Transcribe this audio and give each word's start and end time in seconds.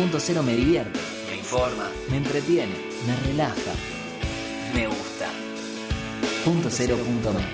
Punto 0.00 0.18
cero 0.18 0.42
me 0.42 0.56
divierte, 0.56 0.98
me 1.28 1.36
informa, 1.36 1.86
me 2.08 2.16
entretiene, 2.16 2.74
me 3.06 3.14
relaja, 3.26 3.74
me 4.72 4.86
gusta. 4.86 5.28
Punto 6.42 6.70
cero 6.70 6.96
punto 6.96 7.32
me. 7.34 7.44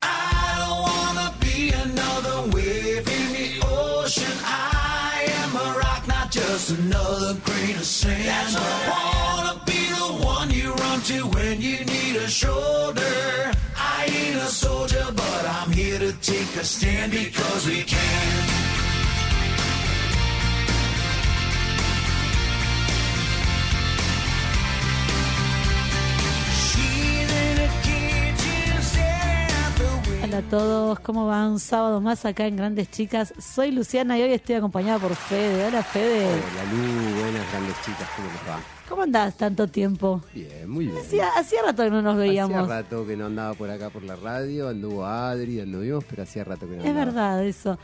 I 0.00 0.54
don't 0.56 0.80
wanna 0.80 1.34
be 1.40 1.74
another 1.74 2.50
wave 2.56 3.06
in 3.06 3.32
the 3.34 3.66
ocean. 3.66 4.32
I 4.42 5.26
am 5.42 5.54
a 5.56 5.78
rock, 5.78 6.08
not 6.08 6.30
just 6.32 6.70
another 6.70 7.34
grain 7.44 7.76
of 7.76 7.84
sand. 7.84 8.24
That's 8.24 8.56
I 8.56 8.62
wanna 8.88 9.62
be 9.66 9.88
the 9.92 10.24
one 10.24 10.50
you 10.50 10.72
run 10.72 11.02
to 11.02 11.26
when 11.36 11.60
you 11.60 11.84
need 11.84 12.16
a 12.16 12.28
shoulder. 12.28 13.52
I 13.76 14.06
ain't 14.06 14.36
a 14.36 14.46
soldier, 14.46 15.04
but 15.14 15.44
I'm 15.46 15.70
here 15.70 15.98
to 15.98 16.14
take 16.22 16.56
a 16.56 16.64
stand 16.64 17.12
because 17.12 17.66
we 17.66 17.82
can. 17.82 18.43
Hola 30.34 30.46
a 30.46 30.50
todos, 30.50 30.98
¿cómo 30.98 31.28
van? 31.28 31.52
Un 31.52 31.60
sábado 31.60 32.00
más 32.00 32.24
acá 32.24 32.48
en 32.48 32.56
Grandes 32.56 32.90
Chicas. 32.90 33.32
Soy 33.38 33.70
Luciana 33.70 34.18
y 34.18 34.22
hoy 34.22 34.32
estoy 34.32 34.56
acompañada 34.56 34.98
por 34.98 35.14
Fede. 35.14 35.64
Hola 35.66 35.80
Fede. 35.84 36.26
Hola 36.26 36.72
Lu, 36.72 37.20
buenas 37.22 37.52
grandes 37.52 37.76
chicas, 37.84 38.08
¿cómo 38.16 38.26
les 38.26 38.40
va? 38.50 38.58
¿Cómo 38.88 39.02
andás 39.02 39.36
tanto 39.36 39.68
tiempo? 39.68 40.22
Bien, 40.34 40.68
muy 40.68 40.86
bien. 40.86 40.98
Hacía, 40.98 41.28
hacía 41.38 41.62
rato 41.62 41.84
que 41.84 41.90
no 41.90 42.02
nos 42.02 42.16
veíamos. 42.16 42.56
Hacía 42.56 42.66
rato 42.82 43.06
que 43.06 43.16
no 43.16 43.26
andaba 43.26 43.54
por 43.54 43.70
acá 43.70 43.90
por 43.90 44.02
la 44.02 44.16
radio, 44.16 44.68
anduvo 44.70 45.06
Adri, 45.06 45.60
anduvimos, 45.60 46.02
pero 46.10 46.24
hacía 46.24 46.42
rato 46.42 46.66
que 46.68 46.78
no 46.78 46.82
Es 46.82 46.88
andaba. 46.88 47.04
verdad 47.04 47.44
eso. 47.44 47.78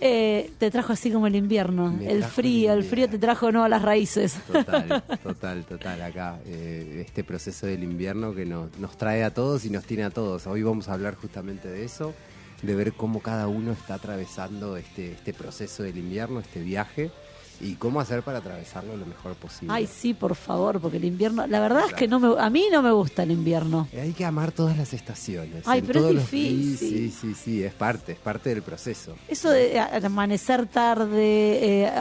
Eh, 0.00 0.50
te 0.58 0.70
trajo 0.70 0.92
así 0.92 1.10
como 1.10 1.26
el 1.26 1.36
invierno, 1.36 1.90
Me 1.92 2.10
el 2.10 2.24
frío, 2.24 2.72
el 2.72 2.78
el 2.80 2.84
frío 2.84 3.08
te 3.08 3.18
trajo 3.18 3.50
no 3.50 3.64
a 3.64 3.68
las 3.68 3.82
raíces. 3.82 4.34
Total, 4.46 5.02
total, 5.22 5.64
total, 5.64 6.02
acá. 6.02 6.38
eh, 6.46 7.04
este 7.06 7.24
proceso 7.24 7.66
del 7.66 7.82
invierno 7.82 8.34
que 8.34 8.44
nos, 8.44 8.76
nos 8.78 8.96
trae 8.98 9.24
a 9.24 9.32
todos 9.32 9.64
y 9.64 9.70
nos 9.70 9.84
tiene 9.84 10.04
a 10.04 10.10
todos. 10.10 10.46
Hoy 10.46 10.62
vamos 10.62 10.88
a 10.88 10.92
hablar 10.94 11.14
justamente 11.14 11.68
de 11.68 11.84
eso, 11.84 12.12
de 12.62 12.74
ver 12.74 12.92
cómo 12.92 13.20
cada 13.20 13.48
uno 13.48 13.72
está 13.72 13.94
atravesando 13.94 14.76
este, 14.76 15.12
este 15.12 15.32
proceso 15.32 15.82
del 15.82 15.96
invierno, 15.98 16.40
este 16.40 16.60
viaje, 16.60 17.10
y 17.60 17.74
cómo 17.74 18.00
hacer 18.00 18.22
para 18.22 18.38
atravesarlo 18.38 18.96
lo 18.96 19.06
mejor 19.06 19.34
posible. 19.34 19.72
Ay, 19.74 19.86
sí, 19.86 20.14
por 20.14 20.34
favor, 20.34 20.80
porque 20.80 20.96
el 20.98 21.04
invierno, 21.04 21.46
la 21.46 21.60
verdad 21.60 21.84
es 21.86 21.94
que 21.94 22.08
no 22.08 22.20
me, 22.20 22.40
a 22.40 22.50
mí 22.50 22.66
no 22.70 22.82
me 22.82 22.90
gusta 22.92 23.22
el 23.22 23.30
invierno. 23.30 23.88
Eh, 23.92 24.00
Hay 24.00 24.12
que 24.12 24.24
amar 24.24 24.52
todas 24.52 24.76
las 24.76 24.92
estaciones. 24.92 25.62
Ay, 25.66 25.82
pero 25.82 26.08
es 26.08 26.14
difícil. 26.16 26.78
Sí, 26.78 27.10
sí, 27.10 27.10
sí, 27.10 27.34
sí, 27.34 27.62
es 27.64 27.74
parte, 27.74 28.12
es 28.12 28.18
parte 28.18 28.50
del 28.50 28.62
proceso. 28.62 29.14
Eso 29.28 29.50
de 29.50 29.78
amanecer 29.78 30.66
tarde, 30.66 31.84
eh, 31.84 31.92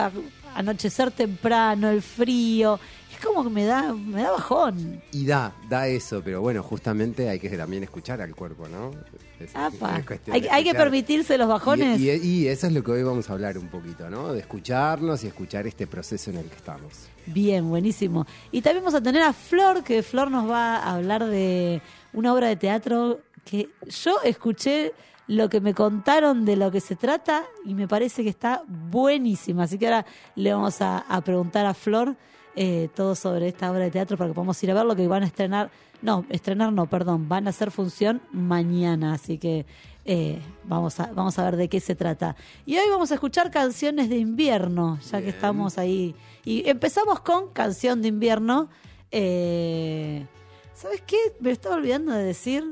anochecer 0.56 1.12
temprano, 1.12 1.90
el 1.90 2.02
frío, 2.02 2.80
es 3.16 3.26
como 3.26 3.44
que 3.44 3.50
me 3.50 3.66
da, 3.66 3.94
me 3.94 4.22
da 4.22 4.32
bajón. 4.32 5.02
Y 5.12 5.26
da, 5.26 5.54
da 5.70 5.88
eso, 5.88 6.22
pero 6.24 6.42
bueno, 6.42 6.62
justamente 6.64 7.30
hay 7.30 7.40
que 7.40 7.50
también 7.58 7.84
escuchar 7.84 8.22
al 8.22 8.36
cuerpo, 8.36 8.68
¿no? 8.68 8.92
Es- 9.40 9.56
Apa. 9.56 9.98
es 10.00 10.06
cuestión 10.06 10.34
Hay, 10.36 10.42
de 10.42 10.50
hay 10.50 10.64
que 10.64 10.70
escuchar. 10.70 10.84
permitirse 10.86 11.38
los 11.38 11.48
bajones. 11.48 12.00
Y, 12.00 12.10
y- 12.10 12.16
y 12.44 12.48
eso 12.48 12.68
es 12.68 12.74
lo 12.74 12.84
que 12.84 12.92
hoy 12.92 13.04
vamos 13.04 13.30
a 13.30 13.34
hablar 13.34 13.58
un 13.58 13.68
poquito, 13.68 14.10
¿no? 14.10 14.32
De 14.34 14.40
escucharnos 14.40 15.24
y 15.24 15.28
escuchar 15.28 15.68
este 15.68 15.88
proceso 15.88 16.30
en 16.32 16.38
el 16.38 16.46
que 16.46 16.56
estamos. 16.56 16.94
Bien, 17.26 17.68
buenísimo. 17.68 18.26
Y 18.52 18.62
también 18.62 18.84
vamos 18.84 18.96
a 19.00 19.04
tener 19.04 19.22
a 19.24 19.34
Flor, 19.34 19.84
que 19.84 20.04
Flor 20.04 20.32
nos 20.32 20.50
va 20.50 20.78
a 20.78 20.96
hablar 20.96 21.26
de 21.26 21.82
una 22.14 22.34
obra 22.34 22.48
de 22.48 22.56
teatro 22.56 23.20
que 23.44 23.70
yo 23.90 24.18
escuché 24.24 24.94
lo 25.28 25.50
que 25.50 25.60
me 25.60 25.74
contaron 25.74 26.46
de 26.46 26.56
lo 26.56 26.72
que 26.72 26.80
se 26.80 26.96
trata 26.96 27.44
y 27.66 27.74
me 27.74 27.88
parece 27.88 28.24
que 28.24 28.30
está 28.30 28.62
buenísima. 28.68 29.64
Así 29.64 29.78
que 29.80 29.88
ahora 29.88 30.06
le 30.36 30.54
vamos 30.54 30.82
a, 30.82 31.00
a 31.00 31.22
preguntar 31.22 31.66
a 31.66 31.74
Flor 31.74 32.16
eh, 32.56 32.90
todo 32.96 33.16
sobre 33.16 33.48
esta 33.48 33.70
obra 33.72 33.82
de 33.82 33.92
teatro 33.92 34.18
para 34.18 34.30
que 34.30 34.34
podamos 34.34 34.62
ir 34.64 34.72
a 34.72 34.74
ver 34.74 34.86
lo 34.86 34.96
que 34.96 35.08
van 35.08 35.24
a 35.24 35.26
estrenar. 35.26 35.70
No, 36.02 36.26
estrenar 36.30 36.72
no, 36.72 36.88
perdón, 36.88 37.28
van 37.28 37.48
a 37.48 37.50
hacer 37.50 37.72
función 37.72 38.22
mañana. 38.32 39.14
Así 39.14 39.38
que 39.38 39.66
eh, 40.06 40.40
vamos, 40.64 41.00
a, 41.00 41.12
vamos 41.14 41.38
a 41.40 41.44
ver 41.46 41.56
de 41.56 41.68
qué 41.68 41.80
se 41.80 41.96
trata. 41.96 42.36
Y 42.66 42.78
hoy 42.78 42.90
vamos 42.90 43.12
a 43.12 43.16
escuchar 43.16 43.50
canciones 43.52 44.10
de 44.10 44.18
invierno, 44.18 45.00
ya 45.12 45.22
que 45.22 45.30
estamos 45.30 45.78
ahí. 45.78 46.16
Y 46.44 46.70
empezamos 46.70 47.22
con 47.22 47.50
Canción 47.52 48.02
de 48.02 48.10
Invierno. 48.10 48.70
Eh, 49.12 50.26
¿Sabes 50.74 51.02
qué? 51.08 51.18
Me 51.40 51.52
estaba 51.52 51.76
olvidando 51.76 52.12
de 52.12 52.24
decir 52.24 52.64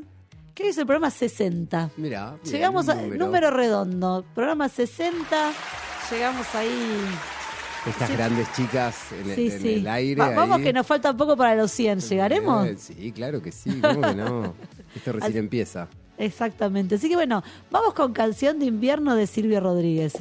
que 0.53 0.63
hoy 0.63 0.69
es 0.69 0.77
el 0.77 0.85
programa 0.85 1.09
60. 1.09 1.89
Mira, 1.97 2.35
Llegamos 2.43 2.87
al 2.89 3.17
número. 3.17 3.49
redondo, 3.49 4.23
programa 4.35 4.69
60. 4.69 5.51
Llegamos 6.11 6.53
ahí. 6.53 6.69
Estas 7.85 8.09
grandes 8.11 8.47
chicas 8.55 8.95
en, 9.11 9.29
el- 9.29 9.35
Sí, 9.35 9.47
en 9.51 9.61
sí. 9.61 9.73
el 9.75 9.87
aire. 9.87 10.21
Va- 10.21 10.29
vamos 10.29 10.57
ahí. 10.57 10.63
que 10.63 10.73
nos 10.73 10.87
falta 10.87 11.15
poco 11.15 11.35
para 11.35 11.55
los 11.55 11.71
100. 11.71 11.99
¿Llegaremos? 11.99 12.65
Eh, 12.67 12.75
sí, 12.77 13.11
claro 13.11 13.41
que 13.41 13.51
sí, 13.51 13.79
¿cómo 13.81 14.01
que 14.01 14.15
no? 14.15 14.53
Esto 14.95 15.11
recién 15.11 15.37
empieza. 15.37 15.87
Exactamente. 16.17 16.95
Así 16.95 17.09
que 17.09 17.15
bueno, 17.15 17.43
vamos 17.71 17.93
con 17.93 18.13
Canción 18.13 18.59
de 18.59 18.65
Invierno 18.67 19.15
de 19.15 19.27
Silvio 19.27 19.59
Rodríguez. 19.59 20.13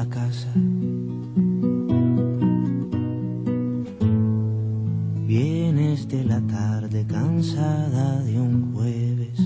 Llegas 0.00 0.06
a 0.06 0.08
casa. 0.08 0.52
Vienes 5.26 6.08
de 6.08 6.24
la 6.24 6.40
tarde 6.40 7.06
cansada 7.06 8.22
de 8.22 8.40
un 8.40 8.72
jueves. 8.74 9.38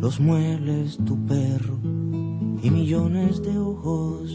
Los 0.00 0.20
muebles, 0.20 0.98
tu 1.04 1.16
perro 1.26 1.78
y 2.62 2.70
millones 2.70 3.42
de 3.42 3.58
ojos 3.58 4.30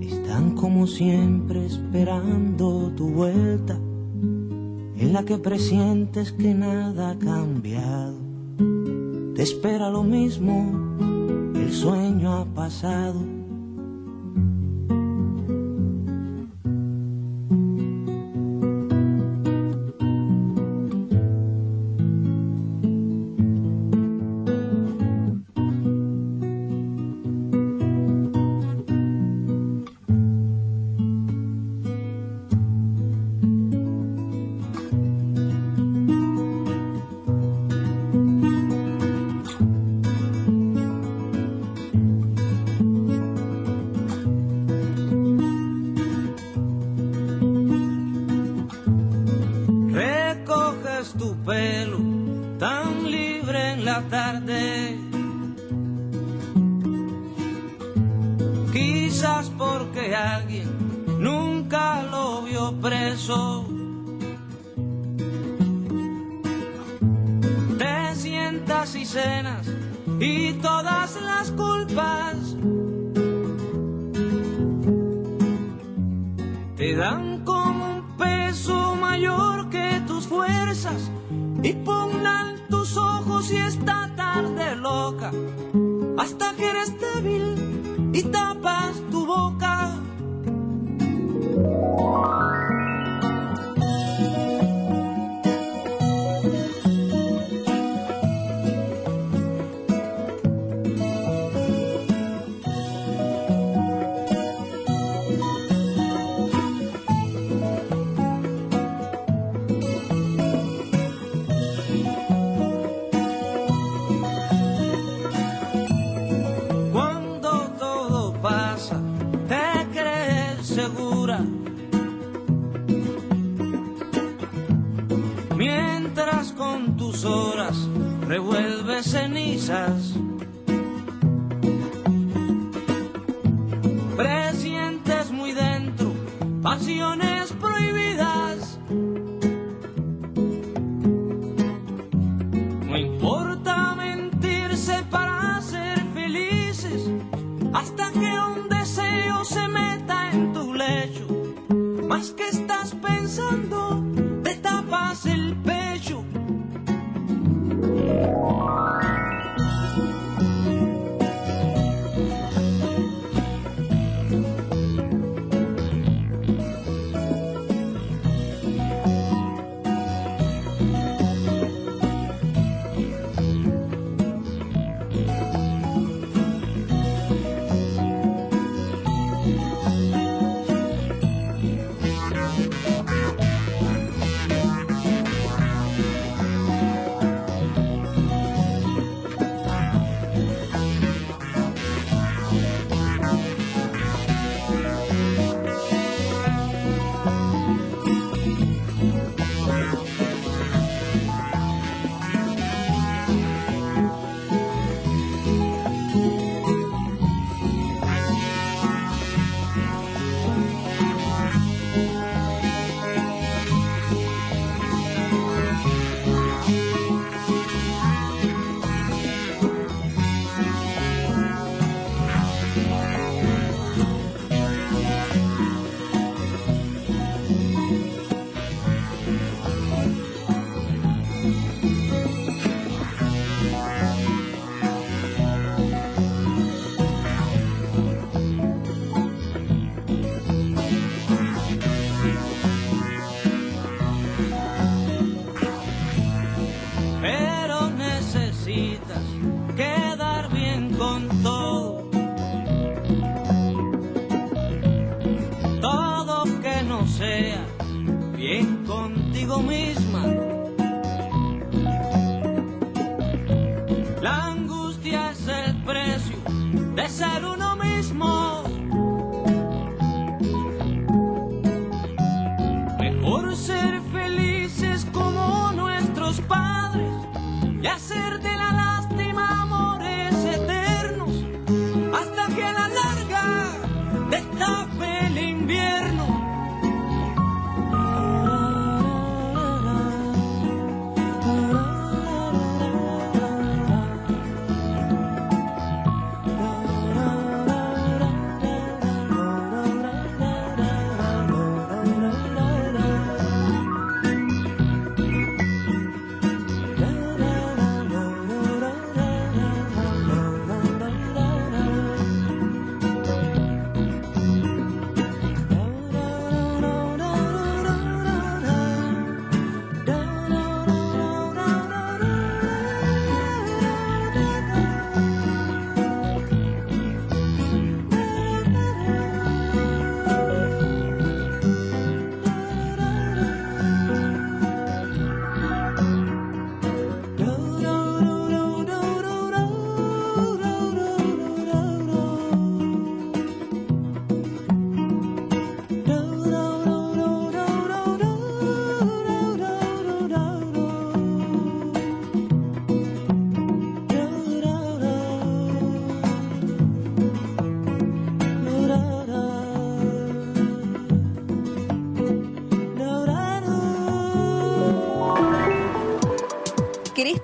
están 0.00 0.54
como 0.54 0.86
siempre 0.86 1.66
esperando 1.66 2.92
tu 2.96 3.08
vuelta, 3.08 3.78
en 5.02 5.12
la 5.12 5.24
que 5.24 5.36
presientes 5.36 6.30
que 6.30 6.54
nada 6.54 7.10
ha 7.10 7.18
cambiado. 7.18 8.14
Te 9.34 9.42
espera 9.42 9.90
lo 9.90 10.04
mismo, 10.04 11.52
el 11.56 11.72
sueño 11.72 12.32
ha 12.34 12.44
pasado. 12.44 13.41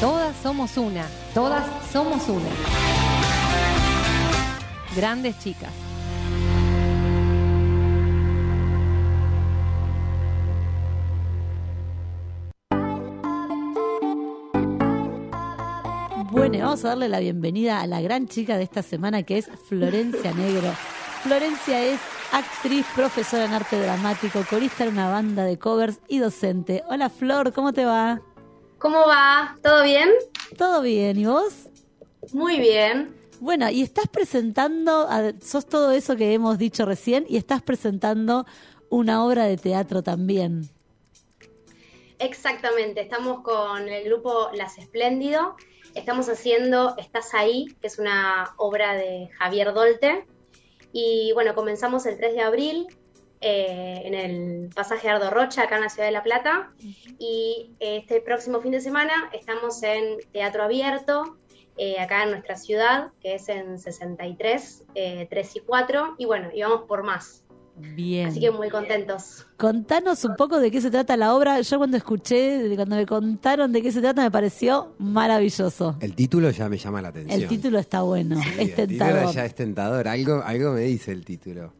Todas 0.00 0.36
somos 0.42 0.76
una, 0.76 1.06
todas 1.32 1.64
somos 1.90 2.28
una. 2.28 2.50
Grandes 4.94 5.38
chicas. 5.38 5.70
Bueno, 16.30 16.58
vamos 16.58 16.84
a 16.84 16.88
darle 16.88 17.08
la 17.08 17.20
bienvenida 17.20 17.80
a 17.80 17.86
la 17.86 18.02
gran 18.02 18.28
chica 18.28 18.58
de 18.58 18.64
esta 18.64 18.82
semana 18.82 19.22
que 19.22 19.38
es 19.38 19.50
Florencia 19.66 20.34
Negro. 20.34 20.74
Florencia 21.22 21.82
es 21.82 21.98
actriz, 22.32 22.84
profesora 22.94 23.46
en 23.46 23.54
arte 23.54 23.80
dramático, 23.80 24.44
corista 24.50 24.84
en 24.84 24.90
una 24.90 25.08
banda 25.08 25.44
de 25.44 25.58
covers 25.58 26.00
y 26.06 26.18
docente. 26.18 26.82
Hola 26.90 27.08
Flor, 27.08 27.54
¿cómo 27.54 27.72
te 27.72 27.86
va? 27.86 28.20
¿Cómo 28.78 29.06
va? 29.06 29.56
¿Todo 29.62 29.82
bien? 29.82 30.10
¿Todo 30.56 30.82
bien? 30.82 31.18
¿Y 31.18 31.26
vos? 31.26 31.68
Muy 32.32 32.58
bien. 32.58 33.14
Bueno, 33.40 33.68
y 33.70 33.82
estás 33.82 34.06
presentando, 34.08 35.06
a- 35.08 35.32
sos 35.42 35.66
todo 35.66 35.90
eso 35.92 36.16
que 36.16 36.32
hemos 36.34 36.58
dicho 36.58 36.84
recién, 36.86 37.26
y 37.28 37.36
estás 37.36 37.62
presentando 37.62 38.46
una 38.90 39.24
obra 39.24 39.44
de 39.44 39.56
teatro 39.56 40.02
también. 40.02 40.68
Exactamente. 42.18 43.00
Estamos 43.02 43.42
con 43.42 43.88
el 43.88 44.04
grupo 44.04 44.48
Las 44.54 44.78
Espléndido. 44.78 45.56
Estamos 45.94 46.28
haciendo 46.28 46.94
Estás 46.98 47.34
ahí, 47.34 47.66
que 47.80 47.86
es 47.88 47.98
una 47.98 48.54
obra 48.56 48.94
de 48.94 49.28
Javier 49.38 49.72
Dolte. 49.74 50.26
Y 50.92 51.32
bueno, 51.34 51.54
comenzamos 51.54 52.06
el 52.06 52.16
3 52.16 52.34
de 52.34 52.40
abril 52.42 52.86
eh, 53.40 54.02
en 54.04 54.14
el 54.14 54.70
pasaje 54.74 55.08
Ardo 55.08 55.30
Rocha, 55.30 55.62
acá 55.62 55.76
en 55.76 55.82
la 55.82 55.88
ciudad 55.88 56.06
de 56.08 56.12
La 56.12 56.22
Plata. 56.22 56.72
Y 57.18 57.70
este 57.80 58.20
próximo 58.20 58.60
fin 58.60 58.72
de 58.72 58.80
semana 58.80 59.12
estamos 59.32 59.82
en 59.82 60.18
Teatro 60.32 60.64
Abierto, 60.64 61.36
eh, 61.76 61.98
acá 62.00 62.24
en 62.24 62.30
nuestra 62.30 62.56
ciudad, 62.56 63.08
que 63.20 63.34
es 63.34 63.48
en 63.48 63.78
63, 63.78 64.84
eh, 64.94 65.26
3 65.28 65.56
y 65.56 65.60
4. 65.60 66.14
Y 66.18 66.24
bueno, 66.24 66.48
y 66.54 66.62
vamos 66.62 66.82
por 66.88 67.02
más. 67.02 67.42
Bien. 67.78 68.28
Así 68.28 68.40
que 68.40 68.50
muy 68.50 68.70
contentos. 68.70 69.46
Contanos 69.58 70.24
un 70.24 70.34
poco 70.34 70.58
de 70.58 70.70
qué 70.70 70.80
se 70.80 70.90
trata 70.90 71.14
la 71.18 71.34
obra. 71.34 71.60
Yo 71.60 71.76
cuando 71.76 71.98
escuché, 71.98 72.74
cuando 72.74 72.96
me 72.96 73.04
contaron 73.04 73.70
de 73.70 73.82
qué 73.82 73.92
se 73.92 74.00
trata, 74.00 74.22
me 74.22 74.30
pareció 74.30 74.94
maravilloso. 74.98 75.94
El 76.00 76.14
título 76.14 76.48
ya 76.50 76.70
me 76.70 76.78
llama 76.78 77.02
la 77.02 77.08
atención. 77.08 77.38
El 77.38 77.46
título 77.46 77.78
está 77.78 78.00
bueno, 78.00 78.40
Sí, 78.40 78.48
es 78.48 78.58
el 78.58 78.74
título 78.74 78.86
tentador. 78.88 79.34
ya 79.34 79.44
es 79.44 79.54
tentador. 79.54 80.08
Algo, 80.08 80.42
algo 80.42 80.72
me 80.72 80.80
dice 80.82 81.12
el 81.12 81.22
título. 81.26 81.74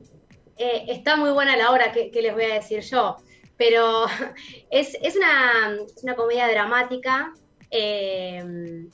Eh, 0.59 0.87
está 0.89 1.17
muy 1.17 1.31
buena 1.31 1.57
la 1.57 1.71
obra, 1.71 1.93
que, 1.93 2.11
les 2.13 2.33
voy 2.35 2.45
a 2.45 2.55
decir 2.55 2.81
yo? 2.81 3.17
Pero 3.57 4.07
es, 4.71 4.97
es 5.03 5.17
una, 5.17 5.77
una 6.03 6.15
comedia 6.17 6.49
dramática. 6.49 7.33
eh, 7.71 8.87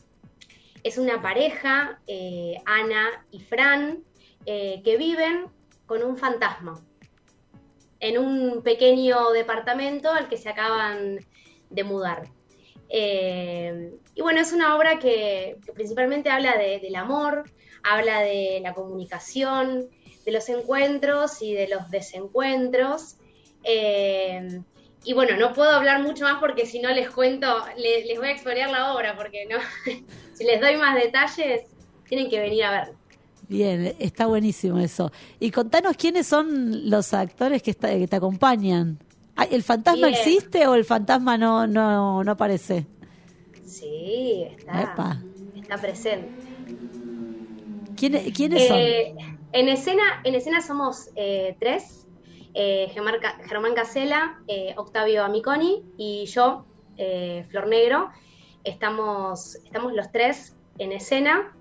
es 0.82 0.98
una 0.98 1.22
pareja, 1.22 2.00
eh, 2.08 2.56
Ana 2.66 3.24
y 3.30 3.38
Fran, 3.40 4.02
que 4.44 4.96
viven 4.98 5.46
con 5.86 6.02
un 6.02 6.16
fantasma 6.16 6.80
en 8.00 8.18
un 8.18 8.62
pequeño 8.64 9.30
departamento 9.30 10.10
al 10.10 10.28
que 10.28 10.36
se 10.36 10.48
acaban 10.48 11.20
de 11.70 11.84
mudar. 11.84 12.24
Y 12.90 14.20
bueno, 14.20 14.40
es 14.40 14.52
una 14.52 14.76
obra 14.76 14.98
que, 14.98 15.56
principalmente 15.72 16.30
habla 16.30 16.58
de- 16.58 16.80
del 16.80 16.96
amor, 16.96 17.44
habla 17.84 18.20
de 18.22 18.58
la 18.60 18.74
comunicación, 18.74 19.88
de 20.24 20.32
los 20.32 20.48
encuentros 20.48 21.40
y 21.42 21.54
de 21.54 21.68
los 21.68 21.90
desencuentros. 21.90 23.16
Eh, 23.64 24.60
y 25.04 25.12
bueno, 25.14 25.36
no 25.36 25.52
puedo 25.52 25.70
hablar 25.70 26.00
mucho 26.02 26.24
más 26.24 26.38
porque 26.40 26.64
si 26.66 26.80
no 26.80 26.88
les 26.90 27.10
cuento, 27.10 27.46
le- 27.76 28.04
les 28.04 28.18
voy 28.18 28.28
a 28.28 28.32
exponer 28.32 28.68
la 28.70 28.94
obra, 28.94 29.16
porque 29.16 29.46
no, 29.50 29.56
si 30.34 30.44
les 30.44 30.60
doy 30.60 30.76
más 30.76 30.94
detalles, 30.94 31.62
tienen 32.08 32.28
que 32.30 32.40
venir 32.40 32.64
a 32.64 32.70
ver. 32.70 32.92
Bien, 33.48 33.94
está 33.98 34.26
buenísimo 34.26 34.78
eso. 34.78 35.10
Y 35.40 35.50
contanos 35.50 35.96
quiénes 35.96 36.26
son 36.26 36.88
los 36.88 37.12
actores 37.12 37.62
que, 37.62 37.72
está- 37.72 37.90
que 37.98 38.06
te 38.06 38.16
acompañan. 38.16 38.98
¿El 39.50 39.62
fantasma 39.62 40.06
Bien. 40.08 40.18
existe 40.18 40.66
o 40.66 40.74
el 40.74 40.84
fantasma 40.84 41.36
no, 41.36 41.66
no, 41.66 42.22
no 42.22 42.32
aparece? 42.32 42.86
Sí, 43.66 44.44
está, 44.56 44.82
Epa. 44.82 45.22
está 45.56 45.78
presente. 45.78 46.28
¿Quiénes, 47.96 48.32
quiénes 48.32 48.68
son? 48.68 48.78
En, 49.52 49.68
escena, 49.68 50.02
en 50.24 50.34
escena 50.34 50.60
somos 50.62 51.10
eh, 51.14 51.56
tres, 51.60 52.06
eh, 52.54 52.88
Germán, 52.92 53.16
Ca- 53.20 53.38
Germán 53.46 53.74
Casela, 53.74 54.40
eh, 54.48 54.74
Octavio 54.76 55.24
Amiconi 55.24 55.82
y 55.96 56.24
yo, 56.26 56.64
Flor 57.50 57.66
Negro. 57.66 58.10
Estamos, 58.64 59.56
estamos 59.56 59.92
los 59.92 60.12
tres 60.12 60.54
en 60.78 60.92
escena 60.92 61.54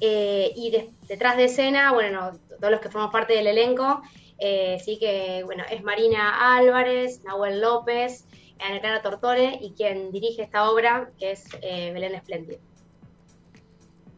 y 0.00 0.70
de- 0.70 0.90
detrás 1.08 1.36
de 1.36 1.44
escena, 1.44 1.92
bueno, 1.92 2.32
no, 2.32 2.38
todos 2.58 2.70
los 2.70 2.80
que 2.80 2.88
formamos 2.90 3.12
parte 3.12 3.34
del 3.34 3.46
elenco, 3.46 4.02
sí 4.38 4.98
que, 4.98 5.42
bueno, 5.44 5.64
es 5.70 5.82
Marina 5.82 6.56
Álvarez, 6.56 7.24
Nahuel 7.24 7.60
López, 7.60 8.26
Ana 8.60 8.80
Clara 8.80 9.00
Tortore 9.02 9.58
y 9.62 9.72
quien 9.72 10.10
dirige 10.12 10.42
esta 10.42 10.70
obra, 10.70 11.10
que 11.18 11.30
es 11.32 11.44
Belén 11.62 12.14
Espléndido. 12.14 12.60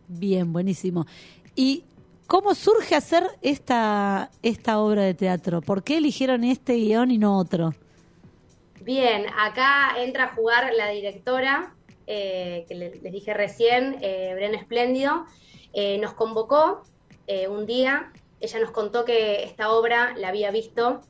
Bien, 0.08 0.52
buenísimo. 0.52 1.06
¿Y 1.54 1.84
cómo 2.30 2.54
surge 2.54 2.94
hacer 2.94 3.24
esta, 3.42 4.30
esta 4.44 4.78
obra 4.78 5.02
de 5.02 5.14
teatro? 5.14 5.60
¿Por 5.62 5.82
qué 5.82 5.96
eligieron 5.96 6.44
este 6.44 6.74
guion 6.74 7.10
y 7.10 7.18
no 7.18 7.36
otro? 7.36 7.74
Bien, 8.84 9.26
acá 9.36 9.96
entra 9.98 10.26
a 10.26 10.34
jugar 10.36 10.72
la 10.74 10.90
directora, 10.90 11.74
eh, 12.06 12.64
que 12.68 12.74
le- 12.76 13.00
les 13.02 13.12
dije 13.12 13.34
recién, 13.34 13.96
eh, 14.00 14.30
Bren 14.36 14.54
Espléndido, 14.54 15.26
eh, 15.72 15.98
nos 15.98 16.14
convocó 16.14 16.82
un 17.48 17.64
día, 17.64 18.12
ella 18.40 18.58
nos 18.58 18.72
contó 18.72 19.04
que 19.04 19.44
esta 19.44 19.70
obra 19.70 20.14
la 20.16 20.28
había 20.28 20.50
visto 20.50 21.00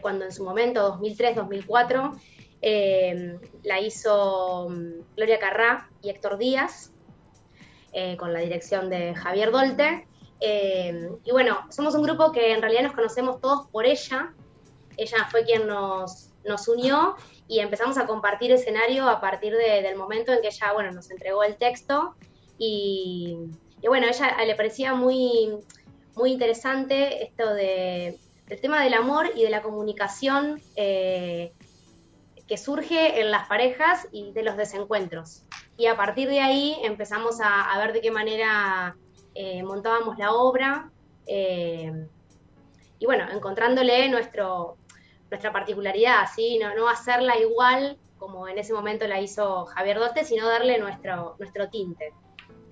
cuando 0.00 0.24
en 0.24 0.32
su 0.32 0.42
momento, 0.42 0.82
2003-2004, 0.82 2.18
eh, 2.62 3.38
la 3.62 3.78
hizo 3.78 4.68
mm, 4.70 5.14
Gloria 5.16 5.38
Carrá 5.38 5.90
y 6.02 6.08
Héctor 6.08 6.38
Díaz, 6.38 6.92
con 8.18 8.32
la 8.32 8.40
dirección 8.40 8.88
de 8.88 9.14
Javier 9.14 9.50
Dolte. 9.50 10.06
Eh, 10.40 11.08
y 11.24 11.32
bueno, 11.32 11.66
somos 11.70 11.94
un 11.94 12.02
grupo 12.02 12.30
que 12.32 12.52
en 12.52 12.60
realidad 12.62 12.82
nos 12.82 12.94
conocemos 12.94 13.40
todos 13.40 13.68
por 13.68 13.86
ella, 13.86 14.34
ella 14.96 15.26
fue 15.30 15.44
quien 15.44 15.66
nos, 15.66 16.30
nos 16.44 16.68
unió 16.68 17.16
y 17.48 17.60
empezamos 17.60 17.98
a 17.98 18.06
compartir 18.06 18.50
escenario 18.52 19.08
a 19.08 19.20
partir 19.20 19.54
de- 19.54 19.82
del 19.82 19.96
momento 19.96 20.32
en 20.32 20.40
que 20.40 20.48
ella, 20.48 20.72
bueno, 20.72 20.92
nos 20.92 21.10
entregó 21.10 21.42
el 21.42 21.56
texto 21.56 22.14
y, 22.58 23.36
y 23.80 23.88
bueno, 23.88 24.06
a 24.06 24.10
ella 24.10 24.36
le 24.44 24.54
parecía 24.54 24.94
muy, 24.94 25.56
muy 26.16 26.32
interesante 26.32 27.24
esto 27.24 27.54
de, 27.54 28.18
del 28.46 28.60
tema 28.60 28.82
del 28.82 28.94
amor 28.94 29.30
y 29.34 29.42
de 29.44 29.50
la 29.50 29.62
comunicación 29.62 30.60
eh, 30.76 31.52
que 32.46 32.56
surge 32.56 33.20
en 33.20 33.30
las 33.30 33.46
parejas 33.48 34.08
y 34.10 34.32
de 34.32 34.42
los 34.42 34.56
desencuentros. 34.56 35.44
Y 35.76 35.86
a 35.86 35.96
partir 35.96 36.28
de 36.28 36.40
ahí 36.40 36.76
empezamos 36.82 37.40
a, 37.40 37.72
a 37.72 37.78
ver 37.78 37.92
de 37.92 38.00
qué 38.00 38.10
manera 38.10 38.96
eh, 39.34 39.62
montábamos 39.62 40.18
la 40.18 40.32
obra 40.32 40.90
eh, 41.26 41.92
y 42.98 43.06
bueno, 43.06 43.24
encontrándole 43.30 44.08
nuestro, 44.08 44.76
nuestra 45.30 45.52
particularidad, 45.52 46.24
¿sí? 46.34 46.58
no, 46.60 46.74
no 46.74 46.88
hacerla 46.88 47.38
igual 47.38 47.98
como 48.18 48.48
en 48.48 48.58
ese 48.58 48.72
momento 48.72 49.06
la 49.06 49.20
hizo 49.20 49.66
Javier 49.66 49.98
Dote, 49.98 50.24
sino 50.24 50.48
darle 50.48 50.78
nuestro, 50.78 51.36
nuestro 51.38 51.68
tinte. 51.68 52.12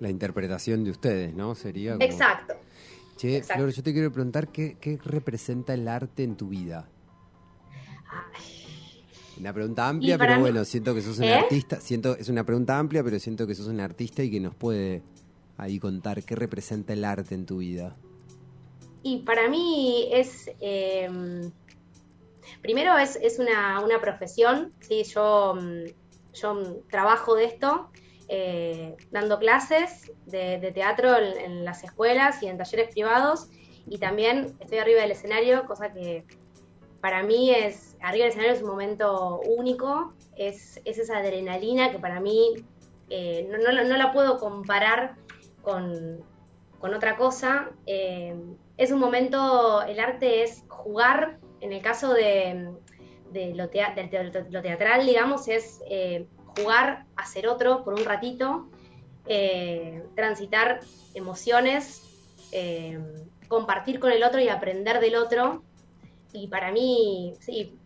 La 0.01 0.11
interpretación 0.11 0.83
de 0.85 0.91
ustedes, 0.91 1.35
¿no? 1.35 1.55
Sería 1.55 1.93
como- 1.93 2.05
Exacto. 2.05 2.55
Che, 3.17 3.37
exacto. 3.39 3.63
Flor, 3.63 3.73
yo 3.75 3.83
te 3.83 3.93
quiero 3.93 4.13
preguntar 4.13 4.49
qué, 4.49 4.77
qué 4.81 4.99
representa 5.05 5.73
el 5.73 5.87
arte 5.89 6.23
en 6.25 6.37
tu 6.37 6.49
vida. 6.49 6.89
Ay, 8.11 9.05
Una 9.39 9.53
pregunta 9.53 9.89
amplia, 9.89 10.19
pero 10.19 10.35
mí- 10.35 10.41
bueno, 10.41 10.65
siento 10.65 10.95
que 10.95 11.03
sos 11.03 11.19
un 11.19 11.25
¿Eh? 11.25 11.35
artista. 11.35 11.81
Siento, 11.81 12.17
es 12.17 12.29
una 12.29 12.45
pregunta 12.45 12.79
amplia, 12.79 13.03
pero 13.05 13.19
siento 13.19 13.47
que 13.47 13.55
sos 13.55 13.69
un 13.69 13.81
artista 13.81 14.23
y 14.23 14.31
que 14.31 14.41
nos 14.41 14.55
puede 14.55 15.03
ahí 15.59 15.79
contar 15.79 16.23
qué 16.23 16.35
representa 16.35 16.93
el 16.93 17.05
arte 17.05 17.35
en 17.35 17.47
tu 17.47 17.59
vida. 17.59 17.97
Y 19.03 19.19
para 19.19 19.49
mí 19.49 20.09
es, 20.13 20.51
eh, 20.61 21.09
primero 22.61 22.99
es, 22.99 23.17
es 23.17 23.39
una, 23.39 23.81
una 23.81 24.01
profesión, 24.01 24.73
¿sí? 24.81 25.05
yo, 25.05 25.55
mm, 25.55 25.85
yo 26.35 26.83
trabajo 26.91 27.35
de 27.35 27.45
esto, 27.45 27.91
eh, 28.29 28.97
dando 29.13 29.39
clases 29.39 30.11
de, 30.27 30.73
teatro 30.75 31.17
en, 31.17 31.65
las 31.65 31.85
escuelas 31.85 32.43
y 32.43 32.49
en 32.49 32.59
talleres 32.59 32.91
privados, 32.93 33.49
y 33.89 33.99
también 33.99 34.57
estoy 34.59 34.79
arriba 34.79 35.03
del 35.03 35.13
escenario, 35.13 35.65
cosa 35.67 35.93
que 35.93 36.25
para 37.01 37.23
mí 37.23 37.53
es, 37.53 37.97
arriba 38.01 38.25
del 38.25 38.33
escenario 38.33 38.55
es 38.55 38.63
un 38.63 38.69
momento 38.69 39.41
único, 39.47 40.13
es, 40.37 40.81
es 40.85 40.99
esa 40.99 41.19
adrenalina 41.19 41.93
que 41.93 42.01
para 42.01 42.19
mí 42.19 42.65
eh, 43.09 43.49
no, 43.49 43.59
no 43.59 43.85
no 43.85 43.97
la 43.97 44.13
puedo 44.13 44.39
comparar 44.39 45.15
con, 45.67 46.25
con 46.79 46.95
otra 46.95 47.17
cosa. 47.17 47.71
Eh, 47.87 48.37
es 48.77 48.93
un 48.93 49.01
momento, 49.01 49.83
el 49.83 49.99
arte 49.99 50.45
es 50.45 50.63
jugar, 50.69 51.41
en 51.61 51.73
el 51.73 51.83
caso 51.83 52.15
de, 52.15 52.71
lo, 53.53 53.69
teatral, 54.63 55.05
digamos, 55.05 55.49
es 55.49 55.81
eh, 55.91 56.29
jugar 56.57 57.07
a 57.17 57.27
ser 57.27 57.49
otro 57.49 57.83
por 57.83 57.95
un 57.95 58.05
ratito, 58.05 58.71
eh, 59.27 60.05
transitar 60.15 60.81
emociones, 61.15 62.03
compartir 63.49 63.99
con 63.99 64.13
el 64.13 64.23
otro 64.23 64.41
y 64.41 64.49
aprender 64.49 65.01
del 65.01 65.17
otro. 65.17 65.65
Y 66.33 66.47
para 66.47 66.71
mí, 66.71 67.35
sí, 67.41 67.77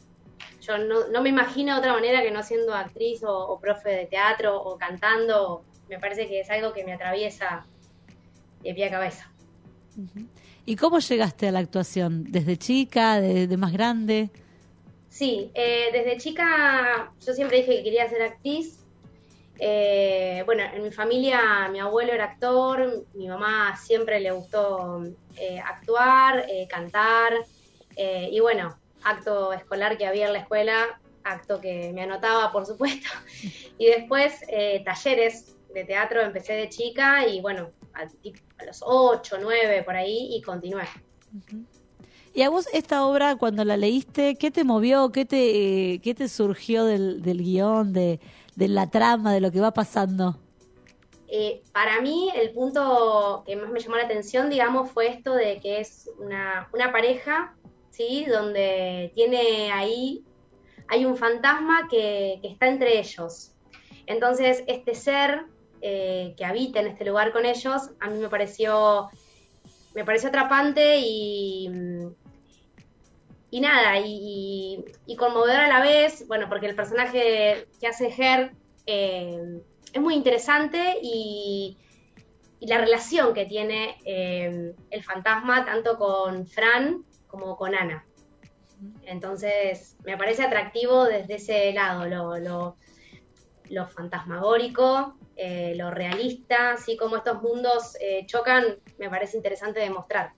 yo 0.60 0.76
no, 0.76 1.08
no 1.08 1.22
me 1.22 1.30
imagino 1.30 1.72
de 1.72 1.78
otra 1.78 1.94
manera 1.94 2.20
que 2.20 2.30
no 2.30 2.42
siendo 2.42 2.74
actriz 2.74 3.24
o, 3.24 3.34
o 3.34 3.58
profe 3.58 3.88
de 3.88 4.04
teatro 4.06 4.60
o 4.60 4.76
cantando. 4.76 5.64
Me 5.90 5.98
parece 5.98 6.26
que 6.26 6.40
es 6.40 6.48
algo 6.50 6.72
que 6.72 6.84
me 6.84 6.94
atraviesa 6.94 7.66
de 8.62 8.72
pie 8.72 8.86
a 8.86 8.90
cabeza. 8.90 9.30
¿Y 10.64 10.76
cómo 10.76 11.00
llegaste 11.00 11.48
a 11.48 11.52
la 11.52 11.58
actuación? 11.58 12.24
¿Desde 12.30 12.56
chica, 12.56 13.20
de, 13.20 13.46
de 13.46 13.56
más 13.58 13.72
grande? 13.72 14.30
Sí, 15.08 15.50
eh, 15.54 15.88
desde 15.92 16.16
chica 16.16 17.12
yo 17.26 17.32
siempre 17.34 17.58
dije 17.58 17.76
que 17.76 17.82
quería 17.82 18.08
ser 18.08 18.22
actriz. 18.22 18.78
Eh, 19.58 20.42
bueno, 20.46 20.62
en 20.72 20.82
mi 20.82 20.90
familia 20.90 21.68
mi 21.70 21.80
abuelo 21.80 22.12
era 22.12 22.24
actor, 22.24 23.04
mi 23.12 23.28
mamá 23.28 23.76
siempre 23.76 24.18
le 24.20 24.30
gustó 24.30 25.02
eh, 25.36 25.60
actuar, 25.60 26.46
eh, 26.48 26.66
cantar 26.66 27.34
eh, 27.96 28.30
y 28.32 28.40
bueno, 28.40 28.78
acto 29.02 29.52
escolar 29.52 29.98
que 29.98 30.06
había 30.06 30.28
en 30.28 30.32
la 30.32 30.38
escuela, 30.38 31.00
acto 31.24 31.60
que 31.60 31.92
me 31.92 32.02
anotaba 32.02 32.50
por 32.52 32.64
supuesto. 32.64 33.08
Y 33.78 33.86
después 33.86 34.40
talleres 34.84 35.56
de 35.74 35.84
teatro 35.84 36.20
empecé 36.20 36.54
de 36.54 36.68
chica 36.68 37.26
y 37.26 37.40
bueno, 37.40 37.70
a, 37.94 38.04
los 38.64 38.82
8, 38.84 39.38
9 39.40 39.82
por 39.82 39.96
ahí 39.96 40.34
y 40.34 40.42
continué. 40.42 40.84
¿Y 42.32 42.42
a 42.42 42.50
vos 42.50 42.68
esta 42.72 43.04
obra, 43.06 43.36
cuando 43.36 43.64
la 43.64 43.76
leíste, 43.76 44.36
qué 44.36 44.50
te 44.50 44.64
movió, 44.64 45.10
qué 45.10 45.24
te, 45.24 45.94
eh, 45.94 46.00
qué 46.00 46.14
te 46.14 46.28
surgió 46.28 46.84
del, 46.84 47.22
del 47.22 47.42
guion, 47.42 47.92
de, 47.92 48.20
de 48.54 48.68
la 48.68 48.88
trama, 48.88 49.32
de 49.32 49.40
lo 49.40 49.50
que 49.50 49.60
va 49.60 49.72
pasando? 49.72 50.38
Eh, 51.32 51.62
para 51.72 52.00
mí 52.00 52.30
el 52.34 52.50
punto 52.50 53.44
que 53.46 53.54
más 53.56 53.70
me 53.70 53.78
llamó 53.80 53.96
la 53.96 54.04
atención, 54.04 54.50
digamos, 54.50 54.90
fue 54.90 55.08
esto 55.08 55.34
de 55.34 55.60
que 55.60 55.80
es 55.80 56.10
una, 56.18 56.68
una 56.72 56.90
pareja, 56.90 57.54
¿sí? 57.90 58.24
Donde 58.26 59.12
tiene 59.14 59.70
ahí, 59.72 60.24
hay 60.88 61.04
un 61.04 61.16
fantasma 61.16 61.88
que, 61.88 62.38
que 62.42 62.48
está 62.48 62.66
entre 62.66 62.98
ellos. 62.98 63.52
Entonces, 64.06 64.64
este 64.66 64.94
ser 64.96 65.44
eh, 65.82 66.34
que 66.36 66.44
habita 66.44 66.80
en 66.80 66.88
este 66.88 67.04
lugar 67.04 67.32
con 67.32 67.46
ellos, 67.46 67.90
a 68.00 68.08
mí 68.08 68.18
me 68.18 68.28
pareció, 68.28 69.08
me 69.94 70.04
pareció 70.04 70.28
atrapante 70.28 70.98
y, 70.98 71.70
y 73.50 73.60
nada, 73.60 73.98
y, 73.98 74.84
conmovedor 75.18 75.60
a 75.60 75.68
la 75.68 75.80
vez, 75.80 76.26
bueno, 76.28 76.48
porque 76.48 76.66
el 76.66 76.76
personaje 76.76 77.66
que 77.80 77.86
hace 77.86 78.08
Her 78.08 78.52
eh, 78.86 79.60
es 79.92 80.00
muy 80.00 80.14
interesante 80.14 80.98
y, 81.02 81.76
y 82.60 82.66
la 82.66 82.78
relación 82.78 83.32
que 83.32 83.46
tiene 83.46 83.96
eh, 84.04 84.74
el 84.90 85.02
fantasma 85.02 85.64
tanto 85.64 85.98
con 85.98 86.46
Fran 86.46 87.04
como 87.26 87.56
con 87.56 87.74
Ana. 87.74 88.06
Entonces, 89.04 89.96
me 90.04 90.16
parece 90.16 90.42
atractivo 90.42 91.04
desde 91.04 91.34
ese 91.36 91.72
lado, 91.72 92.76
lo 93.68 93.86
fantasmagórico, 93.88 95.16
eh, 95.42 95.74
lo 95.74 95.90
realista, 95.90 96.72
así 96.72 96.98
como 96.98 97.16
estos 97.16 97.40
mundos 97.40 97.96
eh, 97.98 98.26
chocan, 98.26 98.76
me 98.98 99.08
parece 99.08 99.38
interesante 99.38 99.80
de 99.80 99.88
mostrar. 99.88 100.34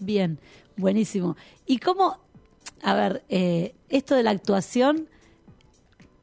Bien, 0.00 0.40
buenísimo. 0.76 1.36
¿Y 1.64 1.78
cómo, 1.78 2.18
a 2.82 2.94
ver, 2.94 3.22
eh, 3.28 3.76
esto 3.88 4.16
de 4.16 4.24
la 4.24 4.30
actuación, 4.30 5.08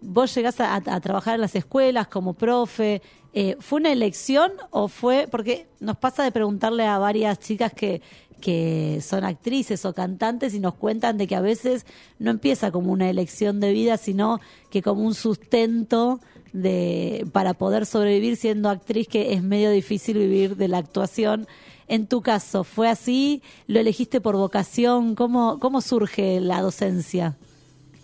vos 0.02 0.36
llegás 0.36 0.60
a, 0.60 0.76
a 0.76 1.00
trabajar 1.00 1.36
en 1.36 1.42
las 1.42 1.56
escuelas 1.56 2.10
como 2.10 2.34
profe, 2.34 3.02
eh, 3.34 3.56
¿fue 3.60 3.80
una 3.80 3.94
elección 3.94 4.52
o 4.72 4.90
fue, 4.90 5.28
porque 5.32 5.68
nos 5.80 5.98
pasa 5.98 6.24
de 6.24 6.34
preguntarle 6.34 6.86
a 6.86 6.98
varias 6.98 7.40
chicas 7.40 7.72
que, 7.72 8.02
que 8.42 9.00
son 9.02 9.24
actrices 9.24 9.86
o 9.86 9.94
cantantes 9.94 10.54
y 10.54 10.60
nos 10.60 10.74
cuentan 10.74 11.18
de 11.18 11.28
que 11.28 11.36
a 11.36 11.42
veces 11.42 11.86
no 12.20 12.32
empieza 12.32 12.72
como 12.72 12.92
una 12.92 13.10
elección 13.10 13.62
de 13.62 13.72
vida, 13.72 13.96
sino 13.96 14.42
que 14.70 14.82
como 14.82 15.04
un 15.04 15.14
sustento 15.14 16.20
de 16.54 17.26
para 17.32 17.54
poder 17.54 17.86
sobrevivir 17.86 18.36
siendo 18.36 18.70
actriz, 18.70 19.08
que 19.08 19.34
es 19.34 19.44
medio 19.44 19.72
difícil 19.72 20.18
vivir 20.18 20.56
de 20.56 20.68
la 20.68 20.78
actuación. 20.80 21.48
En 21.88 22.08
tu 22.08 22.22
caso, 22.22 22.64
¿fue 22.64 22.88
así? 22.88 23.42
¿Lo 23.68 23.80
elegiste 23.80 24.22
por 24.22 24.36
vocación? 24.36 25.16
¿Cómo, 25.16 25.60
cómo 25.60 25.82
surge 25.82 26.40
la 26.40 26.62
docencia? 26.62 27.38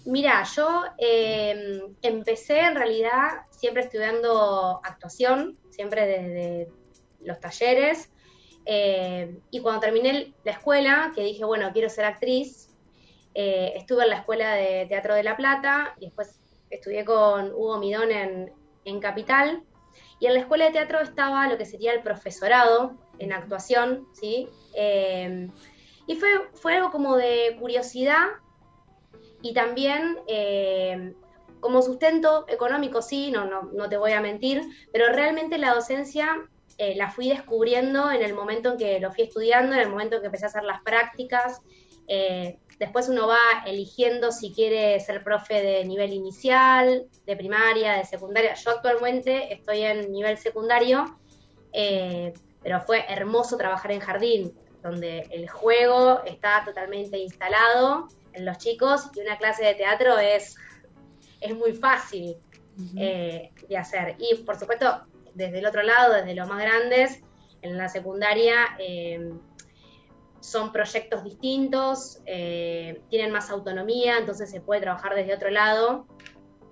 Mira, 0.06 0.44
yo 0.56 0.84
eh, 0.98 1.82
empecé 2.02 2.60
en 2.60 2.76
realidad 2.76 3.46
siempre 3.50 3.84
estudiando 3.84 4.80
actuación, 4.84 5.58
siempre 5.70 6.06
desde 6.06 6.70
los 7.22 7.40
talleres. 7.40 8.10
eh, 8.66 9.40
y 9.50 9.62
cuando 9.62 9.80
terminé 9.80 10.34
la 10.44 10.52
escuela, 10.52 11.12
que 11.16 11.24
dije, 11.24 11.46
bueno, 11.46 11.72
quiero 11.72 11.90
ser 11.90 12.04
actriz, 12.06 12.68
eh, 13.40 13.74
estuve 13.78 14.04
en 14.04 14.10
la 14.10 14.18
Escuela 14.18 14.56
de 14.56 14.88
Teatro 14.88 15.14
de 15.14 15.22
La 15.22 15.38
Plata 15.38 15.94
y 16.00 16.06
después 16.06 16.40
estudié 16.70 17.06
con 17.06 17.52
Hugo 17.54 17.80
Midón 17.80 18.12
en, 18.12 18.54
en 18.86 19.00
Capital. 19.00 19.64
Y 20.20 20.28
en 20.28 20.34
la 20.34 20.40
Escuela 20.40 20.66
de 20.66 20.72
Teatro 20.72 21.00
estaba 21.00 21.48
lo 21.48 21.58
que 21.58 21.66
sería 21.66 21.94
el 21.94 22.02
profesorado 22.02 22.98
en 23.20 23.34
actuación, 23.34 24.08
¿sí? 24.14 24.48
Eh, 24.76 25.48
y 26.08 26.16
fue, 26.16 26.30
fue 26.54 26.76
algo 26.76 26.92
como 26.92 27.18
de 27.18 27.58
curiosidad 27.60 28.28
y 29.42 29.54
también 29.54 30.20
eh, 30.28 31.14
como 31.60 31.82
sustento 31.82 32.46
económico, 32.48 33.02
sí, 33.02 33.32
no, 33.32 33.46
no, 33.46 33.64
no 33.74 33.90
te 33.90 33.98
voy 33.98 34.14
a 34.14 34.22
mentir, 34.22 34.62
pero 34.92 35.10
realmente 35.10 35.58
la 35.58 35.74
docencia 35.74 36.48
eh, 36.78 36.96
la 36.96 37.10
fui 37.10 37.30
descubriendo 37.30 38.12
en 38.12 38.22
el 38.22 38.34
momento 38.34 38.72
en 38.72 38.78
que 38.78 39.00
lo 39.00 39.12
fui 39.12 39.26
estudiando, 39.26 39.74
en 39.76 39.82
el 39.82 39.90
momento 39.90 40.16
en 40.16 40.22
que 40.22 40.28
empecé 40.28 40.46
a 40.46 40.50
hacer 40.50 40.64
las 40.64 40.82
prácticas. 40.82 41.62
Después 42.80 43.10
uno 43.10 43.28
va 43.28 43.64
eligiendo 43.66 44.32
si 44.32 44.54
quiere 44.54 45.00
ser 45.00 45.24
profe 45.24 45.62
de 45.62 45.86
nivel 45.86 46.14
inicial, 46.14 47.08
de 47.26 47.36
primaria, 47.36 47.94
de 47.94 48.06
secundaria. 48.06 48.54
Yo 48.54 48.72
actualmente 48.72 49.54
estoy 49.54 49.82
en 49.82 50.12
nivel 50.12 50.38
secundario, 50.38 51.18
eh, 51.74 52.34
pero 52.62 52.82
fue 52.82 53.06
hermoso 53.10 53.58
trabajar 53.58 53.92
en 53.92 54.00
jardín, 54.00 54.54
donde 54.84 55.28
el 55.32 55.50
juego 55.50 56.24
está 56.26 56.64
totalmente 56.66 57.18
instalado 57.18 58.08
en 58.34 58.46
los 58.46 58.58
chicos 58.58 59.10
y 59.16 59.22
una 59.22 59.38
clase 59.38 59.66
de 59.66 59.74
teatro 59.74 60.18
es, 60.20 60.56
es 61.42 61.56
muy 61.56 61.74
fácil 61.74 62.38
eh, 62.96 63.52
de 63.68 63.78
hacer. 63.78 64.16
Y 64.20 64.44
por 64.44 64.60
supuesto, 64.60 65.04
desde 65.34 65.60
el 65.60 65.66
otro 65.66 65.82
lado, 65.82 66.14
desde 66.14 66.36
los 66.36 66.48
más 66.48 66.62
grandes, 66.62 67.22
en 67.64 67.78
la 67.78 67.90
secundaria 67.90 68.78
eh, 68.80 69.32
son 70.40 70.72
proyectos 70.72 71.24
distintos, 71.24 72.20
eh, 72.26 73.02
tienen 73.10 73.32
más 73.32 73.50
autonomía, 73.50 74.18
entonces 74.20 74.50
se 74.50 74.62
puede 74.62 74.82
trabajar 74.82 75.16
desde 75.16 75.34
otro 75.36 75.50
lado. 75.50 76.06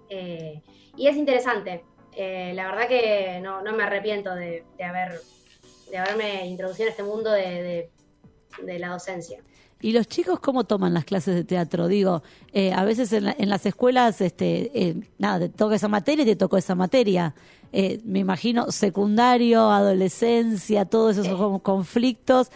eh, 0.09 0.61
y 0.97 1.07
es 1.07 1.15
interesante. 1.17 1.83
Eh, 2.15 2.53
la 2.55 2.67
verdad 2.67 2.87
que 2.87 3.39
no, 3.41 3.61
no 3.61 3.73
me 3.73 3.83
arrepiento 3.83 4.33
de, 4.35 4.63
de 4.77 4.83
haber, 4.83 5.19
de 5.91 5.97
haberme 5.97 6.47
introducido 6.47 6.85
en 6.87 6.91
este 6.91 7.03
mundo 7.03 7.31
de, 7.31 7.41
de- 7.41 7.91
de 8.63 8.79
la 8.79 8.89
docencia. 8.89 9.39
¿Y 9.81 9.91
los 9.91 10.07
chicos 10.07 10.39
cómo 10.39 10.63
toman 10.63 10.93
las 10.93 11.03
clases 11.03 11.35
de 11.35 11.43
teatro? 11.43 11.87
Digo, 11.89 12.23
a 12.73 12.85
veces 12.85 13.11
en, 13.11 13.25
la- 13.25 13.35
en 13.37 13.49
las 13.49 13.65
escuelas, 13.65 14.21
este, 14.21 15.03
nada, 15.17 15.39
te 15.39 15.49
toca 15.49 15.75
esa 15.75 15.89
materia 15.89 16.23
y 16.23 16.27
te 16.27 16.35
tocó 16.37 16.55
esa 16.55 16.73
materia. 16.75 17.35
Me 18.05 18.19
imagino 18.19 18.71
secundario, 18.71 19.69
adolescencia, 19.69 20.85
todos 20.85 21.17
esos 21.17 21.61
conflictos 21.61 22.49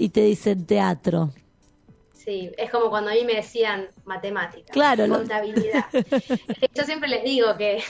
y 0.00 0.08
te 0.08 0.22
dicen 0.22 0.64
teatro. 0.66 1.30
Sí. 2.14 2.50
Es 2.56 2.70
como 2.70 2.88
cuando 2.90 3.10
a 3.10 3.14
mí 3.14 3.24
me 3.24 3.34
decían 3.34 3.88
matemáticas, 4.04 4.70
Claro, 4.72 5.06
lo- 5.06 5.16
contabilidad. 5.18 5.84
Yo 6.74 6.84
siempre 6.84 7.08
les 7.08 7.22
digo 7.22 7.56
que 7.58 7.82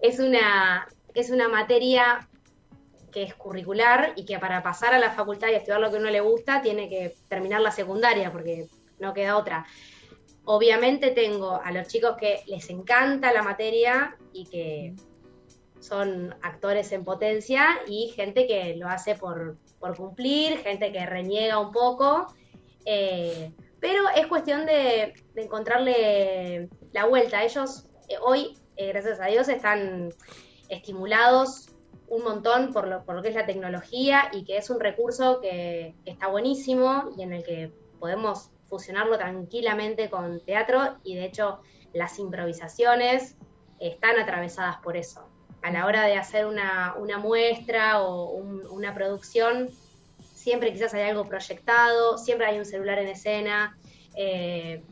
es 0.00 0.18
una, 0.20 0.86
es 1.14 1.30
una 1.30 1.48
materia 1.48 2.26
que 3.12 3.22
es 3.22 3.34
curricular 3.34 4.12
y 4.16 4.24
que 4.24 4.38
para 4.38 4.62
pasar 4.62 4.94
a 4.94 4.98
la 4.98 5.10
facultad 5.12 5.48
y 5.48 5.54
estudiar 5.54 5.80
lo 5.80 5.90
que 5.90 5.96
a 5.96 6.00
uno 6.00 6.10
le 6.10 6.20
gusta 6.20 6.62
tiene 6.62 6.88
que 6.88 7.14
terminar 7.28 7.60
la 7.60 7.70
secundaria 7.70 8.32
porque 8.32 8.66
no 8.98 9.12
queda 9.14 9.36
otra. 9.36 9.66
Obviamente 10.46 11.10
tengo 11.10 11.60
a 11.62 11.70
los 11.72 11.86
chicos 11.88 12.16
que 12.18 12.40
les 12.46 12.68
encanta 12.70 13.32
la 13.32 13.42
materia 13.42 14.16
y 14.32 14.44
que 14.46 14.94
son 15.80 16.34
actores 16.42 16.90
en 16.92 17.04
potencia 17.04 17.66
y 17.86 18.12
gente 18.16 18.46
que 18.46 18.74
lo 18.76 18.88
hace 18.88 19.14
por, 19.14 19.56
por 19.84 19.98
cumplir, 19.98 20.56
gente 20.60 20.90
que 20.92 21.04
reniega 21.04 21.58
un 21.58 21.70
poco, 21.70 22.26
eh, 22.86 23.52
pero 23.80 24.08
es 24.16 24.26
cuestión 24.28 24.64
de, 24.64 25.12
encontrarle 25.36 26.70
la 26.92 27.04
vuelta. 27.04 27.44
Ellos 27.44 27.86
eh, 28.08 28.14
hoy, 28.22 28.56
eh, 28.76 28.88
gracias 28.88 29.20
a 29.20 29.26
Dios, 29.26 29.46
están 29.50 30.08
estimulados 30.70 31.68
un 32.08 32.24
montón 32.24 32.72
por 32.72 32.88
lo, 32.88 33.04
por 33.04 33.14
lo 33.16 33.22
que 33.22 33.28
es 33.28 33.34
la 33.34 33.44
tecnología 33.44 34.30
y 34.32 34.44
que 34.44 34.56
es 34.56 34.70
un 34.70 34.80
recurso 34.80 35.42
que, 35.42 35.94
que 36.02 36.12
está 36.12 36.28
buenísimo 36.28 37.10
y 37.18 37.22
en 37.22 37.34
el 37.34 37.44
que 37.44 37.70
podemos 37.98 38.52
fusionarlo 38.70 39.18
tranquilamente 39.18 40.08
con 40.08 40.40
teatro 40.46 40.96
y 41.04 41.16
de 41.16 41.26
hecho 41.26 41.60
las 41.92 42.18
improvisaciones 42.18 43.36
están 43.80 44.18
atravesadas 44.18 44.78
por 44.78 44.96
eso. 44.96 45.33
A 45.64 45.70
la 45.70 45.86
hora 45.86 46.02
de 46.04 46.14
hacer 46.16 46.46
una, 46.46 46.94
una 46.98 47.18
muestra 47.18 48.02
o 48.02 48.30
un- 48.32 48.66
una 48.70 48.94
producción, 48.94 49.70
siempre 50.34 50.72
quizás 50.72 50.92
hay 50.94 51.08
algo 51.08 51.24
proyectado, 51.24 52.18
siempre 52.18 52.46
hay 52.46 52.58
un 52.58 52.66
celular 52.66 52.98
en 52.98 53.08
escena. 53.08 53.76
eh, 54.16 54.82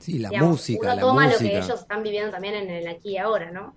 Sí, 0.00 0.18
la 0.18 0.28
digamos, 0.28 0.50
música, 0.50 0.78
uno 0.86 0.94
la 0.94 1.00
toma 1.00 1.24
lo 1.26 1.32
música. 1.32 1.50
que 1.50 1.56
ellos 1.58 1.80
están 1.80 2.02
viviendo 2.02 2.30
también 2.30 2.54
en 2.54 2.68
el 2.70 2.86
aquí 2.88 3.10
y 3.12 3.16
ahora, 3.18 3.50
¿no? 3.50 3.74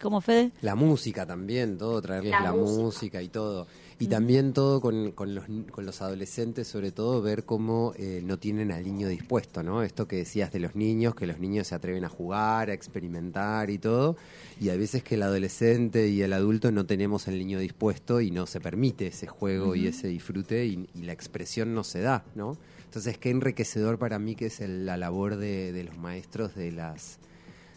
¿Cómo, 0.00 0.20
Fede? 0.20 0.52
La 0.60 0.74
música 0.74 1.26
también, 1.26 1.78
todo, 1.78 2.00
traerles 2.02 2.30
La 2.32 2.40
la, 2.42 2.52
música. 2.52 2.82
música. 2.82 3.22
y 3.22 3.28
todo. 3.28 3.66
Y 4.04 4.08
también 4.08 4.52
todo 4.52 4.80
con, 4.80 5.12
con 5.12 5.34
los, 5.34 5.44
con 5.70 5.86
los 5.86 6.02
adolescentes, 6.02 6.68
sobre 6.68 6.92
todo, 6.92 7.22
ver 7.22 7.44
cómo 7.44 7.94
eh, 7.96 8.20
no 8.24 8.38
tienen 8.38 8.70
al 8.70 8.84
niño 8.84 9.08
dispuesto, 9.08 9.62
¿no? 9.62 9.82
Esto 9.82 10.06
que 10.06 10.16
decías 10.16 10.52
de 10.52 10.58
los 10.60 10.74
niños, 10.74 11.14
que 11.14 11.26
los 11.26 11.38
niños 11.38 11.68
se 11.68 11.74
atreven 11.74 12.04
a 12.04 12.08
jugar, 12.08 12.70
a 12.70 12.74
experimentar 12.74 13.70
y 13.70 13.78
todo. 13.78 14.16
Y 14.60 14.68
a 14.68 14.76
veces 14.76 15.02
que 15.02 15.14
el 15.14 15.22
adolescente 15.22 16.08
y 16.08 16.22
el 16.22 16.32
adulto 16.32 16.70
no 16.70 16.86
tenemos 16.86 17.28
el 17.28 17.38
niño 17.38 17.58
dispuesto 17.58 18.20
y 18.20 18.30
no 18.30 18.46
se 18.46 18.60
permite 18.60 19.06
ese 19.06 19.26
juego 19.26 19.74
y 19.74 19.86
ese 19.86 20.08
disfrute 20.08 20.66
y, 20.66 20.88
y 20.94 21.02
la 21.02 21.12
expresión 21.12 21.74
no 21.74 21.82
se 21.82 22.00
da, 22.00 22.24
¿no? 22.34 22.56
Entonces, 22.84 23.18
qué 23.18 23.30
enriquecedor 23.30 23.98
para 23.98 24.18
mí 24.18 24.34
que 24.36 24.46
es 24.46 24.60
el- 24.60 24.86
la 24.86 24.96
labor 24.96 25.36
de, 25.36 25.72
de 25.72 25.84
los 25.84 25.96
maestros 25.98 26.54
de 26.54 26.72
las 26.72 27.18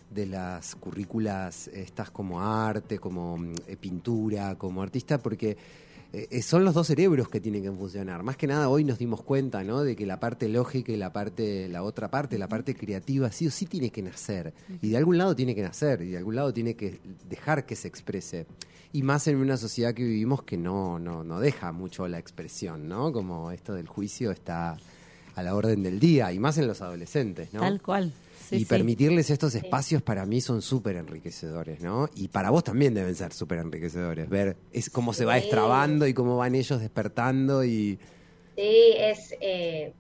de 0.10 0.26
las 0.26 0.76
currículas 0.76 1.68
estas 1.68 2.10
como 2.12 2.42
arte, 2.42 2.98
como 2.98 3.38
mm, 3.38 3.54
eh, 3.68 3.76
pintura, 3.76 4.56
como 4.56 4.82
artista, 4.82 5.18
porque 5.18 5.58
eh, 6.14 6.28
eh, 6.32 6.42
son 6.42 6.64
los 6.64 6.74
dos 6.74 6.88
cerebros 6.88 7.28
que 7.30 7.42
tienen 7.42 7.64
que 7.64 7.72
funcionar. 7.72 8.24
Más 8.24 8.38
que 8.38 8.48
nada 8.48 8.70
hoy 8.70 8.84
nos 8.84 8.98
dimos 8.98 9.22
cuenta, 9.24 9.64
¿no? 9.64 9.84
De 9.84 9.96
que 9.96 10.06
la 10.06 10.20
parte 10.20 10.48
lógica 10.48 10.92
y 10.92 10.96
la 10.96 11.12
parte, 11.12 11.68
la 11.68 11.84
otra 11.84 12.10
parte, 12.10 12.38
la 12.38 12.48
parte 12.48 12.76
creativa, 12.76 13.32
sí 13.32 13.48
o 13.48 13.52
sí 13.52 13.66
tiene 13.66 13.90
que 13.90 14.02
nacer. 14.02 14.54
Y 14.82 14.90
de 14.90 14.98
algún 14.98 15.18
lado 15.18 15.36
tiene 15.36 15.54
que 15.54 15.62
nacer, 15.62 16.02
y 16.02 16.12
de 16.12 16.18
algún 16.18 16.36
lado 16.36 16.54
tiene 16.54 16.76
que 16.76 17.00
dejar 17.30 17.66
que 17.66 17.76
se 17.76 17.88
exprese. 17.88 18.48
Y 18.94 19.04
más 19.04 19.28
en 19.28 19.38
una 19.38 19.58
sociedad 19.58 19.94
que 19.94 20.04
vivimos 20.04 20.44
que 20.44 20.58
no, 20.58 20.98
no, 20.98 21.24
no 21.24 21.40
deja 21.42 21.72
mucho 21.74 22.08
la 22.08 22.20
expresión, 22.20 22.88
¿no? 22.88 23.12
Como 23.12 23.52
esto 23.52 23.74
del 23.74 23.88
juicio 23.88 24.32
está 24.32 24.78
a 25.38 25.44
la 25.44 25.56
orden 25.56 25.84
del 25.84 26.00
día, 26.00 26.32
y 26.34 26.40
más 26.40 26.58
en 26.58 26.68
los 26.68 26.82
adolescentes, 26.82 27.54
¿no? 27.54 27.62
Tal 27.62 27.82
cual. 27.82 28.12
Sí, 28.50 28.58
y 28.58 28.60
sí. 28.62 28.66
permitirles 28.66 29.30
estos 29.30 29.56
espacios 29.56 30.02
para 30.02 30.26
mí 30.26 30.40
son 30.42 30.62
súper 30.62 30.96
enriquecedores, 30.96 31.82
¿no? 31.82 32.10
Y 32.16 32.28
para 32.30 32.50
vos 32.50 32.64
también 32.64 32.94
deben 32.94 33.14
ser 33.16 33.34
súper 33.34 33.60
enriquecedores, 33.60 34.30
ver 34.30 34.56
es 34.72 34.90
cómo 34.90 35.14
se 35.14 35.26
va 35.26 35.36
destrabando 35.36 36.08
y 36.08 36.14
cómo 36.14 36.38
van 36.38 36.56
ellos 36.56 36.80
despertando 36.80 37.64
y... 37.64 38.00
Sí, 38.56 38.94
es, 38.98 39.34
eh, 39.42 39.94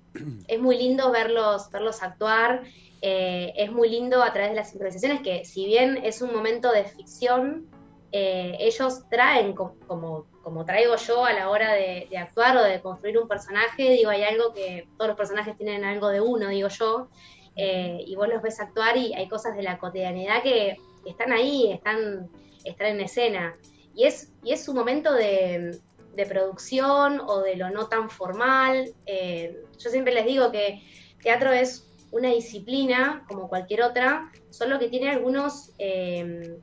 es 0.47 0.59
muy 0.59 0.77
lindo 0.77 1.11
verlos, 1.11 1.69
verlos 1.71 2.01
actuar. 2.01 2.63
eh, 3.01 3.53
es 3.55 3.71
muy 3.71 3.89
lindo 3.89 4.23
a 4.23 4.33
través 4.33 4.51
de 4.51 4.55
las 4.55 4.71
improvisaciones 4.73 5.21
que, 5.21 5.45
si 5.45 5.65
bien 5.67 5.97
es 6.03 6.21
un 6.23 6.33
momento 6.33 6.71
de 6.71 6.85
ficción, 6.85 7.65
eh, 8.11 8.55
ellos 8.59 9.03
traen, 9.11 9.53
co- 9.53 9.75
como, 9.85 10.25
como 10.47 10.63
traigo 10.63 10.95
yo 10.95 11.25
a 11.25 11.33
la 11.33 11.49
hora 11.49 11.73
de, 11.73 12.07
actuar 12.17 12.55
o 12.55 12.63
de 12.63 12.79
construir 12.79 13.17
un 13.17 13.27
personaje, 13.27 13.91
digo, 13.91 14.09
hay 14.09 14.23
algo 14.23 14.53
que 14.53 14.87
todos 14.95 15.09
los 15.09 15.17
personajes 15.17 15.57
tienen 15.57 15.83
algo 15.83 16.07
de 16.07 16.21
uno, 16.21 16.47
digo 16.47 16.69
yo, 16.69 17.09
eh, 17.57 18.01
y 18.07 18.15
vos 18.15 18.29
los 18.29 18.41
ves 18.41 18.61
actuar 18.61 18.95
y 18.95 19.13
hay 19.13 19.27
cosas 19.27 19.57
de 19.57 19.63
la 19.63 19.77
cotidianidad 19.77 20.41
que 20.41 20.77
están 21.05 21.33
ahí, 21.33 21.69
están, 21.73 22.29
están 22.63 22.87
en 22.87 23.01
escena. 23.01 23.57
Y 23.93 24.05
es, 24.05 24.31
y 24.41 24.53
es 24.53 24.69
un 24.69 24.77
momento 24.77 25.11
de, 25.11 25.81
de 26.15 26.25
producción 26.25 27.19
o 27.19 27.41
de 27.41 27.57
lo 27.57 27.69
no 27.69 27.89
tan 27.89 28.09
formal. 28.09 28.95
Eh, 29.05 29.65
yo 29.77 29.89
siempre 29.89 30.13
les 30.13 30.25
digo 30.25 30.49
que 30.49 30.81
teatro 31.21 31.51
es 31.51 31.91
una 32.11 32.29
disciplina 32.29 33.25
como 33.27 33.49
cualquier 33.49 33.81
otra, 33.81 34.31
solo 34.49 34.79
que 34.79 34.87
tiene 34.87 35.09
algunos 35.09 35.73
eh, 35.77 36.57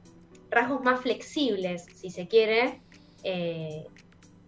rasgos 0.49 0.83
más 0.83 1.03
flexibles, 1.03 1.85
si 1.94 2.09
se 2.09 2.29
quiere, 2.29 2.81
eh, 3.24 3.87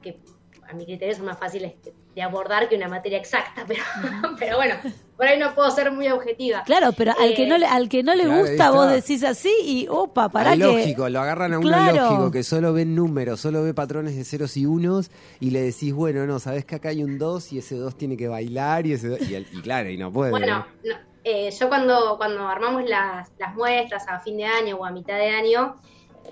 que 0.03 0.21
a 0.69 0.75
mi 0.75 0.85
criterio 0.85 1.15
son 1.17 1.27
más 1.27 1.39
fáciles 1.39 1.75
de 2.15 2.23
abordar 2.23 2.69
que 2.69 2.77
una 2.77 2.89
materia 2.89 3.19
exacta, 3.19 3.65
pero, 3.67 3.83
pero 4.39 4.57
bueno, 4.57 4.75
por 5.17 5.27
ahí 5.27 5.39
no 5.39 5.55
puedo 5.55 5.71
ser 5.71 5.91
muy 5.93 6.09
objetiva. 6.09 6.63
Claro, 6.65 6.93
pero 6.93 7.13
al 7.19 7.35
que 7.35 7.45
Eh, 7.45 7.47
no 7.49 7.59
le, 7.59 7.67
al 7.67 7.89
que 7.89 8.03
no 8.03 8.15
le 8.15 8.25
Claro, 8.25 8.41
gusta, 8.41 8.71
vos 8.71 8.91
decís 8.91 9.23
así 9.23 9.53
y 9.63 9.87
opa, 9.89 10.29
para 10.29 10.53
que. 10.53 10.59
lógico, 10.59 11.09
lo 11.09 11.21
agarran 11.21 11.55
a 11.55 11.59
uno 11.59 11.69
Claro. 11.69 11.93
lógico, 11.95 12.31
que 12.31 12.43
solo 12.43 12.73
ve 12.73 12.85
números, 12.85 13.41
solo 13.41 13.63
ve 13.63 13.75
patrones 13.75 14.17
de 14.17 14.25
ceros 14.25 14.57
y 14.57 14.67
unos, 14.67 15.11
y 15.41 15.51
le 15.51 15.61
decís, 15.63 15.93
bueno, 15.93 16.27
no, 16.27 16.39
sabes 16.39 16.65
que 16.65 16.75
acá 16.77 16.89
hay 16.91 17.03
un 17.05 17.19
2 17.19 17.53
y 17.53 17.59
ese 17.59 17.77
2 17.77 17.97
tiene 17.97 18.17
que 18.17 18.29
bailar, 18.29 18.87
y 18.87 18.93
ese 18.95 19.09
dos- 19.09 19.29
y, 19.29 19.35
el- 19.35 19.47
y 19.53 19.61
claro, 19.63 19.91
y 19.91 19.97
no 19.99 20.11
puede. 20.13 20.31
Bueno, 20.33 20.67
no, 20.85 20.95
eh, 21.25 21.51
yo 21.51 21.69
cuando, 21.69 22.17
cuando 22.17 22.47
armamos 22.49 22.85
las, 22.89 23.31
las 23.39 23.55
muestras 23.55 24.07
a 24.09 24.21
fin 24.21 24.37
de 24.39 24.45
año 24.45 24.77
o 24.77 24.85
a 24.85 24.91
mitad 24.91 25.17
de 25.19 25.29
año, 25.31 25.77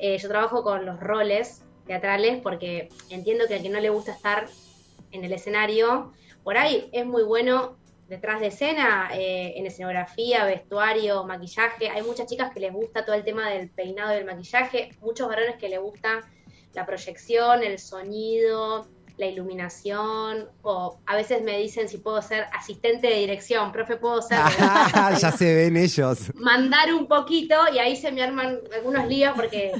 eh, 0.00 0.18
yo 0.18 0.28
trabajo 0.28 0.62
con 0.62 0.84
los 0.86 0.98
roles 1.00 1.62
teatrales 1.86 2.40
porque 2.42 2.88
entiendo 3.10 3.46
que 3.46 3.54
al 3.54 3.62
que 3.62 3.68
no 3.68 3.80
le 3.80 3.90
gusta 3.90 4.12
estar 4.12 4.46
en 5.10 5.24
el 5.24 5.32
escenario, 5.32 6.12
por 6.42 6.56
ahí 6.56 6.88
es 6.92 7.06
muy 7.06 7.22
bueno 7.22 7.76
detrás 8.08 8.40
de 8.40 8.48
escena, 8.48 9.10
eh, 9.14 9.54
en 9.56 9.66
escenografía, 9.66 10.44
vestuario, 10.44 11.24
maquillaje. 11.24 11.88
Hay 11.88 12.02
muchas 12.02 12.26
chicas 12.26 12.52
que 12.52 12.60
les 12.60 12.72
gusta 12.72 13.04
todo 13.04 13.16
el 13.16 13.24
tema 13.24 13.48
del 13.50 13.70
peinado 13.70 14.12
y 14.12 14.16
del 14.16 14.26
maquillaje, 14.26 14.90
muchos 15.00 15.28
varones 15.28 15.56
que 15.56 15.68
les 15.68 15.80
gusta 15.80 16.20
la 16.74 16.84
proyección, 16.84 17.62
el 17.62 17.78
sonido, 17.78 18.86
la 19.16 19.26
iluminación, 19.26 20.48
o 20.62 20.98
a 21.06 21.16
veces 21.16 21.42
me 21.42 21.56
dicen 21.58 21.88
si 21.88 21.98
puedo 21.98 22.20
ser 22.20 22.46
asistente 22.52 23.06
de 23.06 23.14
dirección, 23.14 23.70
profe, 23.70 23.96
puedo 23.96 24.20
ser... 24.20 24.38
ya 25.20 25.30
se 25.30 25.54
ven 25.54 25.76
ellos. 25.76 26.32
mandar 26.34 26.92
un 26.92 27.06
poquito 27.06 27.54
y 27.72 27.78
ahí 27.78 27.96
se 27.96 28.10
me 28.10 28.22
arman 28.22 28.58
algunos 28.74 29.06
líos 29.06 29.34
porque 29.36 29.72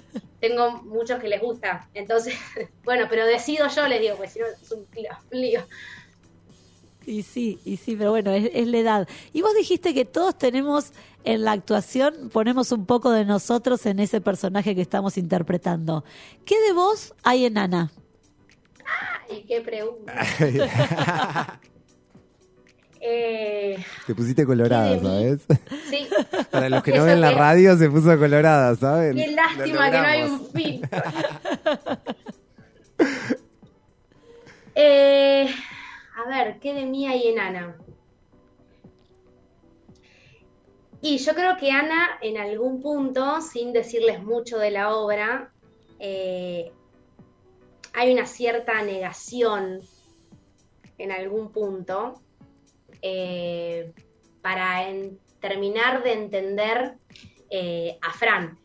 tengo 0.48 0.82
muchos 0.82 1.20
que 1.20 1.28
les 1.28 1.40
gusta. 1.40 1.88
Entonces, 1.94 2.34
bueno, 2.84 3.06
pero 3.08 3.24
decido 3.24 3.66
yo, 3.68 3.88
les 3.88 4.00
digo, 4.00 4.16
pues 4.16 4.32
si 4.32 4.40
no 4.40 4.46
es 4.46 4.72
un 4.72 4.86
lío. 5.30 5.66
Y 7.06 7.22
sí, 7.22 7.58
y 7.64 7.76
sí, 7.76 7.96
pero 7.96 8.10
bueno, 8.10 8.30
es, 8.30 8.50
es 8.52 8.66
la 8.66 8.78
edad. 8.78 9.08
Y 9.32 9.42
vos 9.42 9.54
dijiste 9.54 9.94
que 9.94 10.04
todos 10.04 10.36
tenemos 10.36 10.92
en 11.24 11.44
la 11.44 11.52
actuación, 11.52 12.30
ponemos 12.30 12.72
un 12.72 12.86
poco 12.86 13.10
de 13.10 13.24
nosotros 13.24 13.84
en 13.86 14.00
ese 14.00 14.20
personaje 14.20 14.74
que 14.74 14.82
estamos 14.82 15.16
interpretando. 15.16 16.04
¿Qué 16.44 16.58
de 16.60 16.72
vos 16.72 17.14
hay 17.22 17.46
en 17.46 17.58
Ana? 17.58 17.90
Ay, 19.30 19.44
qué 19.46 19.60
pregunta. 19.60 20.14
Eh, 23.06 23.76
Te 24.06 24.14
pusiste 24.14 24.46
colorada. 24.46 24.98
¿sabes? 24.98 25.42
sí, 25.90 26.08
Para 26.50 26.70
los 26.70 26.82
que 26.82 26.92
no 26.96 27.04
ven 27.04 27.20
la 27.20 27.30
que- 27.30 27.34
radio, 27.34 27.76
se 27.76 27.90
puso 27.90 28.18
colorada, 28.18 28.74
¿saben? 28.76 29.16
qué 29.16 29.26
Lo 29.28 29.36
lástima 29.36 29.90
que 29.90 29.98
no 29.98 30.04
hay 30.06 30.22
un 30.22 30.46
filtro. 30.50 30.88
Eh, 34.76 35.46
a 36.16 36.28
ver, 36.28 36.58
¿qué 36.58 36.74
de 36.74 36.84
mí 36.84 37.06
hay 37.06 37.28
en 37.28 37.38
Ana? 37.38 37.76
Y 41.00 41.18
yo 41.18 41.32
creo 41.34 41.56
que 41.58 41.70
Ana, 41.70 42.18
en 42.22 42.38
algún 42.38 42.82
punto, 42.82 43.40
sin 43.40 43.72
decirles 43.72 44.20
mucho 44.22 44.58
de 44.58 44.70
la 44.72 44.96
obra, 44.96 45.52
eh, 46.00 46.72
hay 47.92 48.12
una 48.12 48.26
cierta 48.26 48.82
negación 48.82 49.80
en 50.98 51.12
algún 51.12 51.52
punto 51.52 52.20
eh, 53.06 53.92
para 54.40 54.88
en- 54.88 55.18
terminar 55.40 56.02
de 56.02 56.12
entender 56.14 56.94
eh, 57.50 57.98
a 58.00 58.10
Fran 58.12 58.58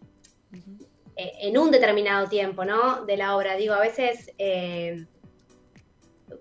eh, 1.18 1.32
en 1.42 1.58
un 1.58 1.72
determinado 1.72 2.30
tiempo, 2.30 2.64
¿no? 2.64 3.04
De 3.06 3.18
la 3.18 3.36
obra. 3.36 3.56
Digo, 3.58 3.74
a 3.74 3.82
veces 3.82 4.32
eh, 4.38 5.06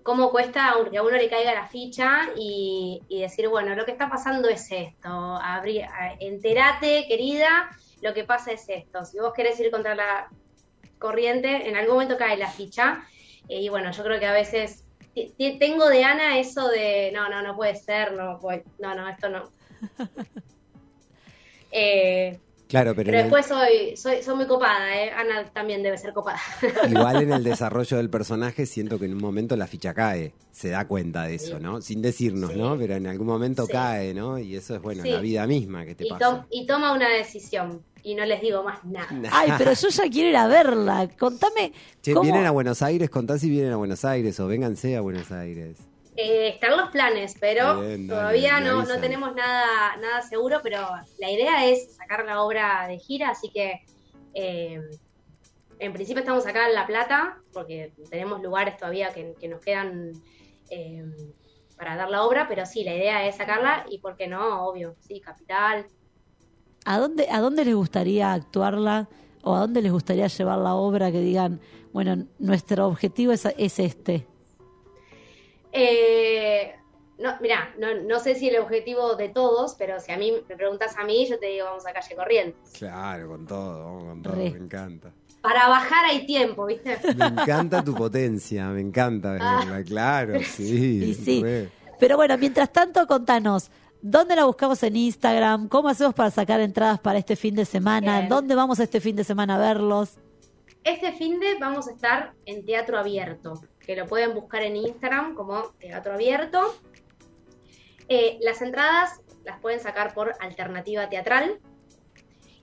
cómo 0.03 0.31
cuesta 0.31 0.73
que 0.89 0.97
a 0.97 1.03
uno 1.03 1.17
le 1.17 1.29
caiga 1.29 1.53
la 1.53 1.67
ficha 1.67 2.29
y, 2.37 3.01
y 3.09 3.21
decir, 3.21 3.49
bueno, 3.49 3.75
lo 3.75 3.83
que 3.85 3.91
está 3.91 4.09
pasando 4.09 4.47
es 4.47 4.71
esto, 4.71 5.09
abrí- 5.09 5.85
enterate, 6.21 7.05
querida, 7.07 7.69
lo 8.01 8.13
que 8.13 8.23
pasa 8.23 8.51
es 8.53 8.69
esto. 8.69 9.03
Si 9.03 9.19
vos 9.19 9.33
querés 9.33 9.59
ir 9.59 9.71
contra 9.71 9.93
la 9.95 10.29
corriente, 10.99 11.67
en 11.67 11.75
algún 11.75 11.95
momento 11.95 12.17
cae 12.17 12.37
la 12.37 12.49
ficha. 12.49 13.03
Eh, 13.49 13.61
y 13.61 13.69
bueno, 13.69 13.91
yo 13.91 14.03
creo 14.03 14.19
que 14.19 14.27
a 14.27 14.31
veces 14.33 14.85
tengo 15.59 15.87
de 15.89 16.03
Ana 16.03 16.39
eso 16.39 16.67
de, 16.69 17.11
no, 17.13 17.29
no, 17.29 17.41
no 17.41 17.55
puede 17.55 17.75
ser, 17.75 18.13
no, 18.13 18.39
puede- 18.39 18.63
no, 18.79 18.95
no, 18.95 19.07
esto 19.09 19.29
no. 19.29 19.49
Eh, 21.71 22.39
Claro, 22.69 22.93
pero, 22.95 23.07
pero 23.07 23.09
en 23.09 23.15
el- 23.15 23.23
después 23.31 23.45
soy, 23.47 23.97
soy, 23.97 24.21
soy 24.23 24.35
muy 24.35 24.45
copada, 24.45 24.95
¿eh? 24.95 25.09
Ana 25.11 25.43
también 25.51 25.81
debe 25.83 25.97
ser 25.97 26.13
copada. 26.13 26.39
igual 26.89 27.23
en 27.23 27.33
el 27.33 27.43
desarrollo 27.43 27.97
del 27.97 28.09
personaje 28.11 28.65
siento 28.67 28.99
que 28.99 29.05
en 29.05 29.13
un 29.15 29.21
momento 29.21 29.55
la 29.57 29.65
ficha 29.65 29.93
cae, 29.95 30.33
se 30.51 30.69
da 30.69 30.87
cuenta 30.87 31.23
de 31.23 31.35
eso, 31.35 31.59
¿no? 31.59 31.81
Sin 31.81 32.01
decirnos, 32.03 32.51
Sí. 32.51 32.59
¿no? 32.59 32.77
Pero 32.77 32.93
en 32.95 33.07
algún 33.07 33.25
momento 33.27 33.65
Sí. 33.65 33.71
cae, 33.71 34.13
¿no? 34.13 34.37
Y 34.37 34.55
eso 34.55 34.75
es, 34.75 34.81
bueno, 34.81 35.01
Sí. 35.03 35.09
la 35.09 35.19
vida 35.19 35.47
misma 35.47 35.83
que 35.83 35.95
te 35.95 36.05
y, 36.05 36.09
pasa. 36.11 36.45
y 36.51 36.65
toma 36.67 36.93
una 36.93 37.09
decisión. 37.09 37.81
Y 38.03 38.15
no 38.15 38.23
les 38.23 38.39
digo 38.39 38.63
más 38.63 38.85
nada. 38.85 39.07
Ay, 39.31 39.51
pero 39.57 39.73
yo 39.73 39.89
ya 39.89 40.03
quiero 40.09 40.29
ir 40.29 40.37
a 40.37 40.47
verla. 40.47 41.09
Contame 41.19 41.73
Che, 42.01 42.13
cómo... 42.13 42.23
vienen 42.23 42.45
a 42.45 42.51
Buenos 42.51 42.81
Aires, 42.81 43.09
contá 43.09 43.37
si 43.37 43.49
vienen 43.49 43.73
a 43.73 43.75
Buenos 43.75 44.05
Aires 44.05 44.39
o 44.39 44.47
vénganse 44.47 44.95
a 44.95 45.01
Buenos 45.01 45.31
Aires. 45.33 45.77
Eh, 46.21 46.49
están 46.49 46.75
los 46.75 46.89
planes, 46.89 47.37
pero 47.39 47.79
Bien, 47.79 48.09
todavía 48.09 48.59
no, 48.59 48.83
no 48.83 48.99
tenemos 48.99 49.33
nada, 49.35 49.95
nada 50.01 50.21
seguro, 50.21 50.59
pero 50.61 50.85
la 51.17 51.31
idea 51.31 51.65
es 51.65 51.95
sacar 51.95 52.25
la 52.25 52.43
obra 52.43 52.87
de 52.89 52.99
gira, 52.99 53.29
así 53.29 53.49
que 53.49 53.85
eh, 54.33 54.81
en 55.79 55.93
principio 55.93 56.19
estamos 56.19 56.45
acá 56.45 56.67
en 56.67 56.75
La 56.75 56.85
Plata, 56.85 57.37
porque 57.53 57.93
tenemos 58.09 58.41
lugares 58.41 58.75
todavía 58.75 59.13
que, 59.13 59.33
que 59.39 59.47
nos 59.47 59.61
quedan 59.61 60.11
eh, 60.69 61.05
para 61.77 61.95
dar 61.95 62.09
la 62.09 62.23
obra, 62.25 62.49
pero 62.49 62.65
sí, 62.65 62.83
la 62.83 62.95
idea 62.95 63.25
es 63.25 63.37
sacarla 63.37 63.85
y, 63.89 63.99
¿por 63.99 64.17
qué 64.17 64.27
no? 64.27 64.67
Obvio, 64.67 64.97
sí, 64.99 65.21
Capital. 65.21 65.85
¿A 66.83 66.99
dónde, 66.99 67.29
¿A 67.31 67.39
dónde 67.39 67.63
les 67.63 67.75
gustaría 67.75 68.33
actuarla 68.33 69.07
o 69.41 69.55
a 69.55 69.59
dónde 69.59 69.81
les 69.81 69.93
gustaría 69.93 70.27
llevar 70.27 70.57
la 70.57 70.75
obra 70.75 71.13
que 71.13 71.21
digan, 71.21 71.61
bueno, 71.93 72.25
nuestro 72.39 72.87
objetivo 72.87 73.31
es, 73.31 73.45
es 73.57 73.79
este? 73.79 74.27
Eh, 75.71 76.75
no, 77.19 77.35
mira, 77.41 77.73
no, 77.77 77.95
no 77.95 78.19
sé 78.19 78.35
si 78.35 78.47
el 78.49 78.57
objetivo 78.59 79.15
de 79.15 79.29
todos, 79.29 79.75
pero 79.77 79.99
si 79.99 80.11
a 80.11 80.17
mí 80.17 80.31
me 80.47 80.55
preguntas 80.55 80.95
a 80.97 81.03
mí, 81.03 81.27
yo 81.27 81.37
te 81.37 81.47
digo, 81.47 81.65
vamos 81.65 81.85
a 81.85 81.91
calle 81.91 82.15
Corrientes. 82.15 82.73
Claro, 82.77 83.27
con 83.27 83.45
todo, 83.45 83.83
vamos 83.83 84.03
con 84.05 84.21
todo, 84.21 84.35
me 84.35 84.47
encanta. 84.47 85.11
Para 85.41 85.67
bajar 85.67 86.05
hay 86.05 86.25
tiempo, 86.25 86.65
¿viste? 86.65 86.97
Me 87.15 87.25
encanta 87.25 87.83
tu 87.83 87.93
potencia, 87.93 88.67
me 88.67 88.81
encanta 88.81 89.33
verla, 89.33 89.83
claro, 89.85 90.39
sí. 90.43 91.03
Y 91.03 91.13
sí. 91.13 91.41
re. 91.41 91.69
Pero 91.99 92.15
bueno, 92.15 92.37
mientras 92.37 92.71
tanto, 92.71 93.05
contanos, 93.07 93.69
¿dónde 94.01 94.35
la 94.35 94.45
buscamos 94.45 94.81
en 94.83 94.95
Instagram? 94.95 95.67
¿Cómo 95.67 95.89
hacemos 95.89 96.13
para 96.13 96.31
sacar 96.31 96.61
entradas 96.61 96.99
para 96.99 97.19
este 97.19 97.35
fin 97.35 97.55
de 97.55 97.65
semana? 97.65 98.19
Bien. 98.19 98.29
¿Dónde 98.29 98.55
vamos 98.55 98.79
este 98.79 99.01
fin 99.01 99.15
de 99.17 99.25
semana 99.25 99.55
a 99.55 99.59
verlos? 99.59 100.17
Este 100.83 101.11
fin 101.11 101.39
de 101.39 101.55
vamos 101.59 101.87
a 101.89 101.91
estar 101.91 102.33
en 102.45 102.65
Teatro 102.65 102.97
Abierto, 102.97 103.61
que 103.89 103.95
lo 103.95 104.05
pueden 104.05 104.35
buscar 104.35 104.61
en 104.61 104.75
Instagram 104.75 105.33
como 105.33 105.63
Teatro 105.79 106.13
Abierto. 106.13 106.75
Eh, 108.07 108.37
las 108.39 108.61
entradas 108.61 109.19
las 109.43 109.59
pueden 109.61 109.79
sacar 109.79 110.13
por 110.13 110.35
Alternativa 110.41 111.09
Teatral. 111.09 111.59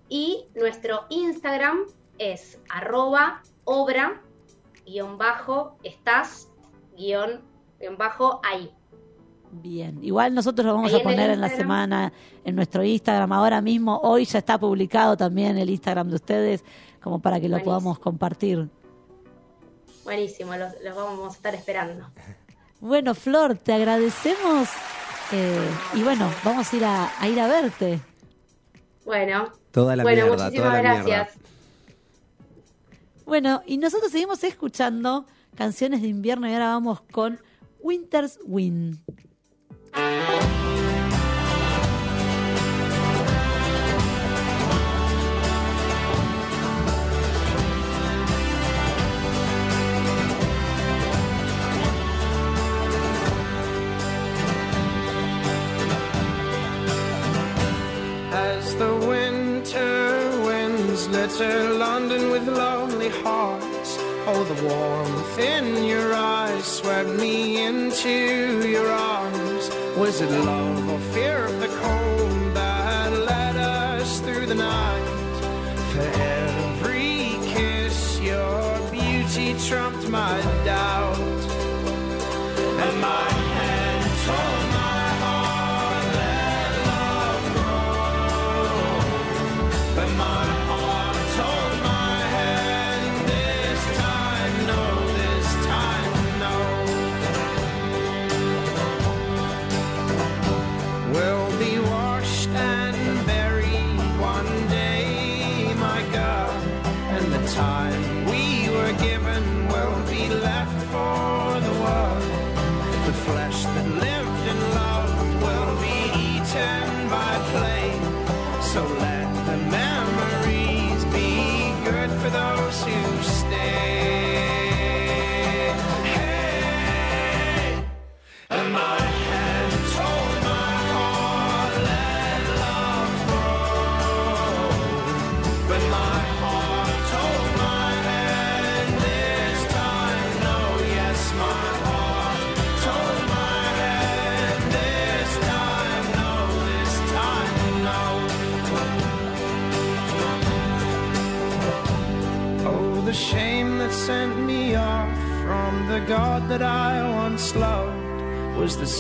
Y 0.09 0.47
nuestro 0.55 1.07
Instagram 1.09 1.81
es 2.19 2.61
arroba 2.69 3.43
obra 3.65 4.23
guion 4.87 5.19
bajo 5.19 5.77
estás 5.83 6.49
guion, 6.97 7.43
guion 7.81 7.99
bajo 7.99 8.41
ahí. 8.49 8.71
Bien, 9.51 9.99
igual 10.05 10.33
nosotros 10.33 10.65
lo 10.65 10.75
vamos 10.75 10.95
Ahí 10.95 11.01
a 11.01 11.03
poner 11.03 11.31
en 11.31 11.41
la 11.41 11.49
semana 11.49 12.13
en 12.45 12.55
nuestro 12.55 12.85
Instagram 12.85 13.33
ahora 13.33 13.61
mismo. 13.61 13.99
Hoy 14.05 14.27
ya 14.27 14.39
está 14.39 14.59
publicado 14.59 15.17
también 15.17 15.59
el 15.59 15.71
Instagram 15.71 16.09
de 16.09 16.15
ustedes, 16.15 16.65
como 17.03 17.19
para 17.19 17.41
que 17.41 17.49
lo 17.49 17.55
Buenísimo. 17.55 17.73
podamos 17.73 17.99
compartir. 17.99 18.71
Buenísimo, 20.07 20.55
los, 20.57 20.73
los 20.85 20.95
vamos 20.97 21.33
a 21.35 21.37
estar 21.37 21.55
esperando. 21.55 22.09
Bueno, 22.81 23.15
Flor, 23.15 23.57
te 23.59 23.73
agradecemos 23.73 24.69
eh, 25.33 25.69
y 25.95 26.03
bueno, 26.05 26.31
vamos 26.45 26.73
a 26.73 26.77
ir 26.77 26.85
a, 26.85 27.11
a 27.21 27.29
ir 27.29 27.41
a 27.41 27.49
verte. 27.49 28.01
Bueno, 29.05 29.53
Toda 29.73 29.97
la 29.97 30.05
bueno, 30.05 30.27
mierda, 30.27 30.45
muchísimas 30.45 30.71
toda 30.71 30.83
la 30.83 30.95
gracias. 30.95 31.05
mierda. 31.07 31.31
Bueno, 33.25 33.63
y 33.67 33.79
nosotros 33.79 34.13
seguimos 34.13 34.45
escuchando 34.45 35.27
canciones 35.57 36.03
de 36.03 36.09
invierno 36.09 36.49
y 36.49 36.53
ahora 36.53 36.69
vamos 36.69 37.01
con 37.11 37.41
Winter's 37.81 38.39
Wind. 38.47 38.99
Litter 61.39 61.75
London 61.75 62.31
with 62.31 62.49
lonely 62.49 63.11
hearts, 63.11 63.97
oh, 64.27 64.45
the 64.45 64.63
warmth 64.65 65.39
in 65.39 65.85
your 65.85 66.15
eyes 66.15 66.65
swept 66.65 67.11
me 67.11 67.63
into 67.63 68.67
your 68.67 68.89
arms. 68.89 69.69
Was 69.99 70.21
it 70.23 70.31
love 70.31 70.89
or 70.89 70.99
fear 71.13 71.45
of 71.45 71.61
the 71.61 71.69
cold 71.69 72.55
that 72.55 73.13
led 73.13 73.57
us 73.57 74.21
through 74.21 74.47
the 74.47 74.55
night? 74.55 75.05
For 75.93 76.09
every 76.23 77.37
kiss, 77.53 78.19
your 78.21 78.91
beauty 78.91 79.55
trumped 79.69 80.09
my 80.09 80.41
doubt. 80.65 81.19
And 82.85 83.01
my 83.01 83.26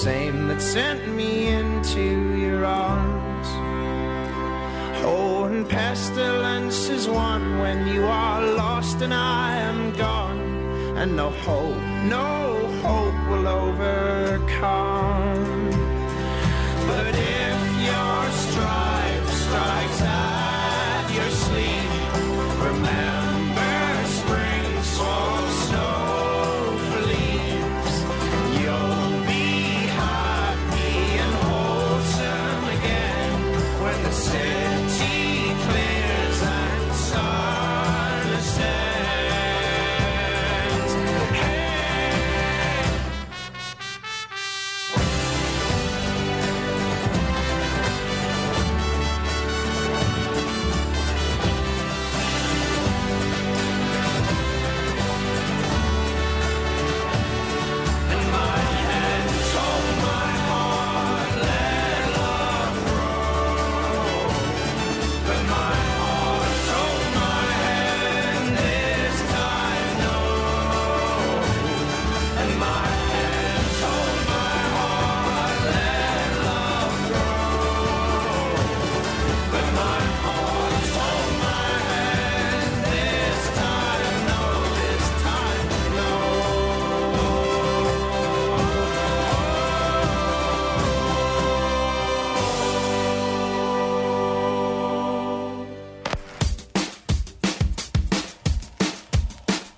same 0.06 0.46
that 0.46 0.62
sent 0.62 1.02
me 1.16 1.48
into 1.48 2.06
your 2.38 2.64
arms. 2.64 3.48
Oh, 5.04 5.48
and 5.50 5.68
pestilence 5.68 6.88
is 6.88 7.08
one 7.08 7.58
when 7.58 7.78
you 7.92 8.04
are 8.04 8.40
lost 8.62 9.02
and 9.02 9.12
I 9.12 9.56
am 9.70 9.80
gone, 9.96 10.42
and 10.96 11.16
no 11.16 11.30
hope, 11.48 11.85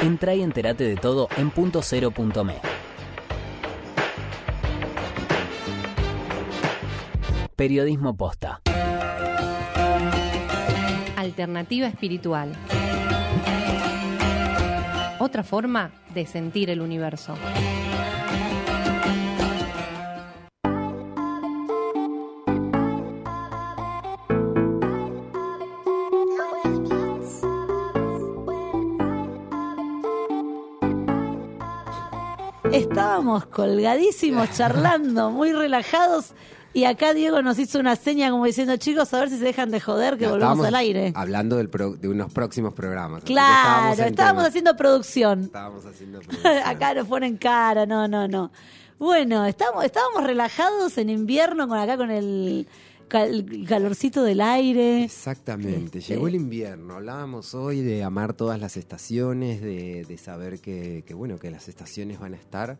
Entra 0.00 0.34
y 0.34 0.42
entérate 0.42 0.84
de 0.84 0.96
todo 0.96 1.28
en 1.36 1.50
punto. 1.50 1.80
Periodismo 7.56 8.16
posta. 8.16 8.60
Alternativa 11.16 11.86
espiritual. 11.86 12.52
Otra 15.20 15.44
forma 15.44 15.92
de 16.12 16.26
sentir 16.26 16.70
el 16.70 16.80
universo. 16.80 17.34
Estábamos 33.36 33.46
colgadísimos, 33.46 34.50
charlando, 34.56 35.30
muy 35.30 35.52
relajados. 35.52 36.32
Y 36.74 36.84
acá 36.84 37.12
Diego 37.12 37.42
nos 37.42 37.58
hizo 37.58 37.78
una 37.78 37.96
seña 37.96 38.30
como 38.30 38.46
diciendo, 38.46 38.76
chicos, 38.78 39.12
a 39.12 39.20
ver 39.20 39.28
si 39.28 39.36
se 39.38 39.44
dejan 39.44 39.70
de 39.70 39.78
joder, 39.78 40.16
que 40.16 40.24
Ya, 40.24 40.30
volvemos 40.30 40.64
al 40.66 40.74
aire. 40.74 41.12
Hablando 41.14 41.56
del 41.56 41.68
pro- 41.68 41.96
de 41.96 42.08
unos 42.08 42.32
próximos 42.32 42.72
programas. 42.72 43.24
Claro, 43.24 44.02
estábamos 44.04 44.44
haciendo 44.44 44.74
producción. 44.74 45.42
Estábamos 45.42 45.84
haciendo 45.84 46.20
producción. 46.22 46.56
acá 46.64 46.94
nos 46.94 47.06
ponen 47.08 47.36
cara, 47.36 47.84
no, 47.84 48.08
no, 48.08 48.26
no. 48.26 48.50
Bueno, 48.98 49.44
estábamos, 49.44 49.84
estábamos 49.84 50.24
relajados 50.24 50.96
en 50.96 51.10
invierno 51.10 51.68
con 51.68 51.76
acá 51.78 51.96
con 51.98 52.10
el 52.10 52.66
calorcito 53.68 54.22
del 54.22 54.40
aire. 54.40 55.04
Exactamente, 55.04 55.98
Este- 55.98 56.14
llegó 56.14 56.28
el 56.28 56.34
invierno. 56.36 56.94
Hablábamos 56.94 57.54
hoy 57.54 57.82
de 57.82 58.02
amar 58.02 58.32
todas 58.32 58.58
las 58.58 58.78
estaciones, 58.78 59.60
de, 59.60 60.06
de 60.08 60.16
saber 60.16 60.60
que, 60.60 61.04
que, 61.06 61.12
bueno, 61.12 61.38
que 61.38 61.50
las 61.50 61.68
estaciones 61.68 62.18
van 62.18 62.32
a 62.32 62.36
estar. 62.38 62.78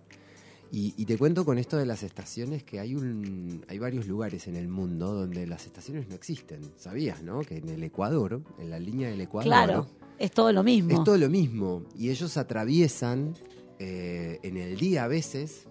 Y, 0.74 0.94
y 0.96 1.04
te 1.04 1.18
cuento 1.18 1.44
con 1.44 1.58
esto 1.58 1.76
de 1.76 1.84
las 1.84 2.02
estaciones 2.02 2.64
que 2.64 2.80
hay 2.80 2.94
un, 2.94 3.62
hay 3.68 3.78
varios 3.78 4.06
lugares 4.06 4.48
en 4.48 4.56
el 4.56 4.68
mundo 4.68 5.12
donde 5.12 5.46
las 5.46 5.66
estaciones 5.66 6.08
no 6.08 6.14
existen. 6.14 6.62
¿Sabías, 6.78 7.22
no? 7.22 7.40
Que 7.40 7.58
en 7.58 7.68
el 7.68 7.82
Ecuador, 7.82 8.40
en 8.58 8.70
la 8.70 8.78
línea 8.78 9.10
del 9.10 9.20
Ecuador, 9.20 9.46
Claro, 9.46 9.86
es 10.18 10.30
todo 10.30 10.50
lo 10.50 10.62
mismo. 10.62 10.90
es 10.98 11.04
todo 11.04 11.18
lo 11.18 11.28
mismo. 11.28 11.84
Y 11.94 12.08
ellos 12.08 12.38
atraviesan 12.38 13.34
eh, 13.78 14.40
en 14.42 14.56
el 14.56 14.78
día 14.78 15.04
a 15.04 15.08
veces 15.08 15.66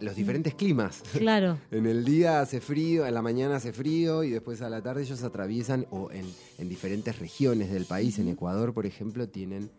los 0.00 0.16
diferentes 0.16 0.54
climas. 0.54 1.02
Claro. 1.12 1.58
En 1.70 1.84
el 1.84 2.02
día 2.06 2.40
hace 2.40 2.62
frío, 2.62 3.04
en 3.06 3.12
la 3.12 3.20
mañana 3.20 3.56
hace 3.56 3.74
frío 3.74 4.24
y 4.24 4.30
después 4.30 4.62
a 4.62 4.70
la 4.70 4.80
tarde 4.80 5.02
ellos 5.02 5.22
atraviesan 5.22 5.86
o 5.90 6.10
en, 6.10 6.24
en 6.56 6.68
diferentes 6.70 7.18
regiones 7.18 7.70
del 7.70 7.84
país. 7.84 8.18
En 8.18 8.28
Ecuador, 8.28 8.72
por 8.72 8.86
ejemplo, 8.86 9.28
tienen 9.28 9.70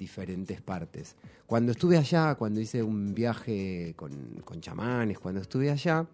diferentes 0.00 0.60
partes. 0.62 1.14
Cuando 1.46 1.72
estuve 1.72 1.96
allá, 1.98 2.34
cuando 2.34 2.58
hice 2.60 2.82
un 2.82 3.14
viaje 3.14 3.92
con, 3.96 4.40
con 4.44 4.60
chamanes, 4.60 5.18
cuando 5.20 5.42
estuve 5.42 5.70
allá, 5.70 6.08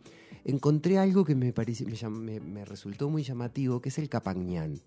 encontré 0.45 0.99
algo 0.99 1.25
que 1.25 1.35
me, 1.35 1.53
pareció, 1.53 1.87
me, 2.11 2.65
resultó 2.65 3.09
muy 3.09 3.23
llamativo, 3.23 3.81
que 3.81 3.89
es 3.89 3.99
el 3.99 4.09
Capañán, 4.09 4.81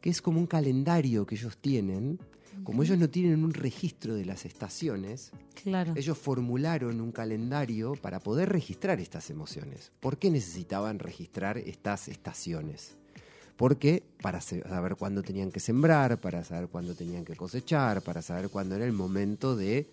que 0.00 0.10
es 0.10 0.20
como 0.22 0.38
un 0.38 0.46
calendario 0.46 1.26
que 1.26 1.34
ellos 1.34 1.56
tienen. 1.58 2.20
Como 2.62 2.84
ellos 2.84 2.96
no 2.98 3.10
tienen 3.10 3.42
un 3.42 3.52
registro 3.52 4.14
de 4.14 4.24
las 4.24 4.44
estaciones, 4.44 5.32
Claro. 5.60 5.92
ellos 5.96 6.16
formularon 6.16 7.00
un 7.00 7.10
calendario 7.10 7.94
para 7.94 8.20
poder 8.20 8.48
registrar 8.50 9.00
estas 9.00 9.28
emociones. 9.28 9.90
¿Por 9.98 10.18
qué 10.18 10.30
necesitaban 10.30 11.00
registrar 11.00 11.58
estas 11.58 12.06
estaciones? 12.06 12.96
Porque 13.56 14.02
para 14.20 14.40
saber 14.40 14.96
cuándo 14.96 15.22
tenían 15.22 15.52
que 15.52 15.60
sembrar, 15.60 16.20
para 16.20 16.42
saber 16.44 16.68
cuándo 16.68 16.94
tenían 16.94 17.24
que 17.24 17.36
cosechar, 17.36 18.02
para 18.02 18.20
saber 18.22 18.48
cuándo 18.48 18.74
era 18.74 18.84
el 18.84 18.92
momento 18.92 19.54
de 19.56 19.86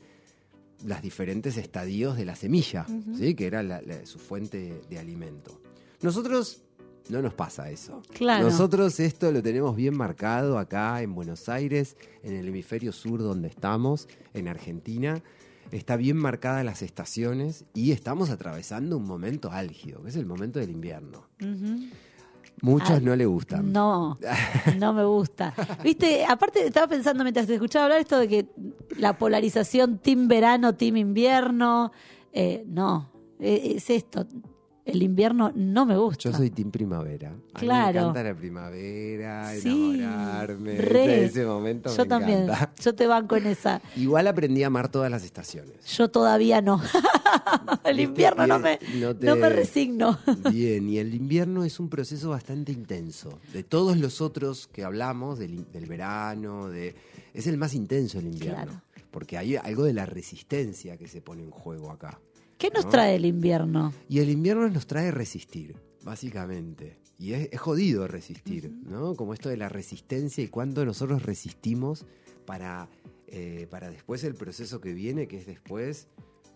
las 0.85 1.01
diferentes 1.03 1.57
estadios 1.57 2.17
de 2.17 2.25
la 2.25 2.35
semilla. 2.35 2.85
¿sí? 3.17 3.35
que 3.35 3.45
era 3.45 3.61
la- 3.61 3.81
la- 3.81 4.05
su 4.05 4.17
fuente 4.17 4.81
de 4.89 4.97
alimento. 4.99 5.61
Nosotros 6.01 6.63
no 7.09 7.21
nos 7.21 7.33
pasa 7.35 7.69
eso. 7.69 8.01
Claro. 8.13 8.45
Nosotros 8.49 8.99
esto 8.99 9.31
lo 9.31 9.43
tenemos 9.43 9.75
bien 9.75 9.95
marcado 9.95 10.57
acá 10.57 11.01
en 11.03 11.13
Buenos 11.13 11.47
Aires, 11.49 11.97
en 12.23 12.33
el 12.35 12.47
hemisferio 12.47 12.91
sur 12.91 13.19
donde 13.21 13.47
estamos, 13.47 14.07
en 14.33 14.47
Argentina. 14.47 15.21
Está 15.71 15.95
bien 15.97 16.17
marcadas 16.17 16.65
las 16.65 16.81
estaciones 16.81 17.63
y 17.75 17.91
estamos 17.91 18.29
atravesando 18.31 18.97
un 18.97 19.05
momento 19.05 19.51
álgido, 19.51 20.01
que 20.03 20.09
es 20.09 20.15
el 20.15 20.25
momento 20.25 20.59
del 20.59 20.69
invierno. 20.71 21.27
Ujú. 21.41 21.85
Muchos 22.61 22.91
Ah, 22.91 22.99
no 23.01 23.15
le 23.15 23.25
gustan. 23.25 23.71
No, 23.71 24.19
no 24.77 24.93
me 24.93 25.03
gusta. 25.03 25.53
Viste, 25.83 26.23
aparte 26.25 26.67
estaba 26.67 26.87
pensando 26.87 27.23
mientras 27.23 27.47
te 27.47 27.55
escuchaba 27.55 27.85
hablar 27.85 27.99
esto 28.01 28.19
de 28.19 28.27
que 28.27 28.45
la 28.97 29.17
polarización 29.17 29.97
team 29.97 30.27
verano, 30.27 30.75
team 30.75 30.97
invierno, 30.97 31.91
eh, 32.31 32.63
no, 32.67 33.09
eh, 33.39 33.73
es 33.75 33.89
esto. 33.89 34.27
El 34.83 35.03
invierno 35.03 35.51
no 35.55 35.85
me 35.85 35.95
gusta. 35.95 36.29
Yo 36.31 36.35
soy 36.35 36.49
team 36.49 36.71
primavera. 36.71 37.29
A 37.29 37.59
mí 37.59 37.67
Claro. 37.67 37.93
me 37.93 37.99
encanta 37.99 38.23
la 38.23 38.33
primavera, 38.35 39.53
Sí, 39.55 39.93
enamorarme. 39.99 40.75
re. 40.77 41.03
Ese, 41.17 41.25
ese 41.25 41.45
momento 41.45 41.95
Yo 41.95 42.03
me 42.03 42.09
también, 42.09 42.39
encanta. 42.43 42.73
yo 42.81 42.95
te 42.95 43.05
banco 43.07 43.35
en 43.35 43.45
esa. 43.47 43.79
Igual 43.95 44.27
aprendí 44.27 44.63
a 44.63 44.67
amar 44.67 44.89
todas 44.89 45.11
las 45.11 45.23
estaciones. 45.23 45.75
Yo 45.95 46.09
todavía 46.09 46.61
no. 46.61 46.81
El 47.83 47.99
invierno 47.99 48.47
no 48.47 48.59
me, 48.59 48.79
no 48.95 49.15
te- 49.15 49.25
no 49.25 49.35
me 49.35 49.49
resigno. 49.49 50.17
Bien, 50.51 50.89
y 50.89 50.97
el 50.97 51.13
invierno 51.13 51.63
es 51.63 51.79
un 51.79 51.89
proceso 51.89 52.29
bastante 52.31 52.71
intenso. 52.71 53.39
De 53.53 53.63
todos 53.63 53.97
los 53.97 54.19
otros 54.21 54.67
que 54.67 54.83
hablamos, 54.83 55.39
del, 55.39 55.65
verano, 55.87 56.69
de 56.69 56.95
es 57.33 57.47
el 57.47 57.57
más 57.57 57.73
intenso 57.73 58.19
el 58.19 58.27
invierno. 58.27 58.81
Porque 59.11 59.37
hay 59.37 59.57
algo 59.57 59.83
de 59.83 59.93
la 59.93 60.05
resistencia 60.05 60.97
que 60.97 61.07
se 61.07 61.21
pone 61.21 61.43
en 61.43 61.51
juego 61.51 61.91
acá. 61.91 62.19
¿Qué 62.61 62.69
nos 62.69 62.85
¿no? 62.85 62.91
trae 62.91 63.15
el 63.15 63.25
invierno? 63.25 63.91
Y 64.07 64.19
el 64.19 64.29
invierno 64.29 64.69
nos 64.69 64.85
trae 64.85 65.09
resistir, 65.09 65.75
básicamente. 66.03 66.99
Y 67.17 67.33
es, 67.33 67.49
es 67.51 67.59
jodido 67.59 68.07
resistir, 68.07 68.71
¿no? 68.85 69.15
Como 69.15 69.33
esto 69.33 69.49
de 69.49 69.57
la 69.57 69.67
resistencia 69.67 70.43
y 70.43 70.47
cuánto 70.47 70.85
nosotros 70.85 71.23
resistimos 71.23 72.05
para, 72.45 72.87
eh, 73.25 73.65
para 73.71 73.89
después 73.89 74.23
el 74.23 74.35
proceso 74.35 74.79
que 74.79 74.93
viene, 74.93 75.27
que 75.27 75.37
es 75.37 75.47
después 75.47 76.07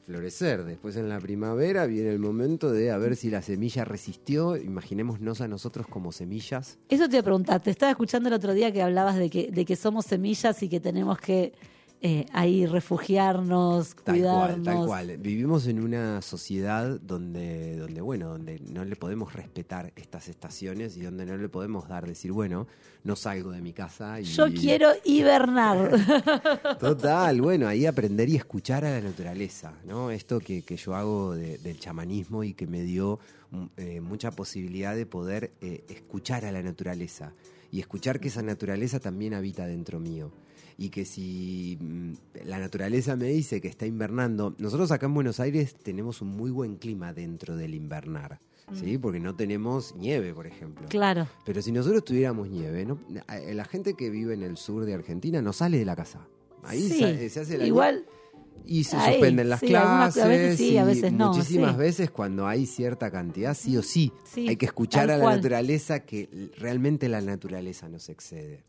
florecer. 0.04 0.64
Después 0.64 0.96
en 0.96 1.10
la 1.10 1.20
primavera 1.20 1.88
viene 1.88 2.12
el 2.12 2.20
momento 2.20 2.72
de 2.72 2.92
a 2.92 3.00
ver 3.00 3.16
si 3.16 3.32
la 3.32 3.42
semilla 3.42 3.84
resistió. 3.84 4.58
Imaginémonos 4.58 5.42
a 5.42 5.48
nosotros 5.48 5.88
como 5.88 6.12
semillas. 6.12 6.78
Eso 6.88 7.10
te 7.10 7.16
iba 7.16 7.22
a 7.22 7.24
preguntar, 7.24 7.64
te 7.64 7.72
estaba 7.72 7.90
escuchando 7.90 8.30
el 8.30 8.36
otro 8.36 8.54
día 8.54 8.72
que 8.72 8.84
hablabas 8.84 9.16
de 9.16 9.32
que, 9.32 9.50
de 9.52 9.66
que 9.66 9.76
somos 9.76 10.06
semillas 10.06 10.62
y 10.62 10.70
que 10.70 10.80
tenemos 10.80 11.18
que 11.18 11.54
eh, 12.02 12.26
ahí 12.34 12.66
refugiarnos, 12.66 13.96
Tal 14.04 14.16
cuidarnos. 14.16 14.56
cual, 14.56 14.64
tal 14.64 14.86
cual. 14.86 15.18
Vivimos 15.18 15.66
en 15.68 15.80
una 15.84 16.22
sociedad 16.22 17.00
donde, 17.02 17.78
donde, 17.78 18.02
bueno, 18.02 18.30
donde 18.30 18.60
no 18.60 18.86
le 18.86 18.96
podemos 18.96 19.34
respetar 19.34 19.92
estas 19.96 20.28
estaciones 20.28 20.98
y 20.98 21.02
donde 21.02 21.26
no 21.26 21.36
le 21.38 21.50
podemos 21.50 21.88
dar, 21.88 22.06
decir, 22.06 22.32
bueno, 22.32 22.68
no 23.04 23.16
salgo 23.16 23.52
de 23.52 23.62
mi 23.62 23.74
casa 23.74 24.20
y... 24.20 24.24
Yo 24.26 24.46
quiero 24.54 24.90
hibernar. 25.04 25.92
Total, 26.80 27.42
bueno, 27.42 27.68
ahí 27.68 27.86
aprender 27.86 28.30
y 28.30 28.36
escuchar 28.36 28.86
a 28.86 28.92
la 28.92 29.02
naturaleza, 29.02 29.74
¿no? 29.86 30.12
Esto 30.12 30.40
que, 30.40 30.62
que 30.64 30.78
yo 30.78 30.96
hago 30.96 31.34
de- 31.36 31.58
del 31.60 31.80
chamanismo 31.80 32.44
y 32.44 32.54
que 32.54 32.68
me 32.68 32.82
dio 32.84 33.20
mm, 33.52 33.66
eh, 33.78 34.02
mucha 34.02 34.32
posibilidad 34.32 34.96
de 34.96 35.06
poder 35.06 35.52
eh, 35.62 35.84
escuchar 35.90 36.46
a 36.46 36.52
la 36.52 36.62
naturaleza 36.62 37.34
y 37.72 37.80
escuchar 37.80 38.20
que 38.20 38.28
esa 38.30 38.42
naturaleza 38.42 39.00
también 39.00 39.34
habita 39.34 39.66
dentro 39.66 40.00
mío. 40.00 40.32
Y 40.78 40.90
que 40.90 41.06
si 41.06 41.78
mm, 41.80 42.12
la 42.46 42.60
naturaleza 42.60 43.16
me 43.16 43.28
dice 43.28 43.62
que 43.62 43.68
está 43.70 43.86
invernando, 43.86 44.56
nosotros 44.58 44.92
acá 44.92 45.06
en 45.06 45.14
Buenos 45.14 45.40
Aires 45.40 45.76
tenemos 45.76 46.22
un 46.22 46.30
muy 46.30 46.52
buen 46.52 46.76
clima 46.76 47.14
dentro 47.14 47.56
del 47.56 47.74
invernar, 47.76 48.42
¿sí? 48.74 48.98
Mm. 48.98 49.02
Porque 49.02 49.20
no 49.22 49.36
tenemos 49.36 49.96
nieve, 49.96 50.34
por 50.34 50.48
ejemplo. 50.48 50.88
claro. 50.90 51.28
Pero 51.46 51.62
si 51.62 51.72
nosotros 51.72 52.04
tuviéramos 52.04 52.50
nieve, 52.50 52.86
¿no? 52.86 53.00
Eh, 53.34 53.54
la 53.54 53.64
gente 53.66 53.94
que 53.94 54.10
vive 54.10 54.34
en 54.34 54.44
el 54.44 54.58
sur 54.58 54.84
de 54.86 54.94
Argentina 54.94 55.42
no 55.42 55.54
sale 55.54 55.78
de 55.80 55.86
la 55.86 55.96
casa. 55.96 56.28
Ahí 56.64 56.82
Sí, 56.90 57.00
sa- 57.00 57.30
se 57.30 57.40
hace 57.40 57.58
la 57.58 57.68
igual 57.68 58.06
y 58.66 58.84
se 58.84 58.98
ahí, 58.98 59.14
suspenden 59.14 59.48
las 59.50 59.60
sí, 59.62 59.74
algunas- 59.76 60.14
clases. 60.16 60.24
a 60.24 60.28
veces 60.28 60.58
sí, 60.58 60.78
a 60.78 60.84
veces 60.84 61.14
no, 61.14 61.32
Muchísimas 61.32 61.72
sí. 61.74 61.78
veces 61.78 62.10
cuando 62.12 62.48
hay 62.48 62.66
cierta 62.66 63.12
cantidad, 63.12 63.54
sí 63.54 63.78
o 63.78 63.82
sí, 63.84 64.12
hay 64.36 64.56
que 64.58 64.66
escuchar 64.66 65.10
a 65.12 65.18
la 65.18 65.24
cual. 65.24 65.36
naturaleza 65.38 66.00
que 66.02 66.50
realmente 66.58 67.08
la 67.08 67.22
naturaleza 67.22 67.88
nos 67.88 68.10
excede. 68.10 68.64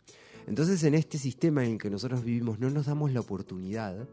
Entonces 0.46 0.82
en 0.84 0.94
este 0.94 1.18
sistema 1.18 1.64
en 1.64 1.72
el 1.72 1.78
que 1.78 1.90
nosotros 1.90 2.24
vivimos 2.24 2.58
no 2.58 2.70
nos 2.70 2.86
damos 2.86 3.12
la 3.12 3.20
oportunidad 3.20 4.06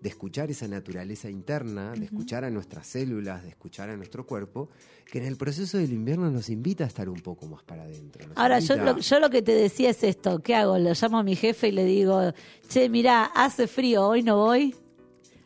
de 0.00 0.08
escuchar 0.08 0.50
esa 0.50 0.66
naturaleza 0.66 1.28
interna, 1.28 1.92
de 1.92 2.06
escuchar 2.06 2.44
a 2.44 2.50
nuestras 2.50 2.86
células, 2.86 3.42
de 3.42 3.50
escuchar 3.50 3.90
a 3.90 3.96
nuestro 3.96 4.24
cuerpo, 4.24 4.70
que 5.04 5.18
en 5.18 5.26
el 5.26 5.36
proceso 5.36 5.76
del 5.76 5.92
invierno 5.92 6.30
nos 6.30 6.48
invita 6.48 6.84
a 6.84 6.86
estar 6.86 7.08
un 7.08 7.20
poco 7.20 7.46
más 7.46 7.62
para 7.62 7.82
adentro. 7.82 8.26
Ahora, 8.34 8.60
yo 8.60 8.76
lo, 8.76 8.98
yo 8.98 9.20
lo 9.20 9.28
que 9.28 9.42
te 9.42 9.52
decía 9.52 9.90
es 9.90 10.02
esto, 10.02 10.38
¿qué 10.38 10.54
hago? 10.54 10.78
Lo 10.78 10.92
llamo 10.94 11.18
a 11.18 11.22
mi 11.22 11.36
jefe 11.36 11.68
y 11.68 11.72
le 11.72 11.84
digo, 11.84 12.32
che, 12.68 12.88
mira, 12.88 13.26
hace 13.26 13.66
frío, 13.66 14.06
hoy 14.06 14.22
no 14.22 14.38
voy, 14.38 14.74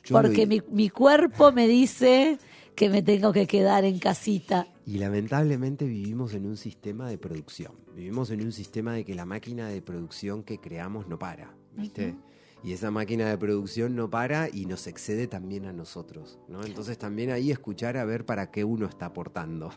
Yo 0.05 0.21
porque 0.21 0.47
mi, 0.47 0.63
mi 0.71 0.89
cuerpo 0.89 1.51
me 1.51 1.67
dice 1.67 2.39
que 2.75 2.91
me 2.91 3.03
tengo 3.03 3.33
que 3.33 3.47
quedar 3.47 3.85
en 3.85 3.99
casita. 3.99 4.67
Y 4.87 4.99
lamentablemente 4.99 5.87
vivimos 5.87 6.35
en 6.35 6.47
un 6.47 6.57
sistema 6.57 7.09
de 7.09 7.19
producción. 7.19 7.73
Vivimos 7.95 8.31
en 8.31 8.43
un 8.43 8.53
sistema 8.53 8.93
de 8.95 9.05
que 9.05 9.15
la 9.15 9.25
máquina 9.25 9.69
de 9.69 9.81
producción 9.81 10.43
que 10.43 10.59
creamos 10.59 11.09
no 11.09 11.19
para, 11.19 11.55
¿viste? 11.77 12.17
Y 12.63 12.73
esa 12.73 12.91
máquina 12.91 13.29
de 13.29 13.39
producción 13.39 13.95
no 13.95 14.11
para 14.11 14.49
y 14.53 14.67
nos 14.67 14.87
excede 14.87 15.27
también 15.27 15.67
a 15.67 15.73
nosotros, 15.73 16.39
¿no? 16.49 16.65
Entonces 16.65 16.99
también 16.99 17.31
ahí 17.31 17.51
escuchar 17.51 17.97
a 17.97 18.05
ver 18.05 18.25
para 18.25 18.51
qué 18.51 18.65
uno 18.65 18.87
está 18.87 19.07
aportando. 19.07 19.71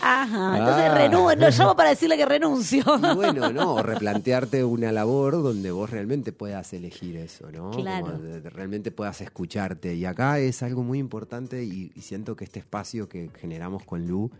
Ajá, 0.00 0.58
entonces 0.58 0.84
Ah. 0.90 0.94
renuncio, 0.98 1.36
lo 1.36 1.50
llamo 1.50 1.76
para 1.76 1.90
decirle 1.90 2.16
que 2.16 2.26
renuncio. 2.26 2.82
Y 3.12 3.14
bueno, 3.16 3.50
no, 3.52 3.74
o 3.74 3.82
replantearte 3.82 4.62
una 4.64 4.92
labor 4.92 5.42
donde 5.42 5.70
vos 5.70 5.90
realmente 5.90 6.32
puedas 6.32 6.72
elegir 6.72 7.16
eso, 7.16 7.50
¿no? 7.50 7.70
Claro. 7.72 8.06
Como 8.12 8.50
realmente 8.50 8.90
puedas 8.90 9.20
escucharte. 9.20 9.94
Y 9.94 10.04
acá 10.04 10.38
es 10.38 10.62
algo 10.62 10.82
muy 10.82 10.98
importante 10.98 11.64
y, 11.64 11.90
y 11.94 12.00
siento 12.02 12.36
que 12.36 12.44
este 12.44 12.58
espacio 12.60 13.08
que 13.08 13.30
generamos 13.40 13.84
con 13.84 14.06
Lu, 14.06 14.30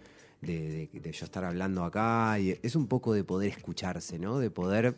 de, 0.42 0.88
de- 0.92 1.00
de 1.00 1.12
yo 1.12 1.24
estar 1.24 1.44
hablando 1.44 1.82
acá, 1.82 2.38
y 2.38 2.58
es 2.62 2.76
un 2.76 2.86
poco 2.86 3.14
de 3.14 3.24
poder 3.24 3.48
escucharse, 3.50 4.18
¿no? 4.18 4.38
De 4.38 4.50
poder 4.50 4.94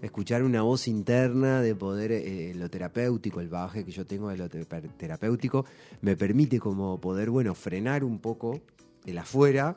escuchar 0.00 0.42
una 0.42 0.62
voz 0.62 0.88
interna, 0.88 1.60
de 1.60 1.74
poder, 1.74 2.10
eh, 2.12 2.52
lo 2.56 2.70
terapéutico, 2.70 3.40
el 3.40 3.48
bagaje 3.48 3.84
que 3.84 3.92
yo 3.92 4.06
tengo 4.06 4.30
de 4.30 4.38
lo 4.38 4.48
te- 4.48 4.64
terapéutico, 4.64 5.66
me 6.00 6.16
permite 6.16 6.58
como 6.58 6.98
poder, 7.00 7.28
bueno, 7.30 7.54
frenar 7.54 8.02
un 8.02 8.18
poco 8.18 8.60
el 9.04 9.18
afuera 9.18 9.76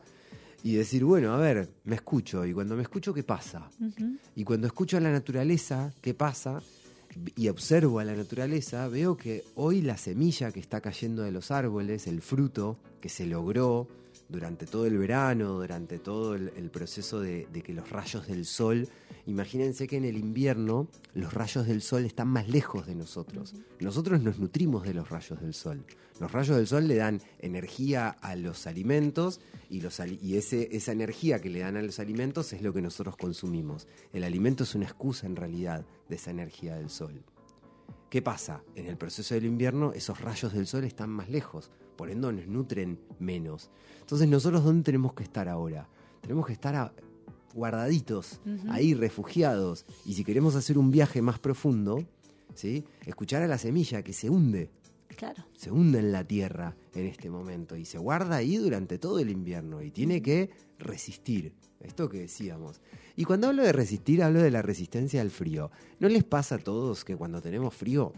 y 0.63 0.73
decir, 0.73 1.03
bueno, 1.03 1.33
a 1.33 1.37
ver, 1.37 1.69
me 1.85 1.95
escucho. 1.95 2.45
Y 2.45 2.53
cuando 2.53 2.75
me 2.75 2.83
escucho, 2.83 3.13
¿qué 3.13 3.23
pasa? 3.23 3.69
Y 4.35 4.43
cuando 4.43 4.67
escucho 4.67 4.97
a 4.97 4.99
la 4.99 5.11
naturaleza, 5.11 5.93
¿qué 6.01 6.13
pasa? 6.13 6.61
Y 7.35 7.49
observo 7.49 7.99
a 7.99 8.05
la 8.05 8.15
naturaleza, 8.15 8.87
veo 8.87 9.17
que 9.17 9.43
hoy 9.55 9.81
la 9.81 9.97
semilla 9.97 10.51
que 10.51 10.59
está 10.59 10.81
cayendo 10.81 11.23
de 11.23 11.31
los 11.31 11.51
árboles, 11.51 12.07
el 12.07 12.21
fruto 12.21 12.77
que 13.01 13.09
se 13.09 13.25
logró 13.25 13.87
durante 14.31 14.65
todo 14.65 14.85
el 14.85 14.97
verano, 14.97 15.59
durante 15.59 15.99
todo 15.99 16.35
el, 16.35 16.51
el 16.55 16.69
proceso 16.69 17.19
de, 17.19 17.47
de 17.51 17.61
que 17.61 17.73
los 17.73 17.89
rayos 17.89 18.27
del 18.27 18.45
sol, 18.45 18.87
imagínense 19.25 19.87
que 19.87 19.97
en 19.97 20.05
el 20.05 20.17
invierno 20.17 20.87
los 21.13 21.33
rayos 21.33 21.67
del 21.67 21.81
sol 21.81 22.05
están 22.05 22.29
más 22.29 22.47
lejos 22.47 22.87
de 22.87 22.95
nosotros. 22.95 23.53
Nosotros 23.79 24.21
nos 24.21 24.39
nutrimos 24.39 24.83
de 24.83 24.93
los 24.93 25.09
rayos 25.09 25.41
del 25.41 25.53
sol. 25.53 25.85
Los 26.19 26.31
rayos 26.31 26.55
del 26.55 26.67
sol 26.67 26.87
le 26.87 26.95
dan 26.95 27.19
energía 27.39 28.09
a 28.09 28.35
los 28.35 28.67
alimentos 28.67 29.41
y, 29.69 29.81
los 29.81 29.99
y 30.21 30.37
ese, 30.37 30.69
esa 30.71 30.91
energía 30.91 31.41
que 31.41 31.49
le 31.49 31.59
dan 31.59 31.77
a 31.77 31.81
los 31.81 31.99
alimentos 31.99 32.53
es 32.53 32.61
lo 32.61 32.73
que 32.73 32.81
nosotros 32.81 33.17
consumimos. 33.17 33.87
El 34.13 34.23
alimento 34.23 34.63
es 34.63 34.75
una 34.75 34.85
excusa 34.85 35.25
en 35.25 35.35
realidad 35.35 35.83
de 36.09 36.15
esa 36.15 36.31
energía 36.31 36.75
del 36.75 36.89
sol. 36.89 37.23
¿Qué 38.11 38.21
pasa? 38.21 38.61
En 38.75 38.87
el 38.87 38.97
proceso 38.97 39.33
del 39.33 39.45
invierno 39.45 39.93
esos 39.93 40.21
rayos 40.21 40.53
del 40.53 40.67
sol 40.67 40.83
están 40.83 41.09
más 41.09 41.29
lejos, 41.29 41.71
por 42.01 42.09
ende 42.09 42.33
nos 42.33 42.47
nutren 42.47 42.97
menos. 43.19 43.69
Entonces 43.99 44.27
nosotros 44.27 44.63
¿dónde 44.63 44.81
tenemos 44.81 45.13
que 45.13 45.21
estar 45.21 45.47
ahora? 45.47 45.87
Tenemos 46.19 46.47
que 46.47 46.53
estar 46.53 46.75
a- 46.75 46.91
guardaditos, 47.53 48.41
ahí 48.69 48.95
refugiados. 48.95 49.85
Y 50.03 50.13
si 50.15 50.23
queremos 50.23 50.55
hacer 50.55 50.79
un 50.79 50.89
viaje 50.89 51.21
más 51.21 51.37
profundo, 51.37 52.03
¿sí? 52.55 52.83
escuchar 53.05 53.43
a 53.43 53.47
la 53.47 53.59
semilla 53.59 54.01
que 54.01 54.13
se 54.13 54.31
hunde, 54.31 54.71
Claro. 55.15 55.45
se 55.55 55.69
hunde 55.69 55.99
en 55.99 56.11
la 56.11 56.23
tierra 56.23 56.75
en 56.95 57.05
este 57.05 57.29
momento 57.29 57.75
y 57.75 57.85
se 57.85 57.99
guarda 57.99 58.37
ahí 58.37 58.57
durante 58.57 58.97
todo 58.97 59.19
el 59.19 59.29
invierno 59.29 59.83
y 59.83 59.91
tiene 59.91 60.23
que 60.23 60.49
resistir. 60.79 61.53
Esto 61.81 62.09
que 62.09 62.21
decíamos. 62.21 62.81
Y 63.15 63.25
cuando 63.25 63.47
hablo 63.47 63.61
de 63.61 63.73
resistir, 63.73 64.23
hablo 64.23 64.41
de 64.41 64.49
la 64.49 64.63
resistencia 64.63 65.21
al 65.21 65.29
frío. 65.29 65.69
¿No 65.99 66.09
les 66.09 66.23
pasa 66.23 66.55
a 66.55 66.57
todos 66.57 67.05
que 67.05 67.15
cuando 67.15 67.41
tenemos 67.43 67.75
frío 67.75 68.11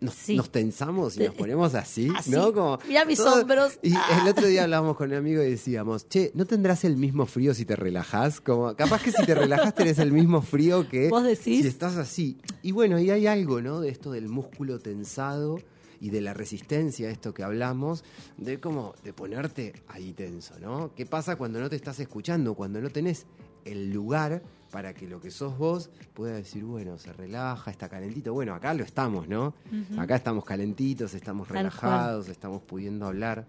nos, 0.00 0.14
Sí. 0.14 0.36
nos 0.36 0.50
tensamos 0.50 1.16
y 1.16 1.20
nos 1.24 1.34
ponemos 1.34 1.74
así? 1.74 2.10
Así. 2.16 2.30
¿No? 2.30 2.52
Como 2.52 2.78
Mirá 2.88 3.04
mis 3.04 3.20
hombros. 3.20 3.78
Y 3.82 3.92
Ah. 3.94 4.20
el 4.22 4.28
otro 4.28 4.46
día 4.46 4.64
hablábamos 4.64 4.96
con 4.96 5.10
un 5.10 5.16
amigo 5.16 5.42
y 5.42 5.50
decíamos, 5.50 6.08
che, 6.08 6.30
¿no 6.34 6.44
tendrás 6.46 6.84
el 6.84 6.96
mismo 6.96 7.26
frío 7.26 7.54
si 7.54 7.64
te 7.64 7.76
relajás? 7.76 8.40
Como, 8.40 8.74
capaz 8.76 9.02
que 9.02 9.12
si 9.12 9.24
te 9.24 9.34
relajás 9.34 9.74
tenés 9.74 9.98
el 9.98 10.12
mismo 10.12 10.42
frío 10.42 10.88
que 10.88 11.08
¿Vos 11.10 11.22
decís? 11.24 11.62
si 11.62 11.68
estás 11.68 11.96
así. 11.96 12.38
Y 12.62 12.72
bueno, 12.72 12.98
y 12.98 13.10
hay 13.10 13.26
algo, 13.26 13.60
¿no? 13.60 13.80
De 13.80 13.88
esto 13.90 14.10
del 14.12 14.28
músculo 14.28 14.78
tensado 14.78 15.58
y 16.00 16.10
de 16.10 16.20
la 16.20 16.34
resistencia, 16.34 17.10
esto 17.10 17.32
que 17.32 17.42
hablamos, 17.42 18.04
de 18.36 18.60
como 18.60 18.94
de 19.04 19.12
ponerte 19.12 19.74
ahí 19.88 20.12
tenso, 20.12 20.58
¿no? 20.60 20.94
¿Qué 20.94 21.06
pasa 21.06 21.36
cuando 21.36 21.60
no 21.60 21.68
te 21.68 21.76
estás 21.76 22.00
escuchando? 22.00 22.54
Cuando 22.54 22.80
no 22.80 22.90
tenés 22.90 23.26
el 23.64 23.92
lugar 23.92 24.42
para 24.70 24.94
que 24.94 25.08
lo 25.08 25.20
que 25.20 25.30
sos 25.30 25.56
vos 25.56 25.90
pueda 26.14 26.34
decir, 26.34 26.64
bueno, 26.64 26.98
se 26.98 27.12
relaja, 27.12 27.70
está 27.70 27.88
calentito. 27.88 28.32
Bueno, 28.32 28.54
acá 28.54 28.74
lo 28.74 28.84
estamos, 28.84 29.28
¿no? 29.28 29.54
Acá 29.98 30.16
estamos 30.16 30.44
calentitos, 30.44 31.14
estamos 31.14 31.48
relajados, 31.48 32.28
estamos 32.28 32.62
pudiendo 32.62 33.06
hablar. 33.06 33.46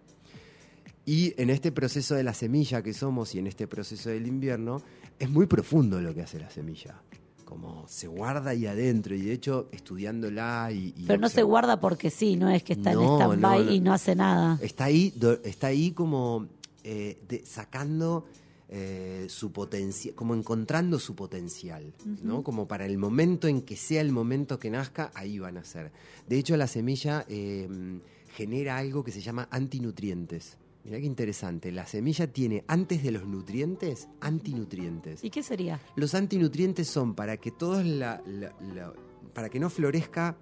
Y 1.06 1.34
en 1.41 1.50
este 1.50 1.72
proceso 1.72 2.16
de 2.16 2.24
la 2.24 2.34
semilla 2.34 2.82
que 2.82 2.93
somos 2.93 3.34
y 3.34 3.39
en 3.39 3.48
este 3.48 3.68
proceso 3.68 4.10
del 4.10 4.28
invierno, 4.28 4.82
es 5.20 5.30
muy 5.30 5.45
profundo 5.45 6.02
lo 6.02 6.14
que 6.14 6.22
hace 6.22 6.39
la 6.39 6.50
semilla. 6.50 7.02
Como 7.48 7.88
se 7.88 8.08
guarda 8.08 8.50
ahí 8.50 8.66
adentro 8.68 9.16
y 9.16 9.22
de 9.22 9.32
hecho 9.32 9.70
estudiándola 9.72 10.70
y... 10.74 10.93
y 10.98 11.06
Pero 11.08 11.18
no 11.22 11.30
se 11.30 11.43
guarda 11.43 11.80
porque 11.80 12.10
sí, 12.10 12.36
no 12.36 12.50
es 12.50 12.62
que 12.62 12.74
está 12.74 12.91
No, 12.91 13.02
en 13.02 13.08
stand-by 13.22 13.60
no, 13.60 13.66
no. 13.66 13.72
y 13.72 13.80
no 13.80 13.93
hace 13.93 14.16
nada. 14.16 14.60
Está 14.62 14.84
ahí, 14.86 15.14
está 15.45 15.68
ahí 15.68 15.91
como 15.91 16.48
eh, 16.84 17.18
de- 17.30 17.45
sacando 17.45 18.26
eh, 18.68 19.28
su 19.30 19.54
potencial, 19.54 20.14
como 20.14 20.36
encontrando 20.36 21.00
su 21.00 21.16
potencial, 21.16 21.93
¿no? 22.22 22.43
Como 22.43 22.68
para 22.68 22.86
el 22.86 22.98
momento 22.98 23.48
en 23.48 23.62
que 23.62 23.78
sea 23.78 24.02
el 24.02 24.12
momento 24.12 24.60
que 24.60 24.70
nazca, 24.70 25.10
ahí 25.16 25.39
van 25.39 25.56
a 25.58 25.64
ser. 25.64 25.93
De 26.28 26.38
hecho, 26.38 26.58
la 26.58 26.68
semilla 26.68 27.26
eh, 27.30 27.70
genera 28.36 28.78
algo 28.78 29.06
que 29.06 29.14
se 29.14 29.22
llama 29.22 29.48
antinutrientes. 29.52 30.58
Mirá 30.88 31.00
qué 31.00 31.06
interesante. 31.06 31.72
La 31.72 31.86
semilla 31.86 32.32
tiene, 32.32 32.64
antes 32.68 33.04
de 33.04 33.12
los 33.12 33.26
nutrientes, 33.28 34.08
antinutrientes. 34.22 35.22
¿Y 35.24 35.30
qué 35.30 35.44
sería? 35.44 35.80
Los 35.98 36.16
antinutrientes 36.16 36.88
son 36.88 37.14
para 37.14 37.38
que 37.38 37.52
todos 37.52 37.86
la, 37.86 38.22
la- 38.26 38.56
la- 38.74 38.94
para 39.34 39.50
que 39.50 39.60
no 39.60 39.70
florezca 39.70 40.38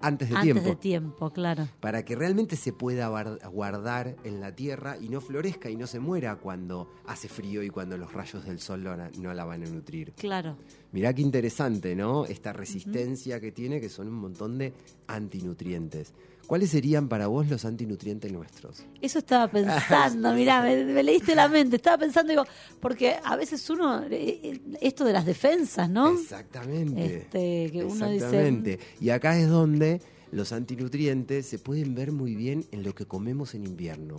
antes 0.00 0.30
de 0.30 0.34
Antes 0.34 0.52
tiempo 0.52 0.68
de 0.70 0.76
tiempo, 0.76 1.30
claro. 1.30 1.68
para 1.80 2.04
que 2.04 2.16
realmente 2.16 2.56
se 2.56 2.72
pueda 2.72 3.08
guar- 3.08 3.38
guardar 3.52 4.16
en 4.24 4.40
la 4.40 4.52
tierra 4.54 4.96
y 5.00 5.08
no 5.08 5.20
florezca 5.20 5.70
y 5.70 5.76
no 5.76 5.86
se 5.86 6.00
muera 6.00 6.36
cuando 6.36 6.88
hace 7.06 7.28
frío 7.28 7.62
y 7.62 7.70
cuando 7.70 7.96
los 7.96 8.12
rayos 8.12 8.44
del 8.44 8.58
sol 8.58 8.82
no, 8.82 8.96
no 8.96 9.32
la 9.34 9.44
van 9.44 9.62
a 9.62 9.66
nutrir. 9.70 10.12
Claro. 10.14 10.56
Mirá 10.90 11.12
qué 11.14 11.22
interesante, 11.22 11.94
¿no? 11.94 12.24
Esta 12.24 12.52
resistencia 12.52 13.38
que 13.40 13.52
tiene, 13.52 13.80
que 13.80 13.88
son 13.88 14.08
un 14.08 14.14
montón 14.14 14.58
de 14.58 14.72
antinutrientes. 15.06 16.12
¿Cuáles 16.46 16.70
serían 16.70 17.08
para 17.08 17.28
vos 17.28 17.48
los 17.48 17.64
antinutrientes 17.64 18.30
nuestros? 18.32 18.84
Eso 19.00 19.18
estaba 19.20 19.48
pensando, 19.50 20.32
mirá, 20.34 20.62
me, 20.62 20.84
me 20.84 21.02
leíste 21.02 21.34
la 21.34 21.48
mente, 21.48 21.76
estaba 21.76 21.98
pensando, 21.98 22.30
digo, 22.30 22.44
porque 22.80 23.16
a 23.24 23.36
veces 23.36 23.68
uno, 23.70 24.02
eh, 24.10 24.60
esto 24.80 25.04
de 25.04 25.12
las 25.12 25.24
defensas, 25.24 25.88
¿no? 25.88 26.12
Exactamente. 26.12 27.16
Este, 27.16 27.70
que 27.72 27.84
uno 27.84 28.10
dice, 28.10 28.26
Exactamente. 28.26 28.78
Y 29.00 29.10
acá 29.10 29.38
es 29.38 29.48
donde 29.48 30.00
los 30.32 30.52
antinutrientes 30.52 31.46
se 31.46 31.58
pueden 31.58 31.94
ver 31.94 32.10
muy 32.10 32.34
bien 32.34 32.64
en 32.72 32.82
lo 32.82 32.94
que 32.94 33.06
comemos 33.06 33.54
en 33.54 33.64
invierno, 33.64 34.16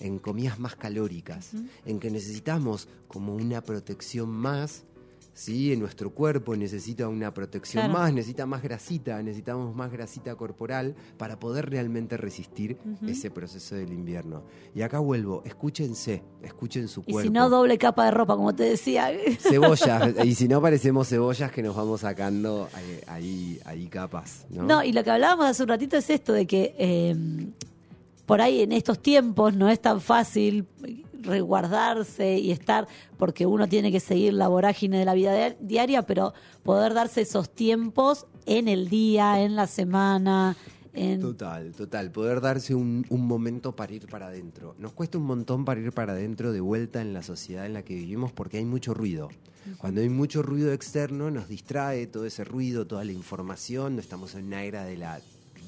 en 0.00 0.18
comidas 0.18 0.58
más 0.58 0.74
calóricas, 0.76 1.52
en 1.86 2.00
que 2.00 2.10
necesitamos 2.10 2.88
como 3.08 3.34
una 3.34 3.62
protección 3.62 4.28
más. 4.28 4.82
Sí, 5.34 5.72
en 5.72 5.80
nuestro 5.80 6.10
cuerpo 6.10 6.54
necesita 6.54 7.08
una 7.08 7.32
protección 7.32 7.84
Claro. 7.84 7.98
más, 7.98 8.12
necesita 8.12 8.44
más 8.44 8.62
grasita, 8.62 9.22
necesitamos 9.22 9.74
más 9.74 9.90
grasita 9.90 10.34
corporal 10.36 10.94
para 11.16 11.40
poder 11.40 11.70
realmente 11.70 12.18
resistir 12.18 12.76
ese 13.06 13.30
proceso 13.30 13.74
del 13.74 13.92
invierno. 13.94 14.42
Y 14.74 14.82
acá 14.82 14.98
vuelvo, 14.98 15.42
escúchense, 15.46 16.22
escuchen 16.42 16.86
su 16.86 17.00
y 17.06 17.12
cuerpo. 17.12 17.28
si 17.28 17.32
no, 17.32 17.48
doble 17.48 17.78
capa 17.78 18.04
de 18.04 18.10
ropa, 18.10 18.36
como 18.36 18.54
te 18.54 18.64
decía. 18.64 19.10
Cebollas, 19.38 20.22
y 20.24 20.34
si 20.34 20.48
no 20.48 20.60
parecemos 20.60 21.08
cebollas 21.08 21.50
que 21.50 21.62
nos 21.62 21.74
vamos 21.76 22.02
sacando 22.02 22.68
eh, 22.78 23.02
ahí, 23.06 23.58
ahí 23.64 23.86
capas, 23.86 24.44
¿no? 24.50 24.64
No, 24.64 24.84
y 24.84 24.92
lo 24.92 25.02
que 25.02 25.10
hablábamos 25.12 25.46
hace 25.46 25.62
un 25.62 25.68
ratito 25.70 25.96
es 25.96 26.10
esto 26.10 26.34
de 26.34 26.46
que 26.46 26.74
eh, 26.78 27.16
por 28.26 28.42
ahí 28.42 28.60
en 28.60 28.72
estos 28.72 29.00
tiempos 29.00 29.54
no 29.54 29.70
es 29.70 29.80
tan 29.80 30.00
fácil 30.02 30.66
resguardarse 31.22 32.38
y 32.38 32.50
estar, 32.50 32.86
porque 33.16 33.46
uno 33.46 33.68
tiene 33.68 33.90
que 33.92 34.00
seguir 34.00 34.34
la 34.34 34.48
vorágine 34.48 34.98
de 34.98 35.04
la 35.04 35.14
vida 35.14 35.32
dia- 35.34 35.56
diaria, 35.60 36.02
pero 36.02 36.34
poder 36.62 36.94
darse 36.94 37.22
esos 37.22 37.50
tiempos 37.50 38.26
en 38.46 38.68
el 38.68 38.88
día, 38.88 39.40
en 39.42 39.56
la 39.56 39.66
semana, 39.66 40.56
en... 40.94 41.20
Total, 41.20 41.72
total. 41.72 42.10
Poder 42.10 42.40
darse 42.40 42.74
un, 42.74 43.06
un 43.08 43.26
momento 43.26 43.74
para 43.74 43.94
ir 43.94 44.06
para 44.08 44.26
adentro. 44.26 44.74
Nos 44.78 44.92
cuesta 44.92 45.16
un 45.18 45.24
montón 45.24 45.64
para 45.64 45.80
ir 45.80 45.92
para 45.92 46.12
adentro 46.12 46.52
de 46.52 46.60
vuelta 46.60 47.00
en 47.00 47.14
la 47.14 47.22
sociedad 47.22 47.64
en 47.64 47.72
la 47.72 47.82
que 47.82 47.94
vivimos 47.94 48.30
porque 48.32 48.58
hay 48.58 48.64
mucho 48.64 48.92
ruido. 48.92 49.30
Cuando 49.78 50.00
hay 50.00 50.08
mucho 50.08 50.42
ruido 50.42 50.72
externo 50.72 51.30
nos 51.30 51.48
distrae 51.48 52.08
todo 52.08 52.26
ese 52.26 52.42
ruido, 52.42 52.86
toda 52.86 53.04
la 53.04 53.12
información. 53.12 53.94
No 53.94 54.00
estamos 54.00 54.34
en 54.34 54.46
una 54.46 54.64
era 54.64 54.84
de 54.84 54.96
la, 54.96 55.20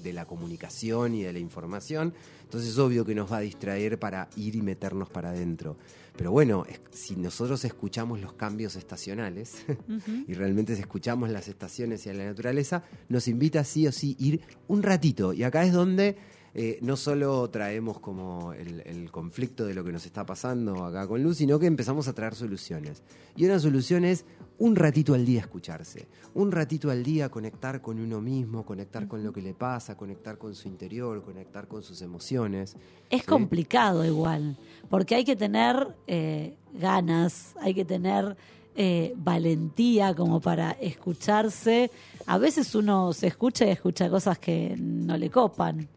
de 0.05 0.13
la 0.13 0.25
comunicación 0.27 1.17
y 1.17 1.23
de 1.25 1.33
la 1.33 1.41
información. 1.41 2.15
Entonces 2.45 2.71
es 2.71 2.79
obvio 2.79 3.05
que 3.05 3.17
nos 3.17 3.33
va 3.33 3.39
a 3.39 3.41
distraer 3.41 3.99
para 3.99 4.29
ir 4.37 4.55
y 4.55 4.63
meternos 4.63 5.11
para 5.11 5.31
adentro. 5.31 5.77
Pero 6.17 6.31
bueno, 6.31 6.65
es- 6.69 6.81
si 6.97 7.17
nosotros 7.17 7.65
escuchamos 7.65 8.21
los 8.21 8.35
cambios 8.35 8.77
estacionales 8.77 9.65
y 10.29 10.35
realmente 10.35 10.73
escuchamos 10.75 11.31
las 11.31 11.49
estaciones 11.49 12.07
y 12.07 12.11
a 12.11 12.15
la 12.15 12.25
naturaleza, 12.27 12.85
nos 13.09 13.27
invita 13.27 13.65
sí 13.65 13.89
o 13.89 13.91
sí 13.93 14.15
ir 14.21 14.41
un 14.69 14.85
ratito. 14.85 15.33
Y 15.33 15.43
acá 15.43 15.65
es 15.65 15.73
donde 15.73 16.17
eh, 16.57 16.79
no 16.83 16.97
solo 16.97 17.51
traemos 17.51 17.99
como 17.99 18.53
el, 18.53 18.81
el 18.87 19.11
conflicto 19.11 19.67
de 19.67 19.75
lo 19.75 19.83
que 19.83 19.91
nos 19.91 20.07
está 20.07 20.25
pasando 20.25 20.85
acá 20.85 21.09
con 21.09 21.21
Luz, 21.21 21.39
sino 21.39 21.59
que 21.59 21.67
empezamos 21.67 22.07
a 22.07 22.13
traer 22.13 22.37
soluciones. 22.37 23.03
Y 23.35 23.45
una 23.47 23.59
solución 23.59 24.05
es 24.05 24.25
un 24.59 24.77
ratito 24.77 25.15
al 25.15 25.25
día 25.25 25.41
escucharse, 25.41 26.07
un 26.35 26.53
ratito 26.53 26.91
al 26.91 27.03
día 27.03 27.29
conectar 27.29 27.81
con 27.81 27.99
uno 27.99 28.21
mismo, 28.21 28.65
conectar 28.65 29.09
con 29.09 29.23
lo 29.25 29.33
que 29.33 29.43
le 29.43 29.55
pasa, 29.55 29.97
conectar 29.97 30.39
con 30.39 30.55
su 30.55 30.69
interior, 30.69 31.23
conectar 31.23 31.67
con 31.67 31.83
sus 31.83 32.03
emociones. 32.03 32.77
Es 33.11 33.23
¿sí? 33.23 33.27
complicado 33.27 34.05
igual, 34.05 34.57
porque 34.89 35.17
hay 35.17 35.25
que 35.25 35.37
tener 35.37 35.97
eh, 36.07 36.57
ganas, 36.73 37.55
hay 37.61 37.75
que 37.75 37.85
tener 37.85 38.37
eh, 38.77 39.13
valentía 39.17 40.15
como 40.15 40.41
para 40.41 40.73
escucharse. 40.73 41.91
A 42.27 42.39
veces 42.39 42.75
uno 42.75 43.13
se 43.13 43.29
escucha 43.29 43.65
y 43.65 43.71
escucha 43.71 44.11
cosas 44.11 44.39
que 44.39 44.77
no 44.79 45.17
le 45.17 45.31
copan. 45.31 45.89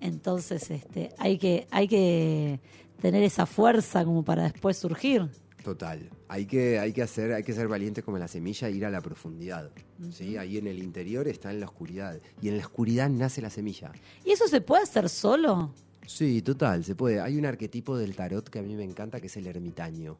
Entonces, 0.00 0.70
este, 0.70 1.10
hay 1.18 1.38
que, 1.38 1.66
hay 1.70 1.88
que 1.88 2.60
tener 3.00 3.22
esa 3.22 3.46
fuerza 3.46 4.04
como 4.04 4.22
para 4.22 4.44
después 4.44 4.76
surgir. 4.76 5.28
Total. 5.64 6.10
Hay 6.30 6.44
que, 6.46 6.78
hay 6.78 6.92
que 6.92 7.02
hacer, 7.02 7.32
hay 7.32 7.42
que 7.42 7.52
ser 7.54 7.68
valiente 7.68 8.02
como 8.02 8.18
la 8.18 8.28
semilla 8.28 8.68
e 8.68 8.72
ir 8.72 8.84
a 8.84 8.90
la 8.90 9.00
profundidad. 9.00 9.70
¿sí? 10.10 10.36
Ahí 10.36 10.58
en 10.58 10.66
el 10.66 10.82
interior 10.82 11.26
está 11.26 11.50
en 11.50 11.60
la 11.60 11.66
oscuridad. 11.66 12.20
Y 12.42 12.48
en 12.48 12.58
la 12.58 12.64
oscuridad 12.64 13.08
nace 13.08 13.40
la 13.40 13.48
semilla. 13.50 13.92
¿Y 14.24 14.32
eso 14.32 14.46
se 14.46 14.60
puede 14.60 14.82
hacer 14.82 15.08
solo? 15.08 15.72
Sí, 16.06 16.42
total, 16.42 16.84
se 16.84 16.94
puede. 16.94 17.20
Hay 17.20 17.36
un 17.36 17.46
arquetipo 17.46 17.96
del 17.96 18.14
tarot 18.14 18.48
que 18.48 18.58
a 18.58 18.62
mí 18.62 18.74
me 18.76 18.84
encanta 18.84 19.20
que 19.20 19.26
es 19.28 19.36
el 19.38 19.46
ermitaño. 19.46 20.16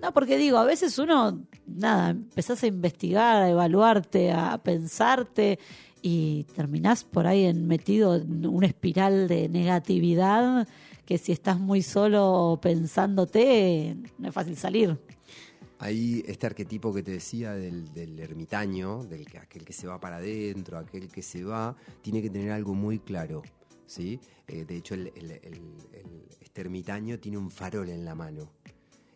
No, 0.00 0.12
porque 0.14 0.38
digo, 0.38 0.56
a 0.56 0.64
veces 0.64 0.98
uno, 0.98 1.42
nada, 1.66 2.10
empezás 2.10 2.62
a 2.62 2.66
investigar, 2.66 3.42
a 3.42 3.50
evaluarte, 3.50 4.32
a 4.32 4.56
pensarte 4.56 5.58
y 6.00 6.44
terminás 6.56 7.04
por 7.04 7.26
ahí 7.26 7.44
en- 7.44 7.66
metido 7.66 8.16
en 8.16 8.46
una 8.46 8.66
espiral 8.66 9.28
de 9.28 9.50
negatividad 9.50 10.66
que 11.04 11.18
si 11.18 11.32
estás 11.32 11.58
muy 11.60 11.82
solo 11.82 12.58
pensándote, 12.62 13.96
no 14.18 14.28
es 14.28 14.34
fácil 14.34 14.56
salir. 14.56 14.98
Hay 15.84 16.22
este 16.28 16.46
arquetipo 16.46 16.94
que 16.94 17.02
te 17.02 17.10
decía 17.10 17.54
del, 17.54 17.92
del 17.92 18.16
ermitaño, 18.20 19.02
del 19.02 19.26
que, 19.26 19.38
aquel 19.38 19.64
que 19.64 19.72
se 19.72 19.88
va 19.88 19.98
para 19.98 20.18
adentro, 20.18 20.78
aquel 20.78 21.08
que 21.08 21.22
se 21.22 21.42
va, 21.42 21.76
tiene 22.02 22.22
que 22.22 22.30
tener 22.30 22.52
algo 22.52 22.72
muy 22.72 23.00
claro. 23.00 23.42
¿sí? 23.84 24.20
Eh, 24.46 24.64
de 24.64 24.76
hecho, 24.76 24.94
el- 24.94 25.08
el- 25.16 26.22
este 26.40 26.60
ermitaño 26.60 27.18
tiene 27.18 27.36
un 27.36 27.50
farol 27.50 27.88
en 27.88 28.04
la 28.04 28.14
mano. 28.14 28.52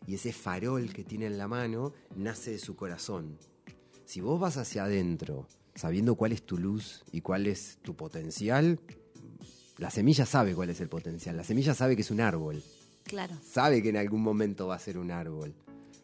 Y 0.09 0.15
ese 0.17 0.33
farol 0.33 0.93
que 0.93 1.05
tiene 1.05 1.27
en 1.27 1.39
la 1.39 1.47
mano 1.47 1.93
nace 2.17 2.51
de 2.51 2.59
su 2.59 2.75
corazón. 2.75 3.39
Si 4.05 4.21
vos 4.21 4.41
vas 4.41 4.57
hacia 4.57 4.85
adentro, 4.85 5.47
sabiendo 5.77 6.17
cuál 6.17 6.33
es 6.33 6.43
tu 6.43 6.59
luz 6.59 7.05
y 7.13 7.21
cuál 7.21 7.47
es 7.47 7.79
tu 7.83 7.95
potencial, 7.95 8.81
la 9.79 9.91
semilla 9.91 10.27
sabe 10.27 10.53
cuál 10.55 10.71
es 10.71 10.81
el 10.81 10.89
potencial. 10.89 11.37
La 11.37 11.45
semilla 11.45 11.75
sabe 11.75 11.95
que 11.95 12.03
es 12.03 12.11
un 12.11 12.21
árbol 12.21 12.61
Claro. 13.05 13.37
sabe 13.45 13.83
que 13.85 13.91
en 13.91 13.99
algún 13.99 14.23
momento 14.23 14.67
va 14.67 14.75
a 14.75 14.81
ser 14.81 14.99
un 14.99 15.13
árbol. 15.13 15.55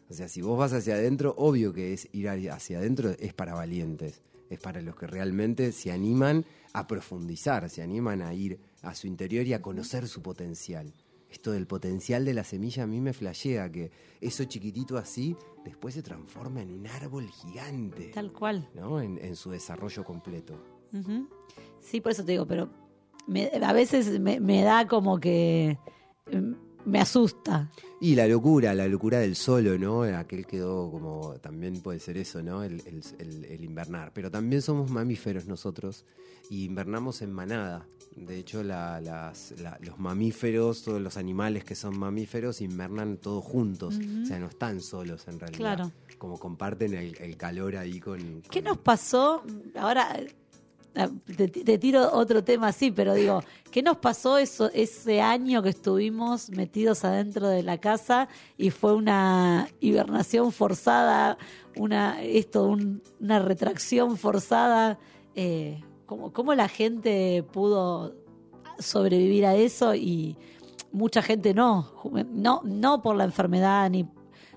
O 0.09 0.13
sea, 0.13 0.27
si 0.27 0.41
vos 0.41 0.57
vas 0.57 0.73
hacia 0.73 0.95
adentro, 0.95 1.33
obvio 1.37 1.73
que 1.73 1.93
es 1.93 2.07
ir 2.11 2.29
hacia 2.29 2.77
adentro 2.79 3.11
es 3.19 3.33
para 3.33 3.53
valientes, 3.55 4.21
es 4.49 4.59
para 4.59 4.81
los 4.81 4.95
que 4.95 5.07
realmente 5.07 5.71
se 5.71 5.91
animan 5.91 6.45
a 6.73 6.85
profundizar, 6.87 7.69
se 7.69 7.81
animan 7.81 8.21
a 8.21 8.33
ir 8.33 8.59
a 8.81 8.93
su 8.95 9.07
interior 9.07 9.45
y 9.47 9.53
a 9.53 9.61
conocer 9.61 10.07
su 10.07 10.21
potencial. 10.21 10.93
Esto 11.29 11.51
del 11.51 11.65
potencial 11.65 12.25
de 12.25 12.33
la 12.35 12.43
semilla 12.43 12.83
a 12.83 12.87
mí 12.87 13.01
me 13.01 13.11
flashea 13.13 13.71
que 13.71 13.91
eso 14.21 14.43
chiquitito 14.43 14.97
así 14.97 15.35
después 15.65 15.95
se 15.95 16.03
transforma 16.03 16.61
en 16.61 16.71
un 16.71 16.85
árbol 16.85 17.27
gigante, 17.29 18.11
Tal 18.13 18.31
cual. 18.31 18.69
¿no? 18.75 19.01
En, 19.01 19.17
en 19.17 19.35
su 19.35 19.49
desarrollo 19.49 20.03
completo. 20.03 20.53
Sí, 21.79 22.01
por 22.01 22.11
eso 22.11 22.23
te 22.23 22.33
digo, 22.33 22.45
pero 22.45 22.69
me- 23.25 23.49
a 23.63 23.73
veces 23.73 24.19
me, 24.19 24.39
me 24.39 24.61
da 24.61 24.87
como 24.87 25.19
que 25.19 25.79
mm, 26.31 26.53
me 26.85 26.99
asusta. 26.99 27.71
Y 28.01 28.15
la 28.15 28.27
locura, 28.27 28.73
la 28.73 28.87
locura 28.87 29.19
del 29.19 29.35
solo, 29.35 29.77
¿no? 29.77 30.03
Aquel 30.03 30.45
quedó 30.45 30.91
como, 30.91 31.35
también 31.41 31.81
puede 31.81 31.99
ser 31.99 32.17
eso, 32.17 32.41
¿no? 32.43 32.63
El, 32.63 32.81
el- 32.85 33.03
el- 33.19 33.45
el 33.45 33.63
invernar. 33.63 34.11
Pero 34.13 34.29
también 34.29 34.61
somos 34.61 34.89
mamíferos 34.91 35.45
nosotros 35.47 36.05
y 36.49 36.65
invernamos 36.65 37.21
en 37.21 37.31
manada. 37.31 37.87
De 38.15 38.37
hecho, 38.37 38.61
la- 38.63 38.99
las- 39.01 39.53
la- 39.61 39.77
los 39.81 39.97
mamíferos, 39.99 40.83
todos 40.83 41.01
los 41.01 41.15
animales 41.17 41.63
que 41.63 41.75
son 41.75 41.97
mamíferos, 41.97 42.59
invernan 42.61 43.17
todos 43.17 43.43
juntos. 43.43 43.95
O 44.23 44.25
sea, 44.25 44.37
no 44.39 44.47
están 44.47 44.81
solos 44.81 45.27
en 45.27 45.39
realidad. 45.39 45.57
Claro. 45.57 45.91
Como 46.17 46.37
comparten 46.37 46.93
el, 46.93 47.37
calor 47.37 47.75
ahí 47.77 47.99
con... 47.99 48.41
¿Qué 48.51 48.61
nos 48.61 48.77
pasó? 48.77 49.43
Ahora 49.75 50.15
te, 51.35 51.47
te 51.47 51.77
tiro 51.77 52.09
otro 52.13 52.43
tema 52.43 52.67
así, 52.67 52.91
pero 52.91 53.13
digo, 53.13 53.41
¿qué 53.71 53.81
nos 53.81 53.97
pasó 53.97 54.37
eso, 54.37 54.69
ese 54.73 55.21
año 55.21 55.63
que 55.63 55.69
estuvimos 55.69 56.49
metidos 56.51 57.03
adentro 57.03 57.47
de 57.47 57.63
la 57.63 57.77
casa 57.79 58.27
y 58.57 58.69
fue 58.69 58.93
una 58.93 59.67
hibernación 59.79 60.51
forzada, 60.51 61.37
una 61.75 62.21
esto, 62.21 62.65
un- 62.67 63.01
una 63.19 63.39
retracción 63.39 64.17
forzada? 64.17 64.99
Eh, 65.35 65.81
¿cómo, 66.05 66.53
la 66.53 66.67
gente 66.67 67.43
pudo 67.51 68.13
sobrevivir 68.77 69.45
a 69.47 69.55
eso 69.55 69.95
y 69.95 70.37
mucha 70.91 71.21
gente 71.23 71.53
no? 71.55 71.91
No, 72.31 72.61
no 72.63 73.01
por 73.01 73.15
la 73.15 73.23
enfermedad 73.23 73.89
ni 73.89 74.05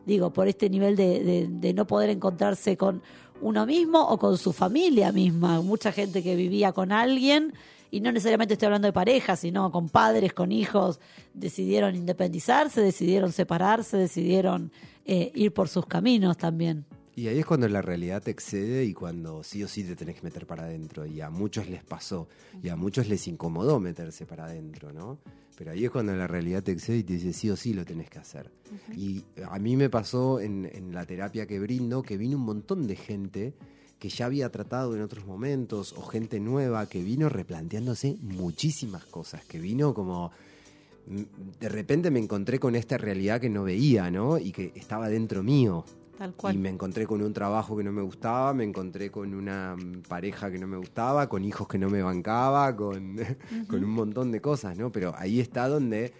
digo, 0.05 0.33
por 0.33 0.47
este 0.47 0.71
nivel 0.71 0.95
de 0.95 1.73
no 1.75 1.87
poder 1.87 2.11
encontrarse 2.11 2.77
con 2.77 3.03
uno 3.41 3.67
mismo 3.67 4.01
o 4.01 4.19
con 4.19 4.39
su 4.39 4.53
familia 4.53 5.13
misma. 5.13 5.61
Mucha 5.61 5.93
gente 5.93 6.23
que 6.23 6.37
vivía 6.37 6.73
con 6.73 6.93
alguien, 6.93 7.53
y 7.91 8.01
no 8.01 8.13
necesariamente 8.13 8.55
estoy 8.55 8.67
hablando 8.67 8.87
de 8.87 8.93
parejas, 8.93 9.41
sino 9.41 9.71
con 9.71 9.89
padres, 9.89 10.33
con 10.33 10.53
hijos, 10.53 11.01
decidieron 11.35 11.95
independizarse, 11.95 12.81
decidieron 12.81 13.33
separarse, 13.33 13.97
decidieron 13.97 14.73
eh, 15.05 15.31
ir 15.35 15.53
por 15.53 15.69
sus 15.69 15.87
caminos 15.87 16.37
también. 16.37 16.85
Y 17.15 17.29
ahí 17.29 17.39
es 17.39 17.47
cuando 17.47 17.67
la 17.69 17.81
realidad 17.81 18.23
te 18.23 18.31
excede 18.31 18.85
y 18.85 18.93
cuando 18.93 19.43
sí 19.43 19.63
o 19.65 19.69
sí 19.69 19.85
te 19.85 19.97
tenés 19.97 20.17
que 20.17 20.23
meter 20.23 20.47
para 20.47 20.65
adentro. 20.65 21.07
Y 21.07 21.23
a 21.23 21.31
muchos 21.31 21.67
les 21.69 21.83
pasó, 21.83 22.29
y 22.63 22.69
a 22.69 22.77
muchos 22.77 23.09
les 23.09 23.27
incomodó 23.27 23.81
meterse 23.81 24.27
para 24.27 24.45
adentro, 24.45 24.93
¿no? 24.93 25.19
Pero 25.57 25.71
ahí 25.71 25.85
es 25.85 25.91
cuando 25.91 26.15
la 26.15 26.27
realidad 26.27 26.63
te 26.63 26.73
excede 26.73 26.99
y 26.99 27.03
te 27.03 27.15
dice 27.15 27.33
sí 27.33 27.51
o 27.51 27.57
sí 27.57 27.73
lo 27.73 27.85
tenés 27.85 28.11
que 28.11 28.19
hacer. 28.19 28.51
Y 28.95 29.25
a 29.49 29.59
mí 29.59 29.77
me 29.77 29.89
pasó 29.89 30.41
en, 30.41 30.71
en 30.73 30.93
la 30.93 31.07
terapia 31.07 31.47
que 31.47 31.59
brindo 31.59 32.03
que 32.03 32.17
vino 32.17 32.37
un 32.37 32.45
montón 32.45 32.87
de 32.87 32.97
gente 32.97 33.55
que 33.99 34.09
ya 34.09 34.27
había 34.27 34.51
tratado 34.51 34.95
en 34.95 35.03
otros 35.03 35.27
momentos, 35.27 35.95
o 35.97 36.03
gente 36.03 36.39
nueva 36.41 36.87
que 36.87 37.03
vino 37.03 37.29
replanteándose 37.29 38.17
muchísimas 38.21 39.05
cosas, 39.07 39.45
que 39.45 39.59
vino 39.59 39.95
como 39.95 40.31
mm, 41.07 41.59
de 41.59 41.69
repente 41.69 42.11
me 42.11 42.21
encontré 42.21 42.59
con 42.59 42.77
esta 42.77 42.99
realidad 42.99 43.41
que 43.41 43.49
no 43.49 43.65
veía, 43.65 44.11
¿no? 44.11 44.39
Y 44.39 44.53
que 44.53 44.73
estaba 44.75 45.09
dentro 45.09 45.43
mío. 45.43 45.85
Tal 46.19 46.35
cual. 46.35 46.55
Y 46.55 46.59
me 46.59 46.69
encontré 46.71 47.07
con 47.07 47.23
un 47.23 47.33
trabajo 47.33 47.77
que 47.77 47.85
no 47.85 47.93
me 47.93 48.03
gustaba, 48.03 48.55
me 48.55 48.65
encontré 48.65 49.11
con 49.11 49.35
una 49.35 49.77
mm, 49.77 50.03
pareja 50.09 50.51
que 50.51 50.59
no 50.59 50.67
me 50.67 50.77
gustaba, 50.77 51.29
con 51.29 51.45
hijos 51.45 51.69
que 51.69 51.79
no 51.79 51.91
me 51.91 52.03
bancaba, 52.03 52.75
con, 52.75 53.17
con 53.69 53.85
un 53.85 53.91
montón 53.91 54.33
de 54.33 54.41
cosas, 54.41 54.77
¿no? 54.79 54.91
Pero 54.91 55.15
ahí 55.17 55.41
está 55.41 55.69
donde 55.69 56.13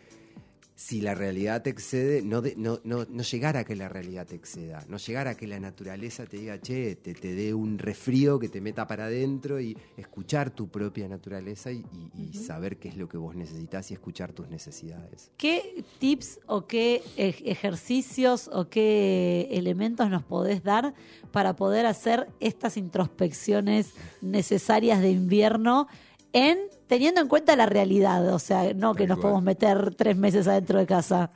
si 0.79 1.01
la 1.01 1.15
realidad 1.15 1.63
te 1.63 1.71
excede, 1.71 2.21
no, 2.21 2.43
de- 2.43 2.55
no, 2.57 2.81
no, 2.85 3.07
no 3.09 3.23
llegar 3.23 3.57
a 3.57 3.65
que 3.65 3.75
la 3.75 3.89
realidad 3.89 4.27
te 4.27 4.35
exceda, 4.35 4.85
no 4.89 4.99
llegar 4.99 5.27
a 5.27 5.35
que 5.35 5.47
la 5.47 5.59
naturaleza 5.59 6.27
te 6.27 6.37
diga, 6.37 6.61
che, 6.61 6.97
te, 6.97 7.15
te 7.15 7.35
dé 7.35 7.55
un 7.55 7.79
resfrío 7.79 8.39
que 8.39 8.51
te 8.51 8.61
meta 8.61 8.87
para 8.87 9.07
adentro 9.07 9.59
y 9.59 9.75
escuchar 9.97 10.51
tu 10.51 10.69
propia 10.69 11.09
naturaleza 11.09 11.73
y, 11.73 11.79
y- 12.15 12.29
y 12.29 12.35
saber 12.35 12.77
qué 12.77 12.89
es 12.89 12.97
lo 12.99 13.09
que 13.09 13.17
vos 13.17 13.35
necesitas 13.35 13.91
y 13.91 13.95
escuchar 13.95 14.33
tus 14.35 14.51
necesidades. 14.51 15.31
¿Qué 15.39 15.83
tips 15.99 16.41
o 16.47 16.67
qué 16.67 17.03
ej- 17.17 17.43
ejercicios 17.47 18.51
o 18.53 18.69
qué 18.69 19.49
elementos 19.53 20.11
nos 20.11 20.25
podés 20.25 20.63
dar 20.63 20.93
para 21.33 21.57
poder 21.57 21.87
hacer 21.87 22.29
estas 22.39 22.77
introspecciones 22.77 23.95
necesarias 24.21 25.01
de 25.01 25.11
invierno 25.11 25.89
en 26.35 26.59
teniendo 26.87 27.21
en 27.21 27.29
cuenta 27.29 27.57
la 27.57 27.67
realidad? 27.67 28.33
O 28.35 28.39
sea, 28.39 28.73
no 28.75 28.95
que 28.95 29.07
nos 29.07 29.19
podemos 29.19 29.43
meter 29.43 29.95
tres 29.95 30.17
meses 30.17 30.47
adentro 30.49 30.79
de 30.79 30.87
casa. 30.87 31.31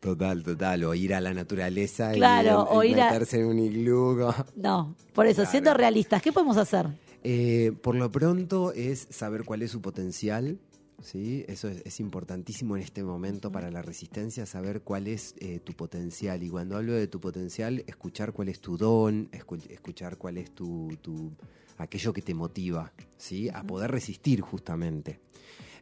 Total, 0.00 0.42
total, 0.42 0.84
o 0.84 0.94
ir 0.94 1.12
a 1.14 1.20
la 1.20 1.34
naturaleza 1.34 2.12
Claro, 2.12 2.66
y, 2.72 2.76
o 2.76 2.84
y 2.84 2.90
ir 2.92 3.00
a- 3.02 3.10
meterse 3.12 3.40
en 3.40 3.46
un 3.46 3.58
iglú. 3.58 4.32
No, 4.56 4.94
por 5.12 5.26
eso, 5.26 5.36
Claro. 5.42 5.50
siendo 5.50 5.74
realistas, 5.74 6.22
¿qué 6.22 6.32
podemos 6.32 6.56
hacer? 6.56 6.86
Eh, 7.22 7.72
por 7.82 7.94
lo 7.94 8.10
pronto 8.10 8.72
es 8.72 9.06
saber 9.10 9.44
cuál 9.44 9.60
es 9.60 9.70
su 9.70 9.82
potencial, 9.82 10.58
¿sí? 11.02 11.44
Eso 11.48 11.68
es, 11.68 11.82
es 11.84 12.00
importantísimo 12.00 12.76
en 12.76 12.82
este 12.82 13.02
momento 13.02 13.50
para 13.50 13.70
la 13.70 13.82
resistencia, 13.82 14.46
saber 14.46 14.82
cuál 14.82 15.06
es 15.08 15.34
eh, 15.38 15.60
tu 15.60 15.72
potencial. 15.72 16.42
Y 16.42 16.48
cuando 16.48 16.76
hablo 16.76 16.92
de 16.92 17.06
tu 17.06 17.20
potencial, 17.20 17.82
escuchar 17.86 18.32
cuál 18.32 18.48
es 18.48 18.60
tu 18.60 18.76
don, 18.76 19.30
escu- 19.32 19.68
escuchar 19.70 20.16
cuál 20.16 20.38
es 20.38 20.50
tu, 20.54 20.88
tu- 21.02 21.32
aquello 21.78 22.12
que 22.12 22.22
te 22.22 22.34
motiva, 22.34 22.92
¿sí? 23.16 23.48
A 23.48 23.62
poder 23.62 23.90
resistir 23.90 24.40
justamente. 24.42 25.20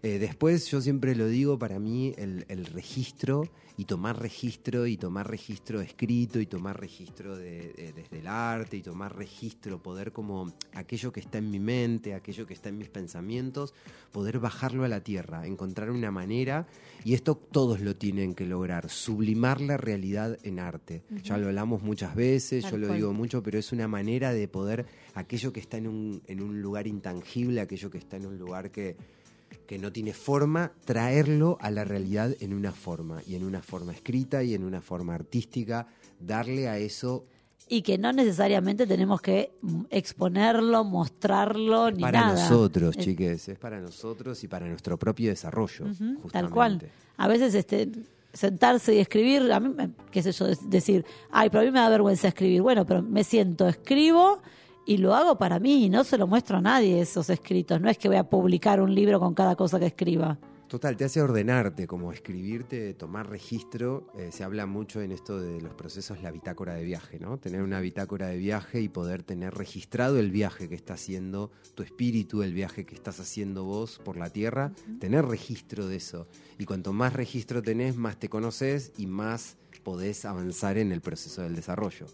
Eh, 0.03 0.19
después, 0.19 0.67
yo 0.69 0.81
siempre 0.81 1.15
lo 1.17 1.27
digo, 1.29 1.59
para 1.59 1.79
mí 1.79 2.15
el, 2.19 2.45
el 2.49 2.67
registro 2.67 3.43
y 3.77 3.85
tomar 3.85 4.21
registro 4.21 4.87
y 4.87 4.97
tomar 4.97 5.29
registro 5.31 5.81
escrito 5.81 6.41
y 6.41 6.47
tomar 6.47 6.81
registro 6.81 7.37
de- 7.37 7.73
de- 7.75 7.93
desde 7.95 8.19
el 8.19 8.27
arte 8.27 8.77
y 8.77 8.83
tomar 8.83 9.15
registro, 9.17 9.81
poder 9.81 10.11
como 10.13 10.53
aquello 10.75 11.13
que 11.13 11.21
está 11.21 11.39
en 11.39 11.51
mi 11.51 11.61
mente, 11.61 12.15
aquello 12.15 12.45
que 12.47 12.55
está 12.55 12.71
en 12.71 12.79
mis 12.79 12.89
pensamientos, 12.89 13.75
poder 14.11 14.41
bajarlo 14.41 14.85
a 14.85 14.89
la 14.89 15.01
tierra, 15.03 15.47
encontrar 15.47 15.91
una 15.91 16.11
manera, 16.11 16.67
y 17.05 17.15
esto 17.15 17.37
todos 17.37 17.81
lo 17.81 17.95
tienen 17.95 18.35
que 18.35 18.47
lograr, 18.47 18.91
sublimar 18.91 19.61
la 19.61 19.77
realidad 19.77 20.39
en 20.43 20.59
arte. 20.59 21.03
Ya 21.23 21.39
lo 21.39 21.47
hablamos 21.47 21.83
muchas 21.83 22.17
veces, 22.17 22.63
Tal 22.63 22.73
yo 22.73 22.79
lo 22.79 22.87
cual. 22.89 22.99
digo 22.99 23.13
mucho, 23.13 23.43
pero 23.45 23.59
es 23.61 23.71
una 23.73 23.87
manera 23.87 24.33
de 24.33 24.49
poder, 24.49 24.87
aquello 25.15 25.53
que 25.53 25.61
está 25.61 25.77
en 25.77 25.87
un, 25.87 26.23
en 26.27 26.41
un 26.43 26.61
lugar 26.63 26.89
intangible, 26.89 27.61
aquello 27.61 27.91
que 27.91 27.99
está 27.99 28.17
en 28.17 28.27
un 28.27 28.39
lugar 28.39 28.73
que, 28.73 28.97
que 29.69 29.79
no 29.79 29.93
tiene 29.93 30.15
forma, 30.15 30.73
traerlo 30.87 31.59
a 31.61 31.71
la 31.71 31.85
realidad 31.85 32.35
en 32.41 32.55
una 32.55 32.73
forma, 32.73 33.21
y 33.27 33.35
en 33.37 33.45
una 33.45 33.63
forma 33.63 33.93
escrita 33.93 34.43
y 34.43 34.55
en 34.55 34.65
una 34.65 34.81
forma 34.81 35.15
artística, 35.15 35.87
darle 36.19 36.69
a 36.69 36.79
eso 36.79 37.27
Y 37.69 37.83
que 37.83 37.99
no 37.99 38.11
necesariamente 38.15 38.87
tenemos 38.87 39.21
que 39.21 39.53
mm, 39.61 39.83
exponerlo, 39.91 40.85
mostrarlo, 40.85 41.91
ni 41.91 42.01
para 42.01 42.21
nada. 42.23 42.33
nosotros, 42.49 42.97
Es- 42.97 43.05
chiques, 43.05 43.47
es 43.51 43.59
para 43.59 43.79
nosotros 43.79 44.43
y 44.43 44.49
para 44.49 44.67
nuestro 44.67 44.97
propio 44.97 45.29
desarrollo. 45.29 45.85
Tal 46.33 46.49
cual. 46.49 46.81
A 47.19 47.29
veces 47.29 47.55
este 47.55 47.91
sentarse 48.33 48.95
y 48.95 48.99
escribir, 49.01 49.53
a 49.53 49.61
mí, 49.61 49.69
me- 49.69 49.91
qué 50.11 50.23
sé 50.23 50.33
yo, 50.33 50.47
decir, 50.69 51.05
ay, 51.31 51.51
pero 51.51 51.61
a 51.61 51.65
mí 51.67 51.71
me 51.71 51.81
da 51.81 51.91
vergüenza 51.91 52.29
escribir. 52.29 52.63
Bueno, 52.63 52.87
pero 52.87 53.03
me 53.03 53.23
siento, 53.23 53.69
escribo 53.69 54.41
y 54.89 54.97
lo 54.97 55.15
hago 55.15 55.37
para 55.37 55.61
mí 55.61 55.85
y 55.85 55.91
no 55.91 56.03
se 56.03 56.17
lo 56.17 56.27
muestro 56.27 56.57
a 56.57 56.61
nadie 56.63 57.03
esos 57.03 57.29
escritos. 57.29 57.79
No 57.79 57.91
es 57.91 57.99
que 57.99 58.09
voy 58.09 58.17
a 58.17 58.25
publicar 58.25 58.81
un 58.81 58.95
libro 58.95 59.21
con 59.21 59.35
cada 59.35 59.55
cosa 59.55 59.79
que 59.79 59.85
escriba. 59.85 60.39
Total, 60.67 60.97
te 60.97 61.05
hace 61.05 61.21
ordenarte, 61.21 61.87
como 61.87 62.11
escribirte, 62.11 62.95
tomar 62.95 63.29
registro. 63.29 64.07
Eh, 64.19 64.31
se 64.33 64.45
habla 64.45 64.65
mucho 64.65 65.03
en 65.03 65.13
esto 65.13 65.39
de 65.39 65.61
los 65.61 65.75
procesos, 65.75 66.23
la 66.23 66.31
bitácora 66.31 66.75
de 66.75 66.85
viaje, 66.85 67.19
¿no? 67.19 67.39
Tener 67.39 67.63
una 67.63 67.81
bitácora 67.81 68.29
de 68.29 68.39
viaje 68.39 68.81
y 68.81 68.89
poder 68.89 69.23
tener 69.23 69.55
registrado 69.55 70.19
el 70.19 70.31
viaje 70.31 70.71
que 70.71 70.75
está 70.75 70.95
haciendo 70.95 71.51
tu 71.75 71.83
espíritu, 71.83 72.43
el 72.43 72.55
viaje 72.55 72.87
que 72.87 72.95
estás 72.95 73.21
haciendo 73.21 73.65
vos 73.65 74.01
por 74.03 74.17
la 74.17 74.31
tierra, 74.31 74.73
tener 75.01 75.27
registro 75.27 75.87
de 75.87 75.97
eso. 75.97 76.27
Y 76.59 76.65
cuanto 76.65 76.95
más 76.95 77.13
registro 77.13 77.63
tenés, 77.63 77.97
más 77.97 78.19
te 78.19 78.31
conoces 78.31 78.93
y 78.97 79.07
más 79.07 79.59
podés 79.89 80.27
avanzar 80.27 80.77
en 80.77 80.93
el 80.93 81.01
proceso 81.01 81.41
del 81.41 81.57
desarrollo. 81.57 82.05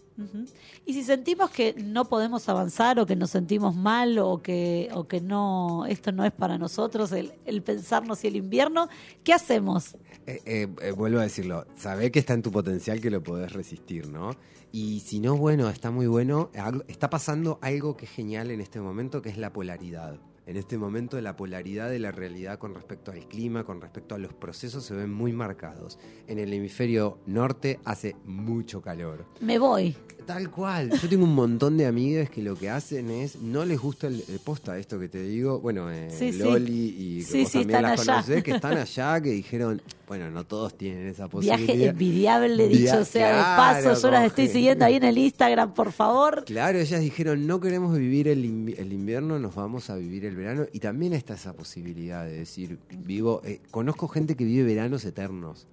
Y 0.85 0.93
si 0.93 1.03
sentimos 1.03 1.49
que 1.49 1.73
no 1.73 2.05
podemos 2.05 2.47
avanzar 2.47 2.97
o 3.01 3.05
que 3.05 3.17
nos 3.17 3.31
sentimos 3.31 3.75
mal 3.75 4.17
o 4.17 4.41
que, 4.41 4.87
o 4.93 5.09
que 5.09 5.19
no, 5.19 5.85
esto 5.85 6.13
no 6.13 6.23
es 6.23 6.31
para 6.31 6.57
nosotros, 6.57 7.11
el, 7.11 7.33
el 7.45 7.61
pensarnos 7.63 8.23
y 8.23 8.27
el 8.27 8.37
invierno, 8.37 8.87
¿qué 9.25 9.33
hacemos? 9.33 9.95
Eh, 10.25 10.41
eh, 10.45 10.67
eh, 10.81 10.91
vuelvo 10.91 11.19
a 11.19 11.23
decirlo, 11.23 11.65
sabé 11.75 12.11
que 12.11 12.19
está 12.19 12.33
en 12.33 12.43
tu 12.43 12.49
potencial 12.49 13.01
que 13.01 13.11
lo 13.11 13.21
podés 13.21 13.51
resistir, 13.51 14.07
¿no? 14.07 14.31
Y 14.71 15.01
si 15.01 15.19
no, 15.19 15.35
bueno, 15.35 15.67
está 15.67 15.91
muy 15.91 16.07
bueno. 16.07 16.51
Está 16.87 17.09
pasando 17.09 17.59
algo 17.61 17.97
que 17.97 18.05
es 18.05 18.11
genial 18.11 18.51
en 18.51 18.61
este 18.61 18.79
momento, 18.79 19.21
que 19.21 19.27
es 19.27 19.37
la 19.37 19.51
polaridad. 19.51 20.17
En 20.47 20.57
este 20.57 20.77
momento 20.77 21.19
la 21.21 21.35
polaridad 21.35 21.89
de 21.89 21.97
la 21.99 22.11
realidad 22.11 22.59
con 22.59 22.75
respecto 22.75 23.11
al 23.11 23.27
clima, 23.27 23.63
con 23.63 23.81
respecto 23.81 24.13
a 24.13 24.17
los 24.19 24.33
procesos, 24.33 24.83
se 24.85 24.93
ven 24.93 25.11
muy 25.11 25.33
marcados. 25.33 25.97
En 26.27 26.37
el 26.37 26.53
hemisferio 26.53 27.17
norte 27.25 27.79
hace 27.83 28.15
mucho 28.25 28.81
calor. 28.81 29.25
Me 29.41 29.57
voy. 29.57 29.95
Tal 30.27 30.49
cual. 30.49 30.89
Yo 30.99 31.07
tengo 31.07 31.23
un 31.25 31.35
montón 31.35 31.77
de 31.77 31.85
amigas 31.85 32.29
que 32.31 32.41
lo 32.41 32.55
que 32.55 32.69
hacen 32.69 33.11
es, 33.11 33.35
no 33.41 33.63
les 33.63 33.79
gusta 33.79 34.07
el, 34.07 34.23
el 34.27 34.39
posta 34.39 34.75
esto 34.79 34.99
que 34.99 35.07
te 35.07 35.21
digo, 35.21 35.59
bueno, 35.59 35.91
eh, 35.91 36.09
Sí, 36.09 36.31
sí. 36.33 36.39
Loli 36.39 36.95
y 36.97 37.17
que 37.19 37.23
Sí, 37.25 37.41
vos 37.43 37.51
también 37.51 37.69
están 37.69 37.81
las 37.83 37.99
allá. 38.01 38.13
conocés, 38.13 38.43
que 38.43 38.51
están 38.51 38.77
allá, 38.77 39.21
que 39.21 39.29
dijeron, 39.29 39.81
bueno, 40.07 40.31
no 40.31 40.43
todos 40.43 40.75
tienen 40.75 41.07
esa 41.07 41.27
posibilidad. 41.27 41.59
Viaje 41.75 41.89
envidiable, 41.89 42.67
dicho 42.69 42.79
Via- 42.93 43.05
sea 43.05 43.27
de 43.27 43.33
claro, 43.33 43.83
paso. 43.89 44.01
Yo 44.01 44.11
las 44.11 44.25
estoy 44.25 44.47
siguiendo 44.47 44.83
ahí 44.85 44.95
en 44.95 45.03
el 45.03 45.17
Instagram, 45.19 45.73
por 45.75 45.91
favor. 45.91 46.43
Claro, 46.45 46.79
ellas 46.79 47.01
dijeron, 47.01 47.45
no 47.45 47.59
queremos 47.59 47.95
vivir 47.95 48.27
el, 48.27 48.73
el 48.79 48.93
invierno, 48.93 49.37
nos 49.37 49.53
vamos 49.53 49.91
a 49.91 49.95
vivir 49.95 50.25
el 50.25 50.34
verano. 50.35 50.65
Y 50.73 50.79
también 50.79 51.13
está 51.13 51.35
esa 51.35 51.53
posibilidad 51.53 52.25
de 52.25 52.33
decir, 52.39 52.77
vivo, 53.05 53.41
eh, 53.45 53.59
conozco 53.71 54.07
gente 54.07 54.35
que 54.35 54.45
vive 54.45 54.63
veranos 54.63 55.05
eternos. 55.05 55.67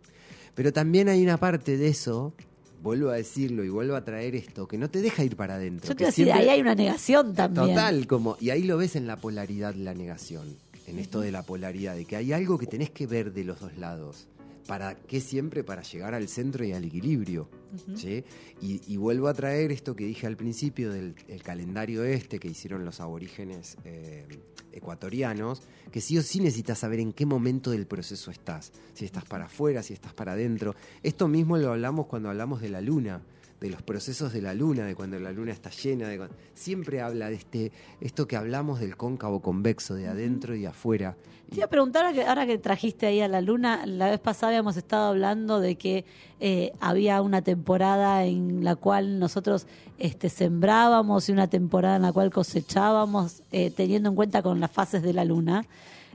Pero 0.55 0.73
también 0.73 1.09
hay 1.09 1.23
una 1.23 1.39
parte 1.39 1.77
de 1.77 1.89
eso, 1.89 2.33
vuelvo 2.83 3.11
a 3.11 3.15
decirlo 3.15 3.65
y 3.65 3.69
vuelvo 3.69 3.95
a 3.97 4.05
traer 4.05 4.35
esto, 4.35 4.67
que 4.69 4.77
no 4.79 4.91
te 4.91 5.01
deja 5.01 5.25
ir 5.25 5.37
para 5.37 5.55
adentro. 5.55 5.89
Yo 5.89 5.97
te 5.97 6.05
decir, 6.07 6.27
siempre- 6.27 6.43
ahí 6.45 6.49
hay 6.51 6.61
una 6.61 6.75
negación 6.75 7.35
también. 7.35 7.69
Total, 7.69 8.07
como, 8.07 8.37
y 8.41 8.51
ahí 8.51 8.65
lo 8.65 8.77
ves 8.77 8.97
en 8.97 9.07
la 9.07 9.17
polaridad, 9.17 9.75
la 9.75 9.95
negación, 9.95 10.57
en 10.87 10.99
esto 10.99 11.21
de 11.21 11.31
la 11.33 11.43
polaridad, 11.43 11.95
de 11.95 12.05
que 12.05 12.17
hay 12.17 12.33
algo 12.33 12.59
que 12.59 12.67
tenés 12.67 12.91
que 12.91 13.07
ver 13.07 13.33
de 13.33 13.45
los 13.45 13.61
dos 13.61 13.77
lados. 13.79 14.27
¿Para 14.67 14.95
qué 14.95 15.21
siempre? 15.21 15.65
Para 15.65 15.83
llegar 15.83 16.15
al 16.15 16.29
centro 16.29 16.65
y 16.65 16.73
al 16.73 16.85
equilibrio. 16.85 17.49
¿sí? 17.97 18.25
Y, 18.61 18.81
y 18.87 18.97
vuelvo 18.97 19.29
a 19.29 19.35
traer 19.35 19.73
esto 19.73 19.97
que 19.97 20.05
dije 20.05 20.27
al 20.27 20.37
principio 20.37 20.93
del 20.93 21.15
el 21.29 21.43
calendario 21.43 22.05
este 22.05 22.39
que 22.39 22.49
hicieron 22.49 22.85
los 22.85 23.01
aborígenes 23.01 23.77
eh, 23.85 24.27
ecuatorianos, 24.73 25.63
que 25.91 26.01
sí 26.01 26.19
o 26.19 26.23
sí 26.23 26.41
necesitas 26.41 26.79
saber 26.79 27.01
en 27.01 27.13
qué 27.13 27.27
momento 27.27 27.71
del 27.71 27.87
proceso 27.87 28.31
estás. 28.31 28.73
Si 28.95 29.05
estás 29.05 29.25
para 29.25 29.47
afuera, 29.47 29.83
si 29.83 29.95
estás 29.95 30.15
para 30.15 30.33
adentro. 30.33 30.75
Esto 31.03 31.29
mismo 31.29 31.57
lo 31.59 31.73
hablamos 31.73 32.07
cuando 32.07 32.29
hablamos 32.31 32.61
de 32.61 32.69
la 32.69 32.81
luna 32.81 33.23
de 33.63 33.71
los 33.71 33.81
procesos 33.83 34.33
de 34.33 34.43
la 34.43 34.55
luna, 34.55 34.85
de 34.85 34.95
cuando 34.97 35.19
la 35.21 35.31
luna 35.31 35.53
está 35.53 35.71
llena, 35.71 36.09
de 36.09 36.17
cuando- 36.17 36.35
siempre 36.55 37.01
habla 37.01 37.29
de 37.31 37.37
este, 37.37 37.73
esto 38.01 38.27
que 38.27 38.37
hablamos 38.37 38.81
del 38.81 38.97
cóncavo 38.97 39.41
convexo, 39.41 39.95
de 39.95 40.09
adentro 40.09 40.57
y 40.57 40.67
afuera. 40.67 41.17
Te 41.49 41.57
iba 41.57 41.67
a 41.67 41.69
preguntar, 41.69 42.05
ahora 42.05 42.15
que, 42.15 42.25
ahora 42.25 42.47
que 42.47 42.59
trajiste 42.59 43.07
ahí 43.07 43.21
a 43.21 43.29
la 43.29 43.41
luna, 43.41 43.87
la 43.87 44.11
vez 44.11 44.19
pasada 44.19 44.49
habíamos 44.49 44.77
estado 44.77 45.11
hablando 45.11 45.61
de 45.61 45.77
que 45.77 46.05
eh, 46.41 46.73
había 46.81 47.23
una 47.23 47.43
temporada 47.43 48.25
en 48.25 48.65
la 48.65 48.75
cual 48.75 49.19
nosotros 49.21 49.67
este, 49.99 50.29
sembrábamos 50.29 51.29
y 51.29 51.33
una 51.33 51.47
temporada 51.49 51.97
en 51.97 52.03
la 52.03 52.13
cual 52.13 52.31
cosechábamos, 52.31 53.43
eh, 53.53 53.71
teniendo 53.71 54.09
en 54.09 54.17
cuenta 54.17 54.43
con 54.43 54.59
las 54.59 54.71
fases 54.73 55.03
de 55.03 55.13
la 55.13 55.25
luna. 55.25 55.65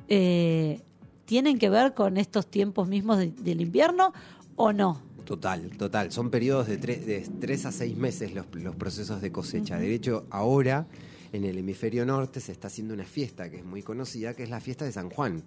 Eh, 0.09 0.81
¿Tienen 1.25 1.59
que 1.59 1.69
ver 1.69 1.93
con 1.93 2.17
estos 2.17 2.47
tiempos 2.47 2.87
mismos 2.87 3.17
de- 3.19 3.31
del 3.31 3.61
invierno 3.61 4.11
o 4.57 4.73
no? 4.73 5.01
Total, 5.27 5.69
total. 5.71 6.09
Son 6.13 6.29
periodos 6.29 6.67
de 6.67 6.77
tres, 6.77 7.05
de 7.05 7.19
tres 7.41 7.65
a 7.65 7.73
seis 7.73 7.97
meses 7.97 8.33
los, 8.33 8.45
los 8.53 8.77
procesos 8.77 9.21
de 9.21 9.29
cosecha. 9.29 9.77
De 9.77 9.93
hecho, 9.93 10.25
ahora 10.29 10.87
en 11.33 11.43
el 11.43 11.57
hemisferio 11.57 12.05
norte 12.05 12.39
se 12.39 12.53
está 12.53 12.67
haciendo 12.67 12.93
una 12.93 13.03
fiesta 13.03 13.49
que 13.49 13.57
es 13.57 13.65
muy 13.65 13.83
conocida, 13.83 14.33
que 14.33 14.43
es 14.43 14.49
la 14.49 14.61
fiesta 14.61 14.85
de 14.85 14.93
San 14.93 15.09
Juan. 15.09 15.43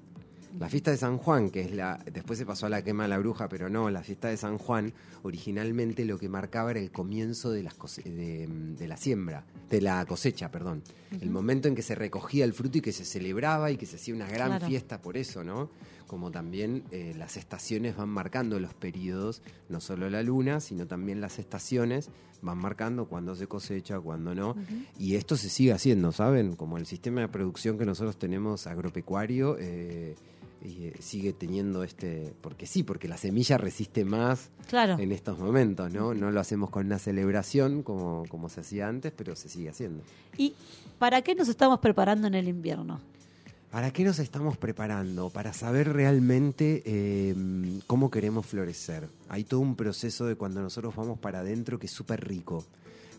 La 0.59 0.69
fiesta 0.69 0.91
de 0.91 0.97
San 0.97 1.19
Juan, 1.19 1.51
que 1.51 1.61
es 1.61 1.73
la. 1.73 2.03
Después 2.13 2.39
se 2.39 2.45
pasó 2.45 2.67
a 2.67 2.69
la 2.69 2.83
quema 2.83 3.05
de 3.05 3.09
la 3.11 3.19
bruja, 3.19 3.49
pero 3.49 3.69
no, 3.71 3.89
la 3.89 4.03
fiesta 4.03 4.29
de 4.29 4.37
San 4.37 4.59
Juan, 4.59 4.93
originalmente 5.23 6.05
lo 6.05 6.19
que 6.19 6.29
marcaba 6.29 6.73
era 6.73 6.81
el 6.81 6.91
comienzo 6.91 7.51
de, 7.53 7.63
las 7.63 7.75
cose- 7.75 8.03
de, 8.03 8.47
de 8.49 8.89
la 8.89 8.97
siembra, 8.97 9.45
de 9.71 9.81
la 9.81 10.05
cosecha, 10.07 10.51
perdón. 10.51 10.83
El 11.21 11.31
momento 11.31 11.69
en 11.69 11.75
que 11.75 11.83
se 11.83 11.95
recogía 11.95 12.45
el 12.45 12.53
fruto 12.53 12.79
y 12.79 12.81
que 12.81 12.93
se 12.93 13.05
celebraba 13.05 13.71
y 13.71 13.77
que 13.77 13.87
se 13.87 13.97
hacía 13.97 14.15
una 14.15 14.27
gran 14.29 14.49
Claro. 14.51 14.67
fiesta 14.67 15.01
por 15.01 15.17
eso, 15.17 15.45
¿no? 15.45 15.71
Como 16.09 16.31
también 16.33 16.83
eh, 16.91 17.15
las 17.17 17.37
estaciones 17.37 17.97
van 17.97 18.09
marcando 18.09 18.59
los 18.59 18.75
periodos, 18.75 19.43
no 19.69 19.81
solo 19.81 20.11
la 20.11 20.23
luna, 20.25 20.59
sino 20.61 20.87
también 20.87 21.21
las 21.21 21.39
estaciones 21.39 22.11
van 22.43 22.59
marcando 22.59 23.07
cuándo 23.07 23.37
se 23.37 23.47
cosecha, 23.47 24.01
cuándo 24.01 24.35
no. 24.35 24.57
Y 24.99 25.15
esto 25.15 25.37
se 25.37 25.49
sigue 25.49 25.73
haciendo, 25.73 26.11
¿saben? 26.11 26.57
Como 26.57 26.79
el 26.79 26.87
sistema 26.87 27.21
de 27.21 27.29
producción 27.29 27.79
que 27.79 27.85
nosotros 27.87 28.19
tenemos 28.19 28.67
agropecuario 28.67 29.57
eh, 29.61 30.17
y, 30.63 30.87
eh, 30.87 30.95
sigue 31.01 31.33
teniendo 31.33 31.83
este... 31.85 32.33
Porque 32.41 32.67
sí, 32.67 32.83
porque 32.83 33.09
la 33.09 33.17
semilla 33.17 33.59
resiste 33.59 34.05
más 34.05 34.51
Claro. 34.69 34.99
en 34.99 35.13
estos 35.13 35.39
momentos, 35.39 35.93
¿no? 35.93 36.15
No 36.15 36.31
lo 36.31 36.41
hacemos 36.41 36.71
con 36.71 36.87
una 36.87 36.99
celebración 36.99 37.83
como, 37.83 38.25
como 38.29 38.49
se 38.49 38.61
hacía 38.61 38.89
antes, 38.89 39.13
pero 39.17 39.35
se 39.37 39.49
sigue 39.49 39.69
haciendo. 39.71 40.03
¿Y 40.37 40.55
para 40.99 41.23
qué 41.23 41.35
nos 41.35 41.49
estamos 41.49 41.79
preparando 41.81 42.27
en 42.27 42.35
el 42.35 42.49
invierno? 42.49 43.01
¿Para 43.71 43.93
qué 43.93 44.03
nos 44.05 44.19
estamos 44.19 44.57
preparando? 44.57 45.31
Para 45.31 45.53
saber 45.53 45.93
realmente 45.93 46.83
eh, 46.85 47.35
cómo 47.87 48.11
queremos 48.11 48.45
florecer. 48.47 49.09
Hay 49.29 49.45
todo 49.45 49.61
un 49.61 49.77
proceso 49.77 50.27
de 50.27 50.35
cuando 50.35 50.61
nosotros 50.61 50.95
vamos 50.97 51.21
para 51.21 51.39
adentro 51.41 51.79
que 51.79 51.87
es 51.87 51.93
súper 51.93 52.27
rico, 52.27 52.65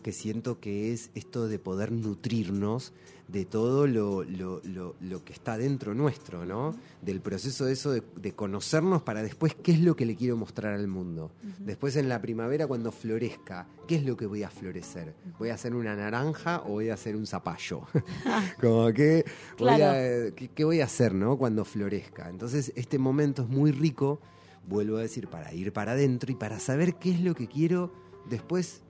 que 0.02 0.12
siento 0.12 0.60
que 0.60 0.92
es 0.92 1.10
esto 1.14 1.48
de 1.48 1.58
poder 1.58 1.92
nutrirnos 1.92 2.92
de 3.28 3.44
todo 3.46 3.86
lo, 3.86 4.24
lo- 4.24 4.60
lo- 4.64 4.94
lo 5.00 5.24
que 5.24 5.32
está 5.32 5.56
dentro 5.56 5.94
nuestro, 5.94 6.44
¿no? 6.44 6.74
Del 7.00 7.20
proceso 7.22 7.64
de 7.64 7.72
eso 7.72 7.90
de, 7.92 8.02
de 8.16 8.32
conocernos 8.32 9.02
para 9.02 9.22
después 9.22 9.54
qué 9.54 9.72
es 9.72 9.80
lo 9.80 9.96
que 9.96 10.04
le 10.04 10.16
quiero 10.16 10.36
mostrar 10.36 10.74
al 10.74 10.86
mundo. 10.86 11.30
Después 11.60 11.96
en 11.96 12.08
la 12.10 12.20
primavera 12.20 12.66
cuando 12.66 12.92
florezca, 12.92 13.66
¿qué 13.88 13.96
es 13.96 14.04
lo 14.04 14.16
que 14.18 14.26
voy 14.26 14.42
a 14.42 14.50
florecer? 14.50 15.14
¿Voy 15.38 15.48
a 15.48 15.54
hacer 15.54 15.74
una 15.74 15.96
naranja 15.96 16.62
o 16.66 16.72
voy 16.72 16.90
a 16.90 16.94
hacer 16.94 17.16
un 17.16 17.26
zapallo? 17.26 17.82
Como 18.60 18.92
que 18.92 19.24
voy 19.58 19.68
a- 19.70 19.76
Claro. 19.76 20.34
¿qué, 20.34 20.48
qué 20.54 20.64
voy 20.64 20.80
a 20.80 20.84
hacer, 20.84 21.14
no? 21.14 21.38
Cuando 21.38 21.64
florezca. 21.64 22.28
Entonces, 22.28 22.72
este 22.76 22.98
momento 22.98 23.42
es 23.44 23.48
muy 23.48 23.70
rico, 23.72 24.20
vuelvo 24.68 24.98
a 24.98 25.00
decir, 25.02 25.28
para 25.28 25.54
ir 25.54 25.72
para 25.72 25.92
adentro 25.92 26.30
y 26.30 26.34
para 26.34 26.58
saber 26.58 26.96
qué 26.96 27.12
es 27.12 27.20
lo 27.20 27.34
que 27.34 27.46
quiero 27.48 27.94
después 28.28 28.82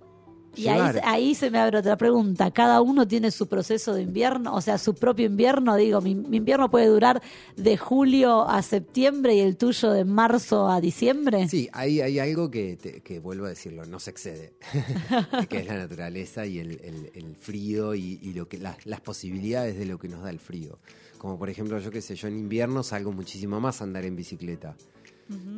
Y 0.55 0.69
ahí, 0.69 0.81
ahí 1.05 1.35
se 1.35 1.51
me 1.51 1.59
abre 1.59 1.79
otra 1.79 1.97
pregunta. 1.97 2.51
¿Cada 2.51 2.81
uno 2.83 3.09
tiene 3.09 3.31
su 3.31 3.47
proceso 3.47 3.95
de 3.95 4.03
invierno? 4.03 4.55
O 4.55 4.61
sea, 4.61 4.77
su 4.79 4.95
propio 4.95 5.27
invierno. 5.27 5.77
Digo, 5.77 6.01
mi, 6.01 6.15
mi 6.15 6.37
invierno 6.39 6.71
puede 6.71 6.87
durar 6.87 7.23
de 7.57 7.77
julio 7.79 8.49
a 8.49 8.61
septiembre 8.63 9.35
y 9.35 9.41
el 9.41 9.57
tuyo 9.57 9.91
de 9.93 10.05
marzo 10.05 10.69
a 10.69 10.81
diciembre. 10.81 11.49
Sí, 11.49 11.69
hay, 11.73 12.01
hay 12.01 12.19
algo 12.19 12.51
que, 12.51 12.77
te- 12.77 13.01
que, 13.01 13.19
vuelvo 13.19 13.47
a 13.47 13.49
decirlo, 13.49 13.87
no 13.87 13.99
se 13.99 14.11
excede, 14.11 14.53
que 15.49 15.59
es 15.59 15.67
la 15.67 15.77
naturaleza 15.77 16.45
y 16.47 16.59
el, 16.59 16.73
el- 16.83 17.11
el 17.15 17.37
frío 17.37 17.95
y, 17.95 18.19
y 18.23 18.33
lo 18.35 18.49
que 18.49 18.59
las, 18.59 18.85
las 18.87 19.01
posibilidades 19.01 19.79
de 19.79 19.87
lo 19.87 19.99
que 19.99 20.09
nos 20.09 20.23
da 20.23 20.31
el 20.31 20.39
frío. 20.39 20.79
Como 21.19 21.39
por 21.39 21.49
ejemplo, 21.51 21.79
yo 21.79 21.91
qué 21.91 22.01
sé, 22.03 22.15
yo 22.17 22.29
en 22.29 22.37
invierno 22.39 22.83
salgo 22.83 23.13
muchísimo 23.13 23.61
más 23.61 23.81
a 23.81 23.85
andar 23.85 24.05
en 24.05 24.17
bicicleta. 24.17 24.77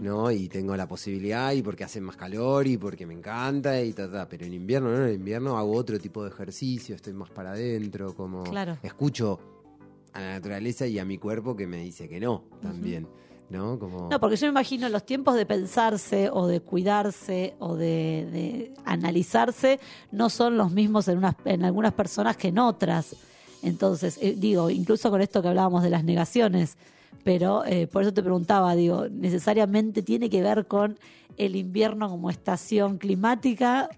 ¿No? 0.03 0.31
Y 0.31 0.49
tengo 0.49 0.77
la 0.77 0.87
posibilidad 0.87 1.53
y 1.53 1.63
porque 1.63 1.85
hace 1.85 2.01
más 2.01 2.17
calor 2.17 2.67
y 2.67 2.77
porque 2.77 3.07
me 3.07 3.15
encanta 3.15 3.81
y 3.81 3.93
ta, 3.93 4.11
ta. 4.11 4.29
Pero 4.29 4.45
en 4.47 4.53
invierno, 4.55 4.91
¿no? 4.91 5.07
En 5.07 5.15
invierno 5.15 5.57
hago 5.59 5.73
otro 5.73 5.99
tipo 5.99 6.23
de 6.25 6.31
ejercicio, 6.31 6.95
estoy 6.95 7.13
más 7.13 7.31
para 7.31 7.53
adentro, 7.53 8.15
como 8.15 8.43
Claro. 8.45 8.79
escucho 8.83 9.39
a 10.13 10.21
la 10.21 10.31
naturaleza 10.35 10.87
y 10.87 10.99
a 10.99 11.05
mi 11.05 11.19
cuerpo 11.19 11.57
que 11.57 11.67
me 11.67 11.79
dice 11.79 12.09
que 12.09 12.21
no 12.21 12.45
también, 12.63 13.09
¿no? 13.51 13.79
Como 13.79 14.09
No, 14.11 14.21
porque 14.21 14.37
yo 14.37 14.47
me 14.47 14.51
imagino 14.51 14.89
los 14.89 15.05
tiempos 15.05 15.35
de 15.35 15.45
pensarse 15.47 16.31
o 16.33 16.47
de 16.47 16.61
cuidarse 16.61 17.55
o 17.59 17.75
de, 17.77 18.29
de 18.31 18.75
analizarse 18.85 19.81
no 20.13 20.31
son 20.31 20.57
los 20.57 20.71
mismos 20.71 21.09
en, 21.09 21.19
unas, 21.19 21.35
en 21.45 21.65
algunas 21.65 21.93
personas 21.95 22.37
que 22.37 22.49
en 22.49 22.59
otras. 22.59 23.17
Entonces, 23.63 24.19
eh, 24.21 24.35
digo, 24.37 24.71
incluso 24.71 25.11
con 25.11 25.21
esto 25.23 25.41
que 25.43 25.49
hablábamos 25.49 25.83
de 25.83 25.91
las 25.91 26.05
negaciones, 26.05 26.77
pero 27.23 27.65
eh, 27.65 27.87
por 27.87 28.03
eso 28.03 28.13
te 28.13 28.23
preguntaba, 28.23 28.75
digo, 28.75 29.09
¿necesariamente 29.09 30.03
tiene 30.03 30.29
que 30.31 30.43
ver 30.43 30.67
con 30.67 30.99
el 31.37 31.57
invierno 31.57 32.09
como 32.09 32.31
estación 32.31 32.99
climática 32.99 33.89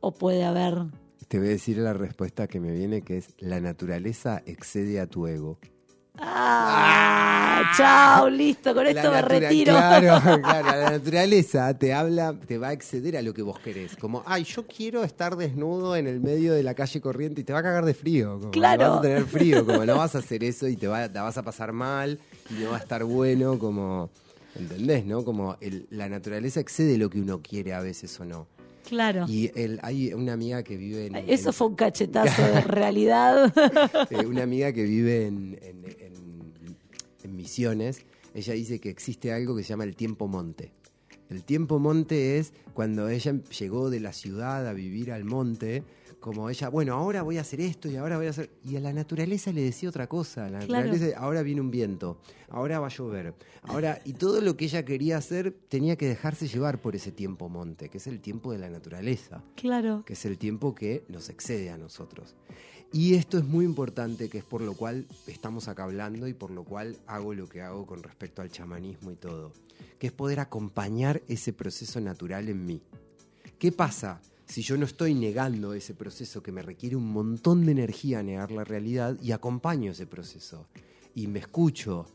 o 0.00 0.12
puede 0.12 0.44
haber... 0.44 0.86
Te 1.28 1.38
voy 1.38 1.48
a 1.48 1.50
decir 1.50 1.78
la 1.78 1.92
respuesta 1.92 2.48
que 2.48 2.60
me 2.60 2.72
viene, 2.72 3.02
que 3.02 3.18
es 3.18 3.34
la 3.38 3.60
naturaleza 3.60 4.42
excede 4.46 5.00
a 5.00 5.06
tu 5.06 5.26
ego. 5.26 5.58
¡Ah! 6.18 7.62
¡Chao! 7.76 8.28
Listo, 8.28 8.74
con 8.74 8.86
esto 8.86 9.10
me 9.10 9.22
retiro. 9.22 9.72
Claro, 9.74 10.20
claro, 10.42 10.66
la 10.80 10.90
naturaleza 10.92 11.72
te 11.78 11.92
habla, 11.92 12.34
te 12.46 12.58
va 12.58 12.68
a 12.68 12.72
exceder 12.72 13.16
a 13.16 13.22
lo 13.22 13.32
que 13.34 13.42
vos 13.42 13.58
querés. 13.58 13.96
Como, 13.96 14.22
ay, 14.26 14.44
yo 14.44 14.66
quiero 14.66 15.04
estar 15.04 15.36
desnudo 15.36 15.96
en 15.96 16.06
el 16.06 16.20
medio 16.20 16.52
de 16.52 16.62
la 16.62 16.74
calle 16.74 17.00
corriente 17.00 17.40
y 17.40 17.44
te 17.44 17.52
va 17.52 17.60
a 17.60 17.62
cagar 17.62 17.84
de 17.84 17.94
frío. 17.94 18.38
Como, 18.38 18.50
Claro. 18.50 18.90
Vas 18.90 18.98
a 18.98 19.02
tener 19.02 19.24
frío, 19.24 19.64
como 19.66 19.84
no 19.86 19.96
vas 19.96 20.14
a 20.14 20.18
hacer 20.18 20.42
eso 20.44 20.66
y 20.68 20.76
te 20.76 20.88
va, 20.88 21.06
la 21.08 21.22
vas 21.22 21.38
a 21.38 21.42
pasar 21.42 21.72
mal 21.72 22.18
y 22.50 22.54
no 22.62 22.70
va 22.70 22.76
a 22.76 22.80
estar 22.80 23.04
bueno, 23.04 23.58
como, 23.58 24.10
¿entendés, 24.56 25.04
no? 25.04 25.24
Como 25.24 25.56
el- 25.60 25.86
la 25.90 26.08
naturaleza 26.08 26.60
excede 26.60 26.98
lo 26.98 27.08
que 27.10 27.20
uno 27.20 27.40
quiere 27.40 27.72
a 27.74 27.80
veces 27.80 28.18
o 28.20 28.24
no. 28.24 28.46
Claro. 28.88 29.26
Y 29.28 29.50
el, 29.54 29.78
hay 29.82 30.12
una 30.12 30.32
amiga 30.32 30.62
que 30.62 30.76
vive 30.76 31.06
en... 31.06 31.16
Eso 31.16 31.50
en- 31.50 31.54
fue 31.54 31.66
un 31.68 31.74
cachetazo 31.76 32.42
de 32.42 32.60
realidad. 32.66 33.52
una 34.26 34.42
amiga 34.42 34.72
que 34.72 34.84
vive 34.84 35.26
en- 35.26 35.58
en 37.22 37.36
Misiones, 37.36 38.02
ella 38.34 38.54
dice 38.54 38.80
que 38.80 38.90
existe 38.90 39.32
algo 39.32 39.56
que 39.56 39.62
se 39.62 39.70
llama 39.70 39.84
el 39.84 39.96
tiempo 39.96 40.28
monte. 40.28 40.72
El 41.28 41.44
tiempo 41.44 41.78
monte 41.78 42.38
es 42.38 42.52
cuando 42.74 43.08
ella 43.08 43.34
llegó 43.58 43.90
de 43.90 44.00
la 44.00 44.12
ciudad 44.12 44.66
a 44.66 44.72
vivir 44.72 45.12
al 45.12 45.24
monte, 45.24 45.82
como 46.20 46.50
ella, 46.50 46.68
bueno, 46.68 46.94
ahora 46.94 47.22
voy 47.22 47.38
a 47.38 47.40
hacer 47.40 47.60
esto 47.60 47.88
y 47.88 47.96
ahora 47.96 48.16
voy 48.18 48.26
a 48.26 48.30
hacer... 48.30 48.50
Y 48.62 48.76
a 48.76 48.80
la 48.80 48.92
naturaleza 48.92 49.52
le 49.52 49.62
decía 49.62 49.88
otra 49.88 50.06
cosa, 50.06 50.46
a 50.46 50.50
la 50.50 50.58
Claro. 50.60 50.86
naturaleza, 50.86 51.18
ahora 51.18 51.42
viene 51.42 51.60
un 51.62 51.70
viento, 51.70 52.20
ahora 52.50 52.78
va 52.78 52.86
a 52.86 52.90
llover, 52.90 53.34
ahora... 53.62 54.00
Y 54.04 54.12
todo 54.12 54.40
lo 54.40 54.56
que 54.56 54.66
ella 54.66 54.84
quería 54.84 55.16
hacer 55.16 55.52
tenía 55.68 55.96
que 55.96 56.06
dejarse 56.06 56.46
llevar 56.46 56.80
por 56.80 56.94
ese 56.94 57.10
tiempo 57.10 57.48
monte, 57.48 57.88
que 57.88 57.98
es 57.98 58.06
el 58.06 58.20
tiempo 58.20 58.52
de 58.52 58.58
la 58.58 58.68
naturaleza 58.68 59.42
claro. 59.56 60.04
que 60.04 60.12
es 60.12 60.24
el 60.26 60.36
tiempo 60.38 60.74
que 60.74 61.04
nos 61.08 61.28
excede 61.30 61.70
a 61.70 61.78
nosotros. 61.78 62.36
Y 62.92 63.14
esto 63.14 63.38
es 63.38 63.44
muy 63.44 63.64
importante, 63.64 64.28
que 64.28 64.38
es 64.38 64.44
por 64.44 64.60
lo 64.62 64.74
cual 64.74 65.06
estamos 65.28 65.68
acá 65.68 65.84
hablando 65.84 66.26
y 66.26 66.34
por 66.34 66.50
lo 66.50 66.64
cual 66.64 66.98
hago 67.06 67.34
lo 67.34 67.48
que 67.48 67.62
hago 67.62 67.86
con 67.86 68.02
respecto 68.02 68.42
al 68.42 68.50
chamanismo 68.50 69.12
y 69.12 69.16
todo, 69.16 69.52
que 69.98 70.08
es 70.08 70.12
poder 70.12 70.40
acompañar 70.40 71.22
ese 71.28 71.52
proceso 71.52 72.00
natural 72.00 72.48
en 72.48 72.66
mí. 72.66 72.82
¿Qué 73.60 73.70
pasa 73.72 74.20
si 74.50 74.62
yo 74.62 74.76
no 74.76 74.84
estoy 74.84 75.14
negando 75.14 75.74
ese 75.74 75.94
proceso 75.94 76.42
que 76.42 76.50
me 76.50 76.60
requiere 76.62 76.96
un 76.96 77.06
montón 77.12 77.64
de 77.64 77.72
energía 77.72 78.22
negar 78.22 78.50
la 78.50 78.64
realidad 78.64 79.16
y 79.22 79.30
acompaño 79.32 79.92
ese 79.92 80.06
proceso? 80.06 80.66
Y 81.14 81.26
me 81.28 81.38
escucho 81.38 82.06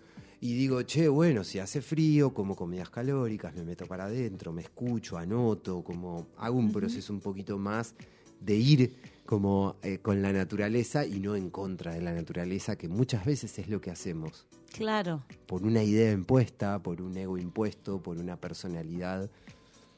y 0.41 0.53
digo, 0.53 0.81
che, 0.83 1.07
bueno, 1.07 1.43
si 1.43 1.59
hace 1.59 1.81
frío, 1.81 2.33
como 2.33 2.55
comidas 2.55 2.89
calóricas, 2.89 3.55
me 3.55 3.63
meto 3.63 3.85
para 3.85 4.05
adentro, 4.05 4.51
me 4.51 4.61
escucho, 4.63 5.17
anoto, 5.17 5.81
como 5.83 6.27
hago 6.37 6.57
un 6.57 6.71
proceso 6.71 7.13
un 7.13 7.21
poquito 7.21 7.57
más 7.57 7.95
de 8.41 8.55
ir 8.55 8.95
como 9.25 9.77
eh, 9.81 9.99
con 9.99 10.21
la 10.21 10.31
naturaleza 10.33 11.05
y 11.05 11.19
no 11.19 11.35
en 11.35 11.49
contra 11.49 11.93
de 11.93 12.01
la 12.01 12.13
naturaleza, 12.13 12.75
que 12.77 12.87
muchas 12.89 13.25
veces 13.25 13.57
es 13.59 13.69
lo 13.69 13.79
que 13.81 13.89
hacemos, 13.91 14.45
Claro. 14.73 15.23
por 15.47 15.63
una 15.63 15.81
idea 15.83 16.11
impuesta, 16.11 16.83
por 16.83 17.01
un 17.01 17.15
ego 17.17 17.37
impuesto, 17.37 18.03
por 18.03 18.17
una 18.17 18.35
personalidad. 18.39 19.31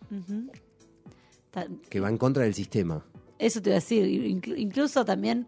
Ta- 0.09 0.15
que 1.89 2.00
va 2.00 2.10
en 2.10 2.18
contra 2.18 2.43
del 2.43 2.54
sistema. 2.54 3.04
Eso 3.39 3.62
te 3.62 3.70
iba 3.70 3.78
a 3.78 3.80
decir, 3.80 4.06
inclu- 4.06 4.56
incluso 4.58 5.06
también 5.06 5.48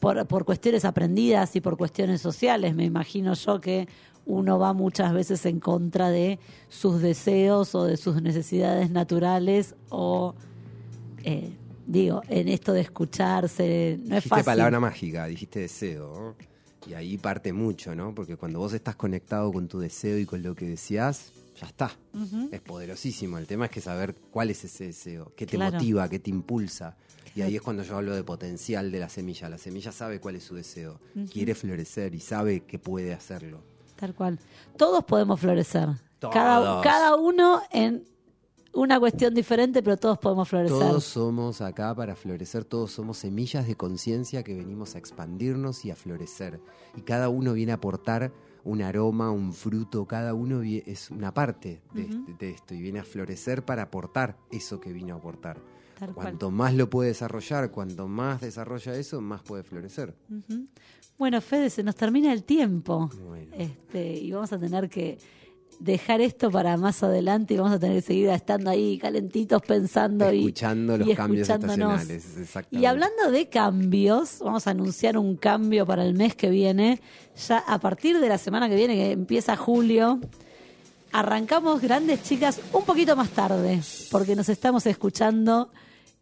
por, 0.00 0.26
por 0.26 0.44
cuestiones 0.44 0.84
aprendidas 0.84 1.54
y 1.56 1.60
por 1.60 1.76
cuestiones 1.76 2.20
sociales, 2.20 2.74
me 2.74 2.84
imagino 2.84 3.34
yo 3.34 3.60
que 3.60 3.88
uno 4.26 4.58
va 4.58 4.72
muchas 4.72 5.12
veces 5.12 5.44
en 5.46 5.58
contra 5.60 6.10
de 6.10 6.38
sus 6.68 7.00
deseos 7.02 7.74
o 7.74 7.84
de 7.84 7.96
sus 7.96 8.22
necesidades 8.22 8.90
naturales 8.90 9.74
o, 9.88 10.34
eh, 11.24 11.50
digo, 11.86 12.22
en 12.28 12.48
esto 12.48 12.72
de 12.72 12.82
escucharse, 12.82 13.96
no 13.98 14.04
es 14.04 14.08
dijiste 14.24 14.28
fácil. 14.28 14.44
palabra 14.44 14.78
mágica, 14.80 15.26
dijiste 15.26 15.60
deseo. 15.60 16.12
¿no? 16.14 16.36
Y 16.88 16.94
ahí 16.94 17.16
parte 17.18 17.52
mucho, 17.52 17.94
¿no? 17.94 18.14
Porque 18.14 18.36
cuando 18.36 18.58
vos 18.58 18.72
estás 18.72 18.96
conectado 18.96 19.52
con 19.52 19.68
tu 19.68 19.78
deseo 19.78 20.18
y 20.18 20.26
con 20.26 20.42
lo 20.42 20.54
que 20.54 20.66
deseas, 20.66 21.32
ya 21.62 21.68
está. 21.68 21.90
Es 22.50 22.60
poderosísimo. 22.60 23.38
El 23.38 23.46
tema 23.46 23.66
es 23.66 23.70
que 23.70 23.80
saber 23.80 24.14
cuál 24.30 24.50
es 24.50 24.64
ese 24.64 24.86
deseo, 24.86 25.32
qué 25.36 25.46
te 25.46 25.56
Claro. 25.56 25.74
motiva, 25.74 26.08
qué 26.08 26.18
te 26.18 26.30
impulsa. 26.30 26.96
Y 27.34 27.42
ahí 27.42 27.56
es 27.56 27.62
cuando 27.62 27.82
yo 27.84 27.96
hablo 27.96 28.14
de 28.14 28.24
potencial 28.24 28.90
de 28.90 28.98
la 28.98 29.08
semilla. 29.08 29.48
La 29.48 29.58
semilla 29.58 29.92
sabe 29.92 30.20
cuál 30.20 30.36
es 30.36 30.44
su 30.44 30.54
deseo. 30.54 31.00
Quiere 31.32 31.54
florecer 31.54 32.14
y 32.14 32.20
sabe 32.20 32.64
que 32.64 32.78
puede 32.78 33.14
hacerlo. 33.14 33.62
Tal 33.96 34.14
cual. 34.14 34.38
Todos 34.76 35.04
podemos 35.04 35.38
florecer. 35.40 35.88
Todos. 36.18 36.34
Cada, 36.34 36.80
cada 36.82 37.16
uno 37.16 37.62
en 37.70 38.04
una 38.74 38.98
cuestión 38.98 39.32
diferente, 39.34 39.82
pero 39.82 39.96
todos 39.96 40.18
podemos 40.18 40.48
florecer. 40.48 40.78
Todos 40.78 41.04
somos 41.04 41.60
acá 41.60 41.94
para 41.94 42.16
florecer, 42.16 42.64
todos 42.64 42.90
somos 42.90 43.18
semillas 43.18 43.66
de 43.66 43.76
conciencia 43.76 44.42
que 44.42 44.54
venimos 44.54 44.94
a 44.94 44.98
expandirnos 44.98 45.84
y 45.84 45.90
a 45.90 45.96
florecer. 45.96 46.60
Y 46.96 47.02
cada 47.02 47.28
uno 47.28 47.52
viene 47.52 47.72
a 47.72 47.76
aportar 47.76 48.32
un 48.64 48.82
aroma, 48.82 49.30
un 49.30 49.52
fruto, 49.52 50.06
cada 50.06 50.34
uno 50.34 50.62
es 50.62 51.10
una 51.10 51.34
parte 51.34 51.82
de, 51.94 52.04
Ujú. 52.04 52.36
de 52.38 52.50
esto 52.50 52.74
y 52.74 52.80
viene 52.80 53.00
a 53.00 53.04
florecer 53.04 53.64
para 53.64 53.82
aportar 53.82 54.36
eso 54.50 54.80
que 54.80 54.92
vino 54.92 55.14
a 55.14 55.18
aportar. 55.18 55.58
Tal 55.98 56.14
cual. 56.14 56.26
Cuanto 56.26 56.50
más 56.50 56.74
lo 56.74 56.88
puede 56.90 57.08
desarrollar, 57.10 57.70
cuanto 57.70 58.08
más 58.08 58.40
desarrolla 58.40 58.94
eso, 58.96 59.20
más 59.20 59.42
puede 59.42 59.62
florecer. 59.62 60.14
Bueno, 61.18 61.40
Fede, 61.40 61.70
se 61.70 61.82
nos 61.82 61.94
termina 61.94 62.32
el 62.32 62.42
tiempo. 62.44 63.08
Este, 63.52 64.12
y 64.14 64.32
vamos 64.32 64.52
a 64.52 64.58
tener 64.58 64.88
que 64.88 65.18
dejar 65.82 66.20
esto 66.20 66.50
para 66.50 66.76
más 66.76 67.02
adelante 67.02 67.54
y 67.54 67.56
vamos 67.56 67.72
a 67.72 67.78
tener 67.78 67.96
que 67.96 68.06
seguir 68.06 68.28
estando 68.28 68.70
ahí 68.70 68.98
calentitos 68.98 69.60
pensando 69.62 70.32
y 70.32 70.38
Escuchando 70.40 70.96
los 70.96 71.08
y 71.08 71.14
cambios 71.14 71.48
escuchándonos. 71.48 72.02
estacionales. 72.02 72.70
Y 72.70 72.84
hablando 72.86 73.30
de 73.30 73.48
cambios, 73.48 74.38
vamos 74.40 74.66
a 74.66 74.70
anunciar 74.70 75.18
un 75.18 75.36
cambio 75.36 75.84
para 75.84 76.04
el 76.04 76.14
mes 76.14 76.34
que 76.34 76.50
viene. 76.50 77.00
Ya 77.48 77.58
a 77.58 77.78
partir 77.78 78.20
de 78.20 78.28
la 78.28 78.38
semana 78.38 78.68
que 78.68 78.76
viene, 78.76 78.94
que 78.94 79.10
empieza 79.12 79.56
julio, 79.56 80.20
arrancamos 81.12 81.80
Grandes 81.80 82.22
Chicas 82.22 82.60
un 82.72 82.84
poquito 82.84 83.16
más 83.16 83.30
tarde, 83.30 83.80
porque 84.10 84.36
nos 84.36 84.48
estamos 84.48 84.86
escuchando 84.86 85.70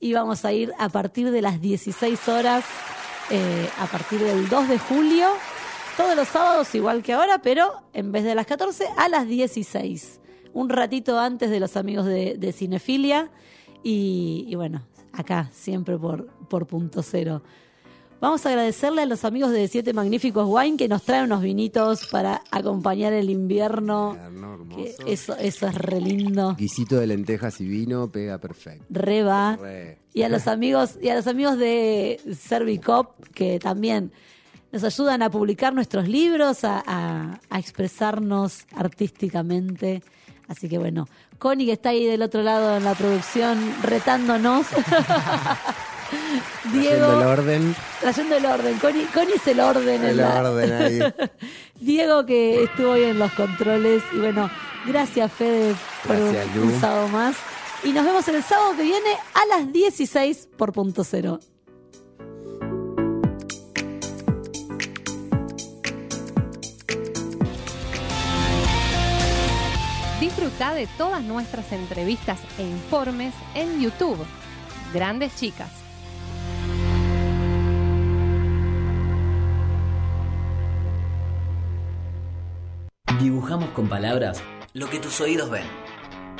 y 0.00 0.14
vamos 0.14 0.44
a 0.44 0.52
ir 0.52 0.72
a 0.78 0.88
partir 0.88 1.30
de 1.30 1.42
las 1.42 1.60
16 1.60 2.28
horas, 2.28 2.64
eh, 3.30 3.68
a 3.78 3.86
partir 3.86 4.20
del 4.20 4.48
2 4.48 4.68
de 4.68 4.78
julio, 4.78 5.28
todos 6.00 6.16
los 6.16 6.28
sábados 6.28 6.74
igual 6.74 7.02
que 7.02 7.12
ahora, 7.12 7.42
pero 7.42 7.82
en 7.92 8.10
vez 8.10 8.24
de 8.24 8.34
las 8.34 8.46
14 8.46 8.86
a 8.96 9.08
las 9.10 9.28
16. 9.28 10.20
Un 10.54 10.70
ratito 10.70 11.18
antes 11.18 11.50
de 11.50 11.60
los 11.60 11.76
amigos 11.76 12.06
de, 12.06 12.36
de 12.38 12.52
Cinefilia 12.52 13.30
y, 13.82 14.46
y 14.48 14.54
bueno, 14.54 14.82
acá 15.12 15.50
siempre 15.52 15.98
por, 15.98 16.26
por 16.48 16.66
punto 16.66 17.02
cero. 17.02 17.42
Vamos 18.18 18.44
a 18.44 18.48
agradecerle 18.48 19.02
a 19.02 19.06
los 19.06 19.24
amigos 19.26 19.50
de 19.50 19.68
Siete 19.68 19.92
Magníficos 19.92 20.46
Wine 20.48 20.78
que 20.78 20.88
nos 20.88 21.02
traen 21.02 21.24
unos 21.24 21.42
vinitos 21.42 22.06
para 22.06 22.42
acompañar 22.50 23.12
el 23.12 23.28
invierno. 23.28 24.16
Que 24.74 24.94
eso, 25.06 25.36
eso 25.36 25.66
es 25.66 25.74
re 25.74 26.00
lindo. 26.00 26.54
Guisito 26.56 26.96
de 26.96 27.06
lentejas 27.06 27.60
y 27.60 27.68
vino 27.68 28.10
pega 28.10 28.38
perfecto. 28.38 28.86
Re 28.88 29.22
va. 29.22 29.56
Re. 29.56 29.98
Y 30.14 30.22
a 30.22 30.30
los 30.30 30.48
amigos, 30.48 30.98
y 31.00 31.08
a 31.08 31.14
los 31.14 31.26
amigos 31.26 31.58
de 31.58 32.20
Servicop, 32.38 33.22
que 33.34 33.58
también 33.58 34.12
nos 34.72 34.84
ayudan 34.84 35.22
a 35.22 35.30
publicar 35.30 35.72
nuestros 35.74 36.08
libros, 36.08 36.64
a, 36.64 36.82
a- 36.86 37.40
a 37.50 37.58
expresarnos 37.58 38.66
artísticamente. 38.76 40.02
Así 40.48 40.68
que 40.68 40.78
bueno, 40.78 41.08
Connie 41.38 41.66
que 41.66 41.72
está 41.72 41.90
ahí 41.90 42.04
del 42.06 42.22
otro 42.22 42.42
lado 42.42 42.76
en 42.76 42.84
la 42.84 42.94
producción 42.94 43.58
retándonos. 43.82 44.66
Diego. 46.72 47.04
Haciendo 47.06 47.20
el 47.22 47.26
orden. 47.38 47.76
Trayendo 48.00 48.36
el 48.36 48.46
orden. 48.46 48.78
Connie, 48.78 49.04
Connie 49.14 49.34
es 49.36 49.46
el 49.46 49.60
orden. 49.60 50.02
en 50.02 50.10
El 50.10 50.16
la- 50.16 50.40
orden 50.42 50.72
ahí. 50.72 50.98
Diego 51.80 52.26
que 52.26 52.64
estuvo 52.64 52.90
hoy 52.90 53.04
en 53.04 53.18
los 53.18 53.32
controles. 53.32 54.02
Y 54.12 54.18
bueno, 54.18 54.50
gracias 54.86 55.32
Fede 55.32 55.74
por 56.06 56.16
Gracias, 56.16 56.46
un, 56.56 56.60
Lu. 56.60 56.66
un 56.74 56.80
sábado 56.80 57.08
más. 57.08 57.36
Y 57.84 57.92
nos 57.92 58.04
vemos 58.04 58.26
el 58.28 58.42
sábado 58.42 58.76
que 58.76 58.82
viene 58.82 59.10
a 59.34 59.56
las 59.56 59.72
16 59.72 60.48
por 60.56 60.72
punto 60.72 61.02
cero. 61.04 61.40
Disfruta 70.30 70.72
de 70.74 70.86
todas 70.86 71.24
nuestras 71.24 71.72
entrevistas 71.72 72.38
e 72.56 72.62
informes 72.62 73.34
en 73.56 73.80
YouTube. 73.80 74.24
Grandes 74.94 75.34
Chicas. 75.34 75.68
Dibujamos 83.18 83.70
con 83.70 83.88
palabras 83.88 84.40
lo 84.72 84.88
que 84.88 85.00
tus 85.00 85.20
oídos 85.20 85.50
ven. 85.50 85.66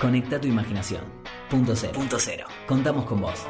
Conecta 0.00 0.40
tu 0.40 0.46
imaginación. 0.46 1.02
Punto 1.50 1.74
cero. 1.74 1.92
Punto 1.96 2.16
cero. 2.20 2.46
Contamos 2.68 3.06
con 3.06 3.20
vos. 3.20 3.44